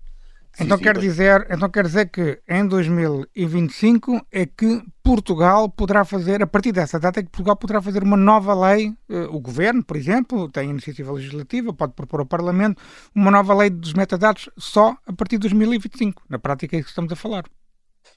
então 0.59 0.77
quer, 0.77 0.97
dizer, 0.97 1.47
então 1.49 1.69
quer 1.69 1.85
dizer 1.85 2.09
que 2.09 2.41
em 2.47 2.67
2025 2.67 4.25
é 4.31 4.45
que 4.45 4.83
Portugal 5.01 5.69
poderá 5.69 6.03
fazer, 6.03 6.43
a 6.43 6.47
partir 6.47 6.71
dessa 6.71 6.99
data, 6.99 7.19
é 7.19 7.23
que 7.23 7.29
Portugal 7.29 7.55
poderá 7.55 7.81
fazer 7.81 8.03
uma 8.03 8.17
nova 8.17 8.53
lei, 8.53 8.89
uh, 9.09 9.35
o 9.35 9.39
Governo, 9.39 9.83
por 9.83 9.95
exemplo, 9.95 10.49
tem 10.49 10.69
iniciativa 10.69 11.11
legislativa, 11.11 11.73
pode 11.73 11.93
propor 11.93 12.19
ao 12.19 12.25
Parlamento, 12.25 12.81
uma 13.15 13.31
nova 13.31 13.53
lei 13.53 13.69
dos 13.69 13.93
metadados 13.93 14.49
só 14.57 14.95
a 15.07 15.13
partir 15.13 15.37
de 15.37 15.47
2025. 15.49 16.23
Na 16.29 16.37
prática 16.37 16.75
é 16.75 16.79
isso 16.79 16.87
que 16.87 16.91
estamos 16.91 17.11
a 17.11 17.15
falar. 17.15 17.45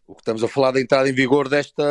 O 0.07 0.15
que 0.15 0.21
estamos 0.21 0.45
a 0.45 0.49
falar 0.49 0.73
da 0.73 0.81
entrada 0.81 1.09
em 1.09 1.13
vigor 1.13 1.49
desta, 1.49 1.83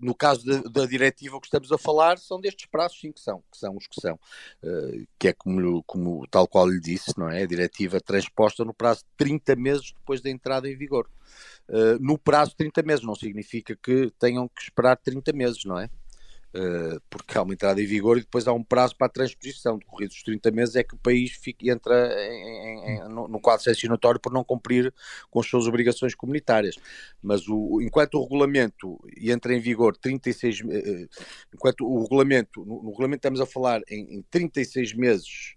no 0.00 0.14
caso 0.14 0.44
da, 0.44 0.68
da 0.68 0.86
diretiva, 0.86 1.36
o 1.36 1.40
que 1.40 1.46
estamos 1.46 1.70
a 1.70 1.78
falar 1.78 2.18
são 2.18 2.40
destes 2.40 2.66
prazos, 2.66 3.00
sim, 3.00 3.12
que 3.12 3.20
são, 3.20 3.42
que 3.50 3.56
são 3.56 3.76
os 3.76 3.86
que 3.86 4.00
são, 4.00 4.14
uh, 4.62 5.06
que 5.18 5.28
é 5.28 5.32
como, 5.32 5.82
como 5.84 6.26
tal 6.28 6.48
qual 6.48 6.68
lhe 6.68 6.80
disse, 6.80 7.16
não 7.16 7.30
é? 7.30 7.42
A 7.42 7.46
diretiva 7.46 8.00
transposta 8.00 8.64
no 8.64 8.74
prazo 8.74 9.00
de 9.00 9.24
30 9.24 9.56
meses 9.56 9.92
depois 9.92 10.20
da 10.20 10.30
entrada 10.30 10.68
em 10.68 10.76
vigor. 10.76 11.08
Uh, 11.68 11.98
no 12.00 12.18
prazo 12.18 12.50
de 12.52 12.56
30 12.56 12.82
meses, 12.82 13.04
não 13.04 13.14
significa 13.14 13.76
que 13.76 14.10
tenham 14.18 14.48
que 14.48 14.62
esperar 14.62 14.96
30 14.96 15.32
meses, 15.32 15.64
não 15.64 15.78
é? 15.78 15.88
Uh, 16.58 17.00
porque 17.08 17.38
há 17.38 17.42
uma 17.42 17.52
entrada 17.52 17.80
em 17.80 17.86
vigor 17.86 18.18
e 18.18 18.22
depois 18.22 18.48
há 18.48 18.52
um 18.52 18.64
prazo 18.64 18.96
para 18.96 19.06
a 19.06 19.10
transposição. 19.10 19.78
Decorridos 19.78 20.16
os 20.16 20.22
30 20.24 20.50
meses 20.50 20.74
é 20.74 20.82
que 20.82 20.94
o 20.94 20.98
país 20.98 21.30
fica, 21.30 21.70
entra 21.70 22.12
em, 22.18 22.96
em, 22.96 23.08
no, 23.08 23.28
no, 23.28 23.38
quadro 23.38 23.62
sancionatório 23.62 24.18
por 24.18 24.32
não 24.32 24.42
cumprir 24.42 24.92
com 25.30 25.38
as 25.38 25.46
suas 25.46 25.68
obrigações 25.68 26.16
comunitárias. 26.16 26.76
Mas 27.22 27.46
o, 27.46 27.80
enquanto 27.80 28.14
o 28.14 28.22
regulamento 28.22 28.98
entra 29.20 29.54
em 29.54 29.60
vigor 29.60 29.96
36 29.96 30.60
uh, 30.62 30.72
eh, 30.72 31.08
enquanto 31.54 31.86
o 31.86 32.02
regulamento, 32.02 32.64
no, 32.64 32.82
no, 32.82 32.90
regulamento 32.90 33.20
estamos 33.20 33.40
a 33.40 33.46
falar 33.46 33.80
em, 33.88 34.16
em 34.16 34.22
36 34.22 34.94
meses 34.94 35.54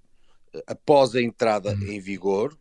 após 0.67 1.15
a 1.15 1.21
entrada 1.21 1.73
uhum. 1.73 1.87
em 1.87 1.99
vigor, 1.99 2.53
eh, 2.53 2.60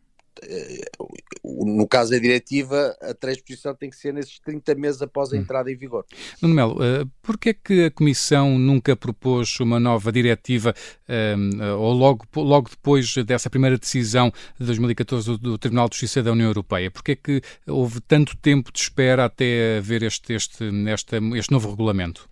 no 1.43 1.87
caso 1.87 2.11
da 2.11 2.17
diretiva, 2.17 2.95
a 3.01 3.13
transposição 3.13 3.75
tem 3.75 3.89
que 3.89 3.95
ser 3.95 4.13
nesses 4.13 4.39
30 4.39 4.75
meses 4.75 5.01
após 5.01 5.31
a 5.31 5.35
hum. 5.35 5.39
entrada 5.39 5.71
em 5.71 5.75
vigor. 5.75 6.05
Nuno 6.41 6.55
Melo, 6.55 6.75
uh, 6.75 7.09
porquê 7.21 7.49
é 7.49 7.53
que 7.53 7.85
a 7.85 7.91
Comissão 7.91 8.57
nunca 8.57 8.95
propôs 8.95 9.59
uma 9.59 9.79
nova 9.79 10.11
diretiva 10.11 10.73
uh, 11.07 11.77
ou 11.77 11.93
logo, 11.93 12.25
logo 12.35 12.69
depois 12.69 13.13
dessa 13.25 13.49
primeira 13.49 13.77
decisão 13.77 14.31
de 14.59 14.65
2014 14.65 15.25
do, 15.25 15.37
do 15.37 15.57
Tribunal 15.57 15.89
de 15.89 15.95
Justiça 15.95 16.23
da 16.23 16.31
União 16.31 16.47
Europeia? 16.47 16.89
Porquê 16.89 17.11
é 17.13 17.15
que 17.15 17.41
houve 17.67 17.99
tanto 18.01 18.35
tempo 18.37 18.71
de 18.71 18.79
espera 18.79 19.25
até 19.25 19.77
haver 19.77 20.03
este, 20.03 20.33
este, 20.33 20.65
este, 20.89 21.17
este 21.35 21.51
novo 21.51 21.69
regulamento? 21.69 22.29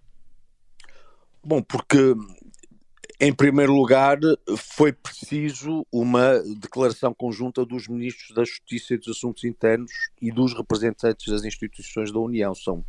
Bom, 1.44 1.62
porque 1.62 2.16
em 3.20 3.34
primeiro 3.34 3.74
lugar, 3.74 4.18
foi 4.56 4.94
preciso 4.94 5.86
uma 5.92 6.40
declaração 6.58 7.14
conjunta 7.14 7.66
dos 7.66 7.88
ministros 7.88 8.34
da 8.34 8.46
Justiça 8.46 8.94
e 8.94 8.98
dos 8.98 9.18
Assuntos 9.18 9.44
Internos 9.44 9.92
e 10.22 10.32
dos 10.32 10.54
representantes 10.56 11.28
das 11.30 11.44
instituições 11.44 12.14
da 12.14 12.20
União. 12.20 12.56
São, 12.56 12.84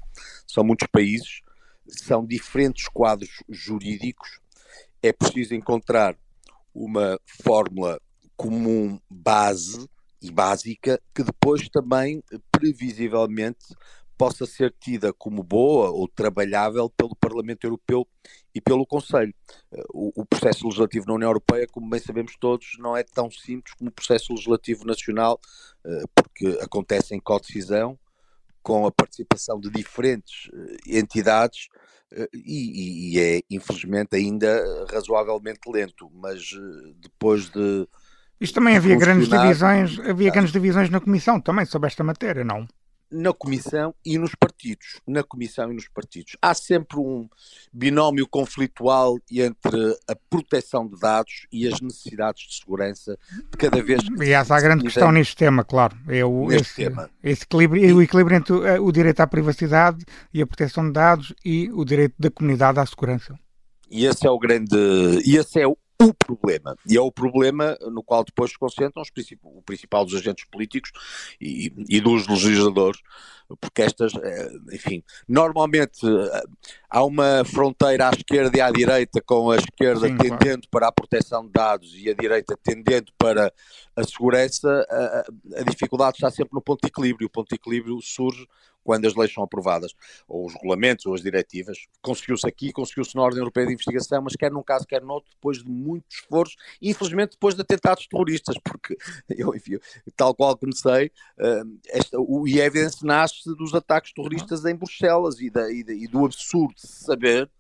são 0.47 0.63
muitos 0.63 0.87
países, 0.87 1.41
são 1.89 2.25
diferentes 2.25 2.87
quadros 2.87 3.43
jurídicos. 3.49 4.39
É 5.03 5.13
preciso 5.13 5.55
encontrar 5.55 6.17
uma 6.73 7.19
fórmula 7.43 8.01
comum 8.37 9.01
base 9.11 9.89
e 10.23 10.31
básica 10.31 11.01
que 11.13 11.25
depois 11.25 11.69
também, 11.69 12.23
previsivelmente, 12.53 13.75
possa 14.21 14.45
ser 14.45 14.75
tida 14.79 15.15
como 15.15 15.43
boa 15.43 15.89
ou 15.89 16.07
trabalhável 16.07 16.91
pelo 16.91 17.17
Parlamento 17.17 17.65
Europeu 17.65 18.07
e 18.55 18.61
pelo 18.61 18.85
Conselho. 18.85 19.33
Eh, 19.73 19.83
o, 19.95 20.13
o, 20.21 20.27
processo 20.27 20.67
legislativo 20.67 21.07
na 21.07 21.15
União 21.15 21.31
Europeia, 21.31 21.67
como 21.67 21.89
bem 21.89 21.99
sabemos 21.99 22.37
todos, 22.39 22.77
não 22.79 22.95
é 22.95 23.03
tão 23.03 23.31
simples 23.31 23.75
como 23.75 23.89
o 23.89 23.93
processo 23.93 24.35
legislativo 24.35 24.85
nacional, 24.85 25.41
eh, 25.87 26.03
porque 26.15 26.59
acontece 26.61 27.15
em 27.15 27.19
co-decisão, 27.19 27.99
com 28.63 28.87
a 28.87 28.93
participação 28.93 29.59
de 29.59 29.71
diferentes 29.71 30.51
eh, 30.53 30.99
entidades 30.99 31.69
e, 32.35 33.15
e, 33.15 33.21
é, 33.21 33.41
infelizmente, 33.49 34.17
ainda 34.17 34.85
razoavelmente 34.91 35.61
lento, 35.67 36.11
mas 36.13 36.43
depois 37.01 37.49
de. 37.49 37.89
Isto 38.39 38.57
também 38.57 38.77
havia 38.77 38.97
grandes 38.97 39.29
divisões, 39.31 39.99
havia 40.01 40.31
grandes 40.31 40.53
divisões 40.53 40.91
na 40.91 41.01
Comissão 41.01 41.41
também 41.41 41.65
sobre 41.65 41.87
esta 41.87 42.05
matéria, 42.05 42.45
não? 42.45 42.67
Na 43.11 43.33
Comissão 43.33 43.95
e 44.05 44.19
nos 44.19 44.35
partidos. 44.35 45.01
Na 45.07 45.23
Comissão 45.23 45.71
e 45.71 45.75
nos 45.75 45.89
partidos. 45.89 46.37
Há 46.41 46.55
sempre 46.55 46.99
um 46.99 47.29
binómio 47.73 48.27
conflitual 48.29 49.19
entre 49.31 49.99
a 50.09 50.15
proteção 50.29 50.87
de 50.87 50.99
dados 50.99 51.47
e 51.53 51.67
as 51.67 51.81
necessidades 51.81 52.49
de 52.49 52.57
segurança 52.57 53.19
de 53.51 53.57
cada 53.57 53.83
vez 53.83 54.03
que. 54.03 54.15
Aliás, 54.15 54.51
há 54.51 54.57
a 54.57 54.61
grande 54.61 54.85
questão 54.85 55.11
neste 55.11 55.37
tema, 55.37 55.65
claro. 55.65 55.97
É 56.09 56.25
o, 56.25 56.53
esse, 56.53 56.77
tema. 56.77 57.11
Esse 57.23 57.45
equilíbrio, 57.45 57.97
o 57.97 58.03
equilíbrio 58.03 58.37
entre 58.37 58.53
o, 58.53 58.87
o 58.87 58.93
direito 58.93 59.21
à 59.21 59.27
privacidade 59.27 60.05
e 60.33 60.41
a 60.41 60.47
proteção 60.47 60.87
de 60.87 60.93
dados 60.93 61.35
e 61.45 61.71
o 61.73 61.85
direito 61.85 62.15
da 62.19 62.31
comunidade 62.31 62.79
à 62.79 62.87
segurança. 62.87 63.39
E 63.91 64.07
esse 64.07 64.27
é 64.27 64.31
o 64.31 64.39
grande. 64.39 64.77
E 65.25 65.37
esse 65.37 65.61
é 65.61 65.67
o 66.01 66.15
problema. 66.15 66.77
E 66.89 66.97
é 66.97 67.01
o 67.01 67.13
problema 67.13 67.77
no 67.91 68.03
qual 68.03 68.25
depois 68.25 68.51
se 68.51 68.59
concentram 68.59 69.03
os 69.03 69.11
o 69.43 69.63
principal 69.63 70.05
dos 70.05 70.15
agentes 70.15 70.45
políticos 70.51 70.91
e, 71.41 71.73
e 71.89 72.01
dos 72.01 72.27
legisladores, 72.27 73.01
porque 73.61 73.83
estas, 73.83 74.13
eh, 74.15 74.51
enfim, 74.73 75.03
normalmente 75.29 76.07
eh, 76.07 76.43
há 76.89 77.05
uma 77.05 77.45
fronteira 77.45 78.09
à 78.09 78.11
esquerda 78.11 78.57
e 78.57 78.61
à 78.61 78.71
direita, 78.71 79.21
com 79.21 79.51
a 79.51 79.57
esquerda 79.57 80.09
Sim, 80.09 80.17
tendendo 80.17 80.39
claro. 80.39 80.69
para 80.71 80.89
a 80.89 80.93
proteção 80.93 81.45
de 81.47 81.53
dados 81.53 81.93
e 81.95 82.09
a 82.09 82.15
direita 82.15 82.59
tendendo 82.63 83.13
para 83.19 83.53
a 83.97 84.05
segurança, 84.05 84.87
a, 84.89 85.61
a 85.61 85.65
dificuldade 85.65 86.17
está 86.17 86.31
sempre 86.31 86.55
no 86.55 86.63
ponto 86.63 86.81
de 86.81 86.89
equilíbrio. 86.89 87.27
O 87.27 87.31
ponto 87.31 87.49
de 87.49 87.57
equilíbrio 87.57 88.01
surge 88.01 88.47
quando 88.83 89.07
as 89.07 89.15
leis 89.15 89.33
são 89.33 89.43
aprovadas, 89.43 89.93
ou 90.27 90.47
os 90.47 90.55
regulamentos, 90.55 91.07
ou 91.07 91.15
as 91.15 91.23
diretivas. 91.23 91.87
Conseguiu-se 92.01 92.47
aqui, 92.47 92.73
conseguiu-se 92.73 93.15
na 93.15 93.23
Ordem 93.23 93.41
Europeia 93.41 93.67
de 93.67 93.75
Investigação, 93.75 94.23
mas 94.23 94.35
quer 94.35 94.51
num 94.51 94.63
caso, 94.63 94.87
quer 94.87 95.03
no 95.03 95.13
outro, 95.13 95.31
depois 95.31 95.63
de 95.63 95.71
muitos 95.71 96.19
esforços, 96.19 96.57
infelizmente 96.81 97.33
depois 97.33 97.55
de 97.55 97.63
atentados 97.63 98.07
terroristas, 98.07 98.57
porque 98.65 98.97
eu, 99.29 99.55
enfim, 99.55 99.79
tal 100.17 100.35
qual 100.35 100.57
comecei, 100.57 101.11
uh, 101.39 101.79
esta, 101.89 102.19
o 102.19 102.47
evidence 102.47 103.05
nasce 103.05 103.55
dos 103.57 103.75
ataques 103.75 104.13
terroristas 104.13 104.65
em 104.65 104.75
Bruxelas 104.75 105.41
e, 105.41 105.51
da, 105.51 105.71
e, 105.71 105.85
da, 105.85 105.93
e 105.93 106.07
do 106.07 106.25
absurdo 106.25 106.75
de 106.75 106.87
saber 106.87 107.51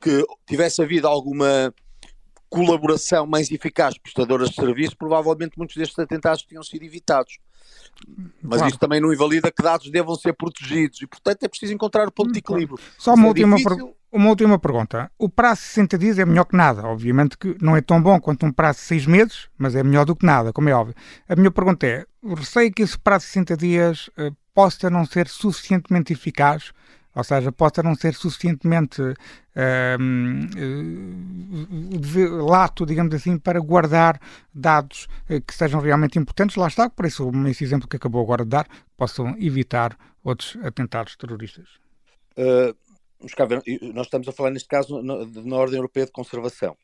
que 0.00 0.24
tivesse 0.46 0.82
havido 0.82 1.06
alguma 1.06 1.74
colaboração 2.48 3.26
mais 3.26 3.50
eficaz 3.50 3.96
prestadoras 3.96 4.50
de 4.50 4.56
serviço, 4.56 4.96
provavelmente 4.96 5.56
muitos 5.56 5.76
destes 5.76 5.98
atentados 5.98 6.42
tinham 6.42 6.62
sido 6.62 6.82
evitados. 6.82 7.38
Mas 8.42 8.58
claro. 8.58 8.68
isso 8.68 8.78
também 8.78 9.00
não 9.00 9.12
invalida 9.12 9.50
que 9.50 9.62
dados 9.62 9.90
devam 9.90 10.14
ser 10.16 10.32
protegidos 10.32 11.00
e, 11.02 11.06
portanto, 11.06 11.42
é 11.42 11.48
preciso 11.48 11.72
encontrar 11.72 12.08
o 12.08 12.12
ponto 12.12 12.32
de 12.32 12.38
equilíbrio. 12.38 12.78
Só 12.98 13.14
uma 13.14 13.26
é 13.26 13.28
última, 13.28 13.56
uma 14.10 14.28
última 14.28 14.58
pergunta. 14.58 15.10
O 15.18 15.28
prazo 15.28 15.60
de 15.60 15.66
60 15.68 15.98
dias 15.98 16.18
é 16.18 16.24
melhor 16.24 16.44
que 16.44 16.56
nada. 16.56 16.86
Obviamente 16.86 17.36
que 17.36 17.56
não 17.60 17.76
é 17.76 17.80
tão 17.80 18.02
bom 18.02 18.18
quanto 18.20 18.46
um 18.46 18.52
prazo 18.52 18.78
de 18.78 18.84
6 18.86 19.06
meses, 19.06 19.48
mas 19.56 19.74
é 19.74 19.82
melhor 19.82 20.04
do 20.04 20.16
que 20.16 20.26
nada, 20.26 20.52
como 20.52 20.68
é 20.68 20.72
óbvio. 20.72 20.94
A 21.28 21.36
minha 21.36 21.50
pergunta 21.50 21.86
é: 21.86 22.04
receio 22.36 22.72
que 22.72 22.82
esse 22.82 22.98
prazo 22.98 23.26
de 23.26 23.32
60 23.32 23.56
dias 23.56 24.08
uh, 24.18 24.34
possa 24.54 24.90
não 24.90 25.04
ser 25.04 25.28
suficientemente 25.28 26.12
eficaz 26.12 26.72
Ou 27.14 27.24
seja, 27.24 27.50
possa 27.50 27.82
não 27.82 27.94
ser 27.94 28.14
suficientemente 28.14 29.02
uh, 29.02 29.16
lato, 32.46 32.86
digamos 32.86 33.14
assim, 33.14 33.36
para 33.36 33.58
guardar 33.60 34.20
dados 34.54 35.08
uh, 35.28 35.40
que 35.40 35.54
sejam 35.54 35.80
realmente 35.80 36.18
importantes. 36.18 36.56
Lá 36.56 36.68
está, 36.68 36.88
por 36.88 37.06
isso, 37.06 37.30
esse 37.48 37.64
exemplo 37.64 37.88
que 37.88 37.96
acabou 37.96 38.22
agora 38.22 38.44
de 38.44 38.50
dar, 38.50 38.68
possam 38.96 39.36
evitar 39.38 39.96
outros 40.22 40.56
atentados 40.62 41.16
terroristas. 41.16 41.68
Uh, 42.36 42.74
nós 43.92 44.06
estamos 44.06 44.28
a 44.28 44.32
falar 44.32 44.50
neste 44.50 44.68
caso 44.68 45.02
na, 45.02 45.26
na 45.26 45.56
Ordem 45.56 45.76
Europeia 45.76 46.06
de 46.06 46.12
Conservação. 46.12 46.76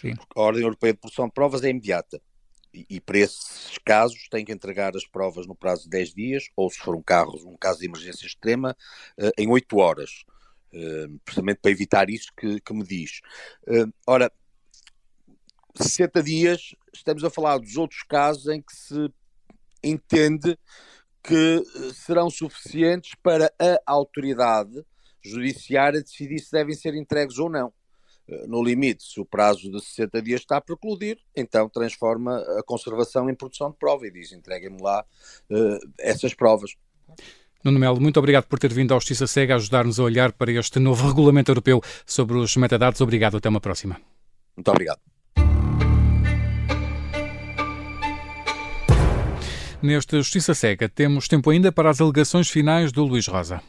Sim. 0.00 0.14
A 0.36 0.40
Ordem 0.40 0.62
Europeia 0.62 0.92
de 0.92 1.00
Produção 1.00 1.26
de 1.26 1.32
Provas 1.32 1.64
é 1.64 1.70
imediata. 1.70 2.20
E, 2.72 3.00
para 3.00 3.18
esses 3.18 3.78
casos 3.84 4.28
tem 4.28 4.44
que 4.44 4.52
entregar 4.52 4.96
as 4.96 5.04
provas 5.04 5.46
no 5.46 5.54
prazo 5.54 5.84
de 5.84 5.90
10 5.90 6.14
dias, 6.14 6.44
ou 6.56 6.70
se 6.70 6.78
for 6.78 6.94
um, 6.94 7.02
carro, 7.02 7.36
um 7.44 7.56
caso 7.56 7.80
de 7.80 7.86
emergência 7.86 8.26
extrema, 8.26 8.76
uh, 9.18 9.30
em 9.36 9.48
8 9.48 9.76
horas. 9.76 10.24
Uh, 10.72 11.18
precisamente 11.24 11.58
para 11.60 11.70
evitar 11.72 12.08
isso 12.08 12.28
que, 12.36 12.60
que 12.60 12.72
me 12.72 12.84
diz. 12.84 13.20
Uh, 13.66 13.92
ora, 14.06 14.30
60 15.74 16.22
dias, 16.22 16.74
estamos 16.92 17.24
a 17.24 17.30
falar 17.30 17.58
dos 17.58 17.76
outros 17.76 18.02
casos 18.04 18.46
em 18.46 18.62
que 18.62 18.74
se 18.74 19.12
entende 19.82 20.56
que 21.22 21.64
serão 21.92 22.30
suficientes 22.30 23.14
para 23.22 23.52
a 23.58 23.78
autoridade 23.86 24.84
judiciária 25.22 26.02
decidir 26.02 26.38
se 26.38 26.52
devem 26.52 26.74
ser 26.74 26.94
entregues 26.94 27.38
ou 27.38 27.50
não. 27.50 27.72
Eh, 28.30 28.46
no 28.46 28.62
limite, 28.62 29.02
se 29.02 29.20
o 29.20 29.24
prazo 29.24 29.70
de 29.70 29.80
60 29.80 30.22
dias 30.22 30.40
está 30.40 30.58
a 30.58 30.60
precludir, 30.60 31.18
então 31.34 31.68
transforma 31.68 32.38
a 32.58 32.62
conservação 32.62 33.28
em 33.28 33.34
produção 33.34 33.70
de 33.70 33.76
prova 33.76 34.06
e 34.06 34.10
diz: 34.10 34.32
entreguem-me 34.32 34.80
lá 34.80 35.04
uh, 35.50 35.90
essas 35.98 36.32
provas. 36.32 36.74
Nuno 37.62 37.78
Melo, 37.78 38.00
muito 38.00 38.18
obrigado 38.18 38.46
por 38.46 38.58
ter 38.58 38.72
vindo 38.72 38.94
à 38.94 38.96
Justiça 38.96 39.26
Cega 39.26 39.56
ajudar-nos 39.56 40.00
a 40.00 40.04
olhar 40.04 40.32
para 40.32 40.50
este 40.52 40.78
novo 40.78 41.06
regulamento 41.06 41.50
europeu 41.50 41.82
sobre 42.06 42.38
os 42.38 42.56
metadados. 42.56 43.00
Obrigado, 43.00 43.36
até 43.36 43.48
uma 43.48 43.60
próxima. 43.60 44.00
Muito 44.56 44.70
obrigado. 44.70 45.00
Nesta 49.82 50.18
Justiça 50.18 50.54
Cega, 50.54 50.88
temos 50.88 51.26
tempo 51.26 51.50
ainda 51.50 51.72
para 51.72 51.90
as 51.90 52.00
alegações 52.00 52.48
finais 52.48 52.92
do 52.92 53.04
Luís 53.04 53.26
Rosa. 53.26 53.62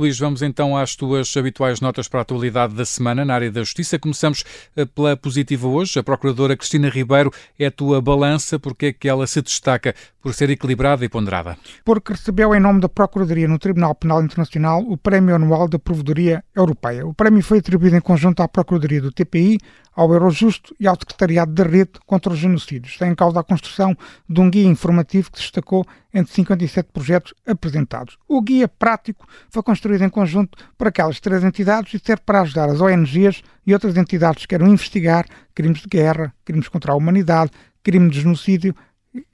Luís, 0.00 0.18
vamos 0.18 0.40
então 0.40 0.74
às 0.74 0.96
tuas 0.96 1.36
habituais 1.36 1.78
notas 1.78 2.08
para 2.08 2.20
a 2.20 2.22
atualidade 2.22 2.74
da 2.74 2.86
semana 2.86 3.22
na 3.22 3.34
área 3.34 3.52
da 3.52 3.60
Justiça. 3.60 3.98
Começamos 3.98 4.44
eh, 4.74 4.86
pela 4.86 5.14
positiva 5.14 5.68
hoje. 5.68 5.98
A 5.98 6.02
Procuradora 6.02 6.56
Cristina 6.56 6.88
Ribeiro 6.88 7.30
é 7.58 7.66
a 7.66 7.70
tua 7.70 8.00
balança. 8.00 8.58
Porque 8.58 8.86
é 8.86 8.92
que 8.94 9.06
ela 9.06 9.26
se 9.26 9.42
destaca 9.42 9.94
por 10.22 10.32
ser 10.32 10.48
equilibrada 10.48 11.04
e 11.04 11.08
ponderada? 11.10 11.58
Porque 11.84 12.12
recebeu 12.12 12.54
em 12.54 12.60
nome 12.60 12.80
da 12.80 12.88
Procuradoria 12.88 13.46
no 13.46 13.58
Tribunal 13.58 13.94
Penal 13.94 14.24
Internacional 14.24 14.80
o 14.80 14.96
Prémio 14.96 15.34
Anual 15.34 15.68
da 15.68 15.78
Provedoria 15.78 16.42
Europeia. 16.56 17.06
O 17.06 17.12
prémio 17.12 17.42
foi 17.42 17.58
atribuído 17.58 17.96
em 17.96 18.00
conjunto 18.00 18.42
à 18.42 18.48
Procuradoria 18.48 19.02
do 19.02 19.12
TPI, 19.12 19.58
ao 19.94 20.10
Eurojusto 20.12 20.74
e 20.80 20.86
ao 20.86 20.94
Secretariado 20.94 21.52
da 21.52 21.64
Rede 21.64 21.92
contra 22.06 22.32
os 22.32 22.38
Genocídios. 22.38 22.96
Tem 22.96 23.10
em 23.10 23.14
causa 23.14 23.40
a 23.40 23.44
construção 23.44 23.94
de 24.26 24.40
um 24.40 24.48
guia 24.50 24.66
informativo 24.66 25.30
que 25.30 25.38
destacou 25.38 25.84
entre 26.12 26.32
57 26.34 26.90
projetos 26.92 27.34
apresentados. 27.46 28.18
O 28.28 28.40
guia 28.40 28.68
prático 28.68 29.26
foi 29.48 29.62
construído 29.62 30.02
em 30.02 30.08
conjunto 30.08 30.58
por 30.76 30.88
aquelas 30.88 31.20
três 31.20 31.44
entidades 31.44 31.94
e 31.94 32.04
serve 32.04 32.22
para 32.24 32.40
ajudar 32.40 32.68
as 32.68 32.80
ONGs 32.80 33.42
e 33.66 33.72
outras 33.72 33.96
entidades 33.96 34.42
que 34.42 34.48
queiram 34.48 34.68
investigar 34.68 35.26
crimes 35.54 35.80
de 35.80 35.88
guerra, 35.88 36.34
crimes 36.44 36.68
contra 36.68 36.92
a 36.92 36.96
humanidade, 36.96 37.52
crime 37.82 38.10
de 38.10 38.20
genocídio, 38.20 38.74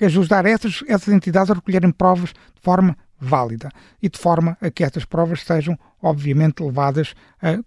ajudar 0.00 0.46
essas, 0.46 0.82
essas 0.88 1.08
entidades 1.08 1.50
a 1.50 1.54
recolherem 1.54 1.90
provas 1.90 2.30
de 2.30 2.60
forma 2.62 2.96
válida 3.26 3.70
e 4.02 4.08
de 4.08 4.18
forma 4.18 4.56
a 4.60 4.70
que 4.70 4.84
estas 4.84 5.04
provas 5.04 5.42
sejam, 5.42 5.78
obviamente, 6.02 6.62
levadas 6.62 7.14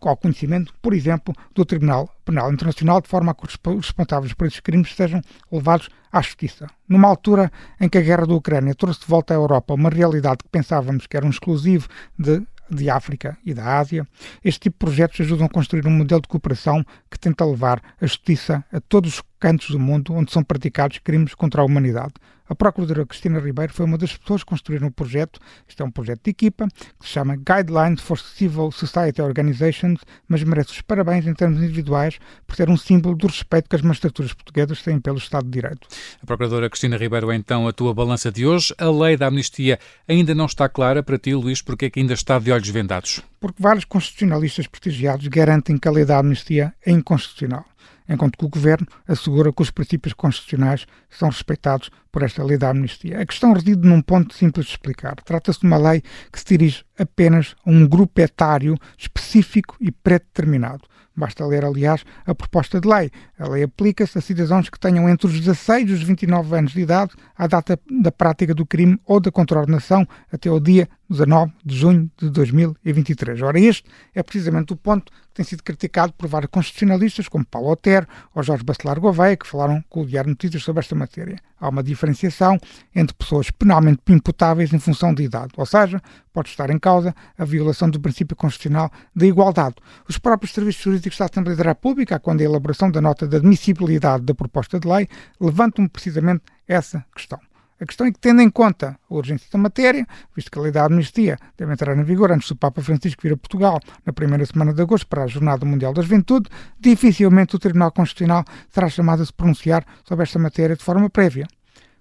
ao 0.01 0.17
conhecimento, 0.17 0.73
por 0.81 0.93
exemplo, 0.93 1.33
do 1.53 1.65
Tribunal 1.65 2.09
Penal 2.25 2.51
Internacional, 2.51 3.01
de 3.01 3.07
forma 3.07 3.31
a 3.31 3.35
que 3.35 3.45
os 3.45 3.59
responsáveis 3.77 4.33
por 4.33 4.47
esses 4.47 4.59
crimes 4.59 4.95
sejam 4.95 5.21
levados 5.51 5.89
à 6.11 6.21
justiça. 6.21 6.67
Numa 6.87 7.07
altura 7.07 7.51
em 7.79 7.87
que 7.87 7.97
a 7.97 8.01
guerra 8.01 8.25
da 8.25 8.33
Ucrânia 8.33 8.73
trouxe 8.73 9.01
de 9.01 9.07
volta 9.07 9.33
à 9.33 9.37
Europa 9.37 9.73
uma 9.73 9.89
realidade 9.89 10.39
que 10.43 10.49
pensávamos 10.49 11.05
que 11.05 11.17
era 11.17 11.25
um 11.25 11.29
exclusivo 11.29 11.87
de 12.17 12.41
de 12.69 12.89
África 12.89 13.37
e 13.43 13.53
da 13.53 13.79
Ásia, 13.79 14.07
este 14.43 14.61
tipo 14.61 14.75
de 14.75 14.85
projetos 14.85 15.21
ajudam 15.21 15.47
a 15.47 15.49
construir 15.49 15.87
um 15.87 15.91
modelo 15.91 16.21
de 16.21 16.27
cooperação 16.27 16.85
que 17.09 17.17
tenta 17.17 17.45
levar 17.45 17.81
a 17.99 18.05
justiça 18.05 18.63
a 18.71 18.79
todos 18.79 19.15
os 19.15 19.23
cantos 19.39 19.71
do 19.71 19.79
mundo 19.79 20.13
onde 20.13 20.31
são 20.31 20.43
praticados 20.43 20.99
crimes 20.99 21.33
contra 21.33 21.61
a 21.61 21.65
humanidade. 21.65 22.13
A 22.49 22.55
Procuradora 22.55 23.05
Cristina 23.05 23.39
Ribeiro 23.39 23.71
foi 23.71 23.85
uma 23.85 23.95
das 23.95 24.17
pessoas 24.17 24.43
que 24.43 24.49
construíram 24.49 24.87
o 24.87 24.91
projeto. 24.91 25.39
Isto 25.67 25.83
é 25.83 25.85
um 25.85 25.91
projeto 25.91 26.23
de 26.23 26.31
equipa 26.31 26.67
que 26.99 27.05
se 27.05 27.13
chama 27.13 27.35
Guidelines 27.35 28.01
for 28.01 28.17
Civil 28.17 28.71
Society 28.71 29.21
Organizations, 29.21 30.01
mas 30.27 30.43
merece 30.43 30.71
os 30.71 30.81
parabéns 30.81 31.27
em 31.27 31.33
termos 31.35 31.61
individuais 31.61 32.17
por 32.47 32.55
ser 32.55 32.67
um 32.67 32.75
símbolo 32.75 33.15
do 33.15 33.27
respeito 33.27 33.69
que 33.69 33.75
as 33.75 33.83
magistraturas 33.83 34.33
portuguesas 34.33 34.81
têm 34.81 34.99
pelo 34.99 35.19
Estado 35.19 35.45
de 35.45 35.51
Direito. 35.51 35.87
A 36.23 36.25
Procuradora 36.25 36.67
Cristina 36.71 36.97
Ribeiro 36.97 37.29
é 37.29 37.35
então 37.35 37.67
a 37.67 37.71
tua 37.71 37.93
balança 37.93 38.31
de 38.31 38.47
hoje. 38.47 38.73
A 38.79 38.89
lei 38.89 39.15
da 39.15 39.27
amnistia 39.27 39.77
ainda 40.07 40.33
não 40.33 40.47
está 40.47 40.67
clara 40.67 41.03
para 41.03 41.19
ti, 41.19 41.35
Luís, 41.35 41.61
porque 41.61 41.85
é 41.85 41.89
que 41.91 41.99
ainda 41.99 42.15
está 42.15 42.39
de 42.39 42.51
olhos 42.51 42.69
vendados? 42.69 43.21
Porque 43.39 43.61
vários 43.61 43.85
constitucionalistas 43.85 44.65
prestigiados 44.65 45.27
garantem 45.27 45.77
que 45.77 45.87
a 45.87 45.91
lei 45.91 46.03
da 46.03 46.17
amnistia 46.17 46.73
é 46.83 46.89
inconstitucional 46.89 47.63
enquanto 48.09 48.37
que 48.37 48.45
o 48.45 48.49
Governo 48.49 48.87
assegura 49.07 49.53
que 49.53 49.61
os 49.61 49.71
princípios 49.71 50.13
constitucionais 50.13 50.85
são 51.09 51.29
respeitados 51.29 51.89
por 52.11 52.23
esta 52.23 52.43
lei 52.43 52.57
da 52.57 52.71
amnistia. 52.71 53.21
A 53.21 53.25
questão 53.25 53.53
reside 53.53 53.87
num 53.87 54.01
ponto 54.01 54.33
simples 54.33 54.65
de 54.65 54.71
explicar. 54.71 55.15
Trata-se 55.23 55.59
de 55.59 55.67
uma 55.67 55.77
lei 55.77 56.01
que 56.31 56.39
se 56.39 56.45
dirige 56.45 56.83
apenas 56.97 57.55
a 57.63 57.69
um 57.69 57.87
grupo 57.87 58.19
etário 58.19 58.75
específico 58.97 59.77
e 59.79 59.91
predeterminado. 59.91 60.83
Basta 61.15 61.45
ler, 61.45 61.65
aliás, 61.65 62.05
a 62.25 62.33
proposta 62.33 62.79
de 62.79 62.87
lei. 62.87 63.11
A 63.37 63.47
lei 63.49 63.63
aplica-se 63.63 64.17
a 64.17 64.21
cidadãos 64.21 64.69
que 64.69 64.79
tenham 64.79 65.09
entre 65.09 65.27
os 65.27 65.37
16 65.37 65.89
e 65.89 65.93
os 65.93 66.01
29 66.01 66.55
anos 66.55 66.71
de 66.71 66.79
idade 66.79 67.11
à 67.37 67.45
data 67.45 67.77
da 68.01 68.11
prática 68.11 68.55
do 68.55 68.65
crime 68.65 68.97
ou 69.05 69.19
da 69.19 69.29
contraordenação 69.29 70.07
até 70.31 70.49
o 70.49 70.59
dia 70.59 70.87
19 71.09 71.51
de 71.65 71.75
junho 71.75 72.11
de 72.17 72.29
2023. 72.29 73.41
Ora, 73.41 73.59
este 73.59 73.89
é 74.13 74.21
precisamente 74.21 74.73
o 74.73 74.75
ponto 74.75 75.11
que 75.11 75.33
tem 75.33 75.45
sido 75.45 75.63
criticado 75.63 76.13
por 76.13 76.27
vários 76.27 76.51
constitucionalistas, 76.51 77.27
como 77.27 77.45
Paulo 77.45 77.69
Otero 77.69 78.07
ou 78.35 78.43
Jorge 78.43 78.63
Bacelar 78.63 78.99
Gouveia, 78.99 79.35
que 79.35 79.47
falaram 79.47 79.83
com 79.89 80.01
o 80.01 80.05
Diário 80.05 80.29
Notícias 80.29 80.63
sobre 80.63 80.81
esta 80.81 80.95
matéria. 80.95 81.37
Há 81.59 81.69
uma 81.69 81.81
diferenciação 81.81 82.57
entre 82.95 83.15
pessoas 83.15 83.49
penalmente 83.49 84.01
imputáveis 84.07 84.71
em 84.71 84.79
função 84.79 85.13
de 85.13 85.23
idade, 85.23 85.51
ou 85.57 85.65
seja, 85.65 86.01
pode 86.31 86.49
estar 86.49 86.69
em 86.69 86.79
causa 86.79 87.13
a 87.37 87.43
violação 87.43 87.89
do 87.89 87.99
princípio 87.99 88.35
constitucional 88.35 88.91
da 89.15 89.25
igualdade. 89.25 89.75
Os 90.07 90.17
próprios 90.17 90.53
serviços 90.53 90.83
jurídicos 90.83 91.17
da 91.17 91.25
Assembleia 91.25 91.57
da 91.57 91.63
República, 91.63 92.19
quando 92.19 92.41
a 92.41 92.43
elaboração 92.43 92.91
da 92.91 93.01
nota 93.01 93.27
de 93.27 93.35
admissibilidade 93.35 94.23
da 94.23 94.35
proposta 94.35 94.79
de 94.79 94.87
lei, 94.87 95.07
levantam 95.39 95.87
precisamente 95.87 96.43
essa 96.67 97.03
questão. 97.15 97.39
A 97.81 97.85
questão 97.85 98.05
é 98.07 98.11
que, 98.11 98.19
tendo 98.19 98.41
em 98.41 98.49
conta 98.49 98.99
a 99.09 99.13
urgência 99.13 99.47
da 99.51 99.57
matéria, 99.57 100.05
visto 100.35 100.51
que 100.51 100.59
a 100.59 100.61
lei 100.61 100.71
da 100.71 100.83
amnistia 100.83 101.37
deve 101.57 101.71
entrar 101.71 101.97
em 101.97 102.03
vigor 102.03 102.29
antes 102.29 102.49
do 102.49 102.55
Papa 102.57 102.81
Francisco 102.81 103.21
vir 103.21 103.33
a 103.33 103.37
Portugal 103.37 103.79
na 104.05 104.11
primeira 104.11 104.45
semana 104.45 104.73
de 104.73 104.81
agosto 104.81 105.07
para 105.07 105.23
a 105.23 105.27
Jornada 105.27 105.65
Mundial 105.65 105.93
da 105.93 106.01
Juventude, 106.01 106.49
dificilmente 106.77 107.55
o 107.55 107.59
Tribunal 107.59 107.91
Constitucional 107.93 108.43
será 108.69 108.89
chamado 108.89 109.21
a 109.21 109.25
se 109.25 109.31
pronunciar 109.31 109.85
sobre 110.03 110.23
esta 110.23 110.37
matéria 110.37 110.75
de 110.75 110.83
forma 110.83 111.09
prévia. 111.09 111.47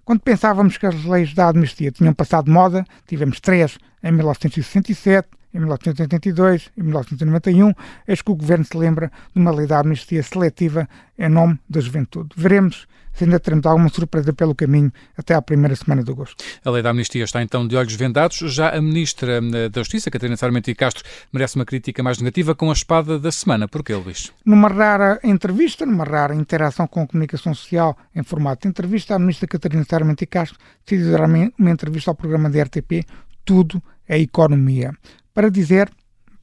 Quando 0.03 0.19
pensávamos 0.19 0.77
que 0.77 0.85
as 0.85 1.05
leis 1.05 1.33
da 1.33 1.47
amnistia 1.47 1.91
tinham 1.91 2.13
passado 2.13 2.45
de 2.45 2.51
moda, 2.51 2.83
tivemos 3.07 3.39
três 3.39 3.77
em 4.03 4.11
1967, 4.11 5.29
em 5.53 5.59
1982 5.59 6.71
e 6.75 6.83
1991, 6.83 7.73
eis 8.07 8.21
que 8.21 8.31
o 8.31 8.35
Governo 8.35 8.65
se 8.65 8.75
lembra 8.75 9.11
de 9.33 9.39
uma 9.39 9.51
lei 9.51 9.65
da 9.65 9.79
amnistia 9.79 10.21
seletiva 10.23 10.89
em 11.17 11.29
nome 11.29 11.57
da 11.69 11.79
juventude. 11.79 12.29
Veremos 12.35 12.85
se 13.19 13.25
ainda 13.25 13.39
teremos 13.39 13.65
alguma 13.65 13.89
surpresa 13.89 14.31
pelo 14.31 14.55
caminho 14.55 14.91
até 15.17 15.35
à 15.35 15.41
primeira 15.41 15.75
semana 15.75 16.01
de 16.01 16.09
agosto. 16.09 16.41
A 16.63 16.69
lei 16.69 16.81
da 16.81 16.91
amnistia 16.91 17.25
está 17.25 17.43
então 17.43 17.67
de 17.67 17.75
olhos 17.75 17.93
vendados. 17.93 18.37
Já 18.37 18.69
a 18.69 18.81
Ministra 18.81 19.41
eh, 19.53 19.67
da 19.67 19.81
Justiça, 19.81 20.09
Catarina 20.09 20.37
Sarmento 20.37 20.71
e 20.71 20.75
Castro, 20.75 21.03
merece 21.33 21.57
uma 21.57 21.65
crítica 21.65 22.01
mais 22.01 22.19
negativa 22.19 22.55
com 22.55 22.69
a 22.69 22.73
espada 22.73 23.19
da 23.19 23.29
semana. 23.29 23.67
Porquê, 23.67 23.93
Luís? 23.93 24.31
Numa 24.45 24.69
rara 24.69 25.19
entrevista, 25.21 25.85
numa 25.85 26.05
rara 26.05 26.33
interação 26.33 26.87
com 26.87 27.01
a 27.01 27.07
comunicação 27.07 27.53
social 27.53 27.97
em 28.15 28.23
formato 28.23 28.61
de 28.61 28.69
entrevista, 28.69 29.15
a 29.15 29.19
Ministra 29.19 29.47
Catarina 29.47 29.83
Sarmento 29.83 30.23
e 30.23 30.27
Castro 30.27 30.57
decidiu 30.85 31.11
dar 31.11 31.25
uma 31.25 31.71
entrevista 31.71 32.11
ao 32.11 32.15
programa 32.15 32.49
da 32.49 32.63
RTP 32.63 33.05
Tudo 33.43 33.83
é 34.07 34.17
Economia 34.17 34.93
para 35.33 35.51
dizer 35.51 35.89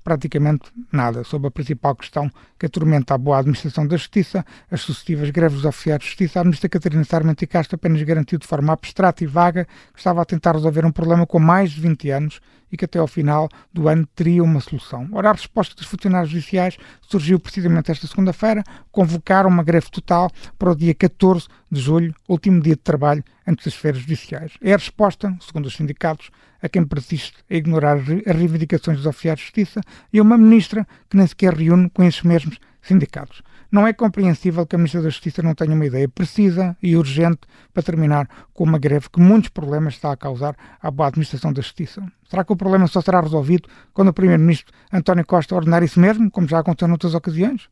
praticamente 0.07 0.71
nada 0.93 1.25
sobre 1.25 1.49
a 1.49 1.51
principal 1.51 1.97
questão 1.97 2.31
que 2.57 2.67
atormenta 2.67 3.13
a 3.13 3.19
boa 3.19 3.41
administração 3.41 3.85
da 3.85 3.97
Justiça, 3.97 4.47
as 4.71 4.81
sucessivas 4.81 5.31
greves 5.31 5.57
dos 5.57 5.65
oficiais 5.65 5.99
de 5.99 6.07
Justiça. 6.07 6.39
A 6.39 6.45
ministra 6.45 6.69
Catarina 6.69 7.03
Sarmento 7.03 7.43
e 7.43 7.47
Castro 7.49 7.75
apenas 7.75 8.01
garantiu 8.05 8.39
de 8.39 8.47
forma 8.47 8.73
abstrata 8.73 9.25
e 9.25 9.27
vaga 9.27 9.65
que 9.93 9.99
estava 9.99 10.23
a 10.23 10.25
tentar 10.25 10.53
resolver 10.53 10.87
um 10.87 10.93
problema 10.93 11.27
com 11.27 11.41
mais 11.41 11.73
de 11.73 11.81
20 11.81 12.11
anos 12.11 12.41
e 12.77 12.79
que 12.79 12.85
até 12.85 12.99
ao 12.99 13.07
final 13.07 13.49
do 13.73 13.89
ano 13.89 14.07
teria 14.15 14.45
uma 14.45 14.61
solução. 14.61 15.09
Ora, 15.13 15.31
a 15.31 15.33
resposta 15.33 15.75
dos 15.75 15.87
funcionários 15.87 16.31
judiciais 16.31 16.77
surgiu 17.01 17.41
precisamente 17.41 17.91
esta 17.91 18.07
segunda-feira, 18.07 18.63
convocaram 18.93 19.49
uma 19.49 19.65
greve 19.65 19.91
total 19.91 20.31
para 20.59 20.71
o 20.71 20.77
dia 20.77 20.95
14 20.95 21.49
de 21.71 21.81
julho, 21.81 22.15
último 22.29 22.61
dia 22.61 22.75
de 22.75 22.83
trabalho 22.83 23.25
antes 23.47 23.65
das 23.65 23.75
feiras 23.75 24.03
judiciais. 24.03 24.53
É 24.61 24.75
a 24.75 24.77
resposta, 24.77 25.35
segundo 25.41 25.67
os 25.67 25.75
sindicatos, 25.75 26.31
a 26.63 26.69
quem 26.69 26.85
persiste 26.85 27.35
a 27.51 27.55
ignorar 27.55 27.97
as 27.97 28.37
reivindicações 28.37 28.99
dos 28.99 29.07
oficiais 29.07 29.39
de 29.39 29.45
justiça 29.45 29.81
e 30.13 30.19
a 30.19 30.23
uma 30.23 30.37
ministra 30.37 30.87
que 31.09 31.17
nem 31.17 31.27
sequer 31.27 31.55
reúne 31.55 31.89
com 31.91 32.05
esses 32.05 32.23
mesmos 32.23 32.59
sindicatos. 32.83 33.43
Não 33.71 33.87
é 33.87 33.93
compreensível 33.93 34.67
que 34.67 34.77
a 34.77 34.79
Ministra 34.79 35.03
da 35.03 35.09
Justiça 35.09 35.43
não 35.43 35.55
tenha 35.55 35.75
uma 35.75 35.87
ideia 35.87 36.09
precisa 36.09 36.77
e 36.83 36.97
urgente 36.97 37.41
para 37.73 37.83
terminar 37.83 38.29
com 38.53 38.65
uma 38.65 38.79
greve 38.79 39.09
que 39.11 39.21
muitos 39.21 39.49
problemas 39.49 39.95
está 39.95 40.13
a 40.13 40.17
causar 40.17 40.57
à 40.81 40.91
boa 40.91 41.09
administração 41.09 41.53
da 41.53 41.63
Justiça. 41.63 42.03
Será 42.29 42.45
que 42.45 42.53
o 42.53 42.57
problema 42.57 42.87
só 42.87 43.01
será 43.01 43.21
resolvido 43.21 43.69
quando 43.93 44.09
o 44.09 44.13
Primeiro-Ministro 44.13 44.73
António 44.93 45.25
Costa 45.25 45.55
ordenar 45.55 45.83
isso 45.83 46.01
mesmo, 46.01 46.31
como 46.31 46.49
já 46.49 46.59
aconteceu 46.59 46.89
noutras 46.89 47.15
ocasiões? 47.15 47.69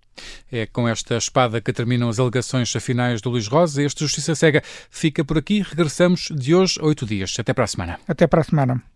É 0.51 0.67
com 0.67 0.89
esta 0.89 1.17
espada 1.17 1.61
que 1.61 1.73
terminam 1.73 2.09
as 2.09 2.19
alegações 2.19 2.73
finais 2.81 3.21
do 3.21 3.31
Luís 3.31 3.49
Rosa. 3.49 3.83
Este 3.83 4.01
Justiça 4.01 4.35
Cega 4.35 4.63
fica 4.91 5.25
por 5.25 5.39
aqui. 5.39 5.63
Regressamos 5.63 6.29
de 6.35 6.55
hoje 6.55 6.79
a 6.81 6.85
oito 6.85 7.05
dias. 7.05 7.35
Até 7.39 7.53
para 7.53 7.65
a 7.65 7.69
semana. 7.69 7.99
Até 8.07 8.27
para 8.27 8.41
a 8.41 8.45
semana. 8.45 8.94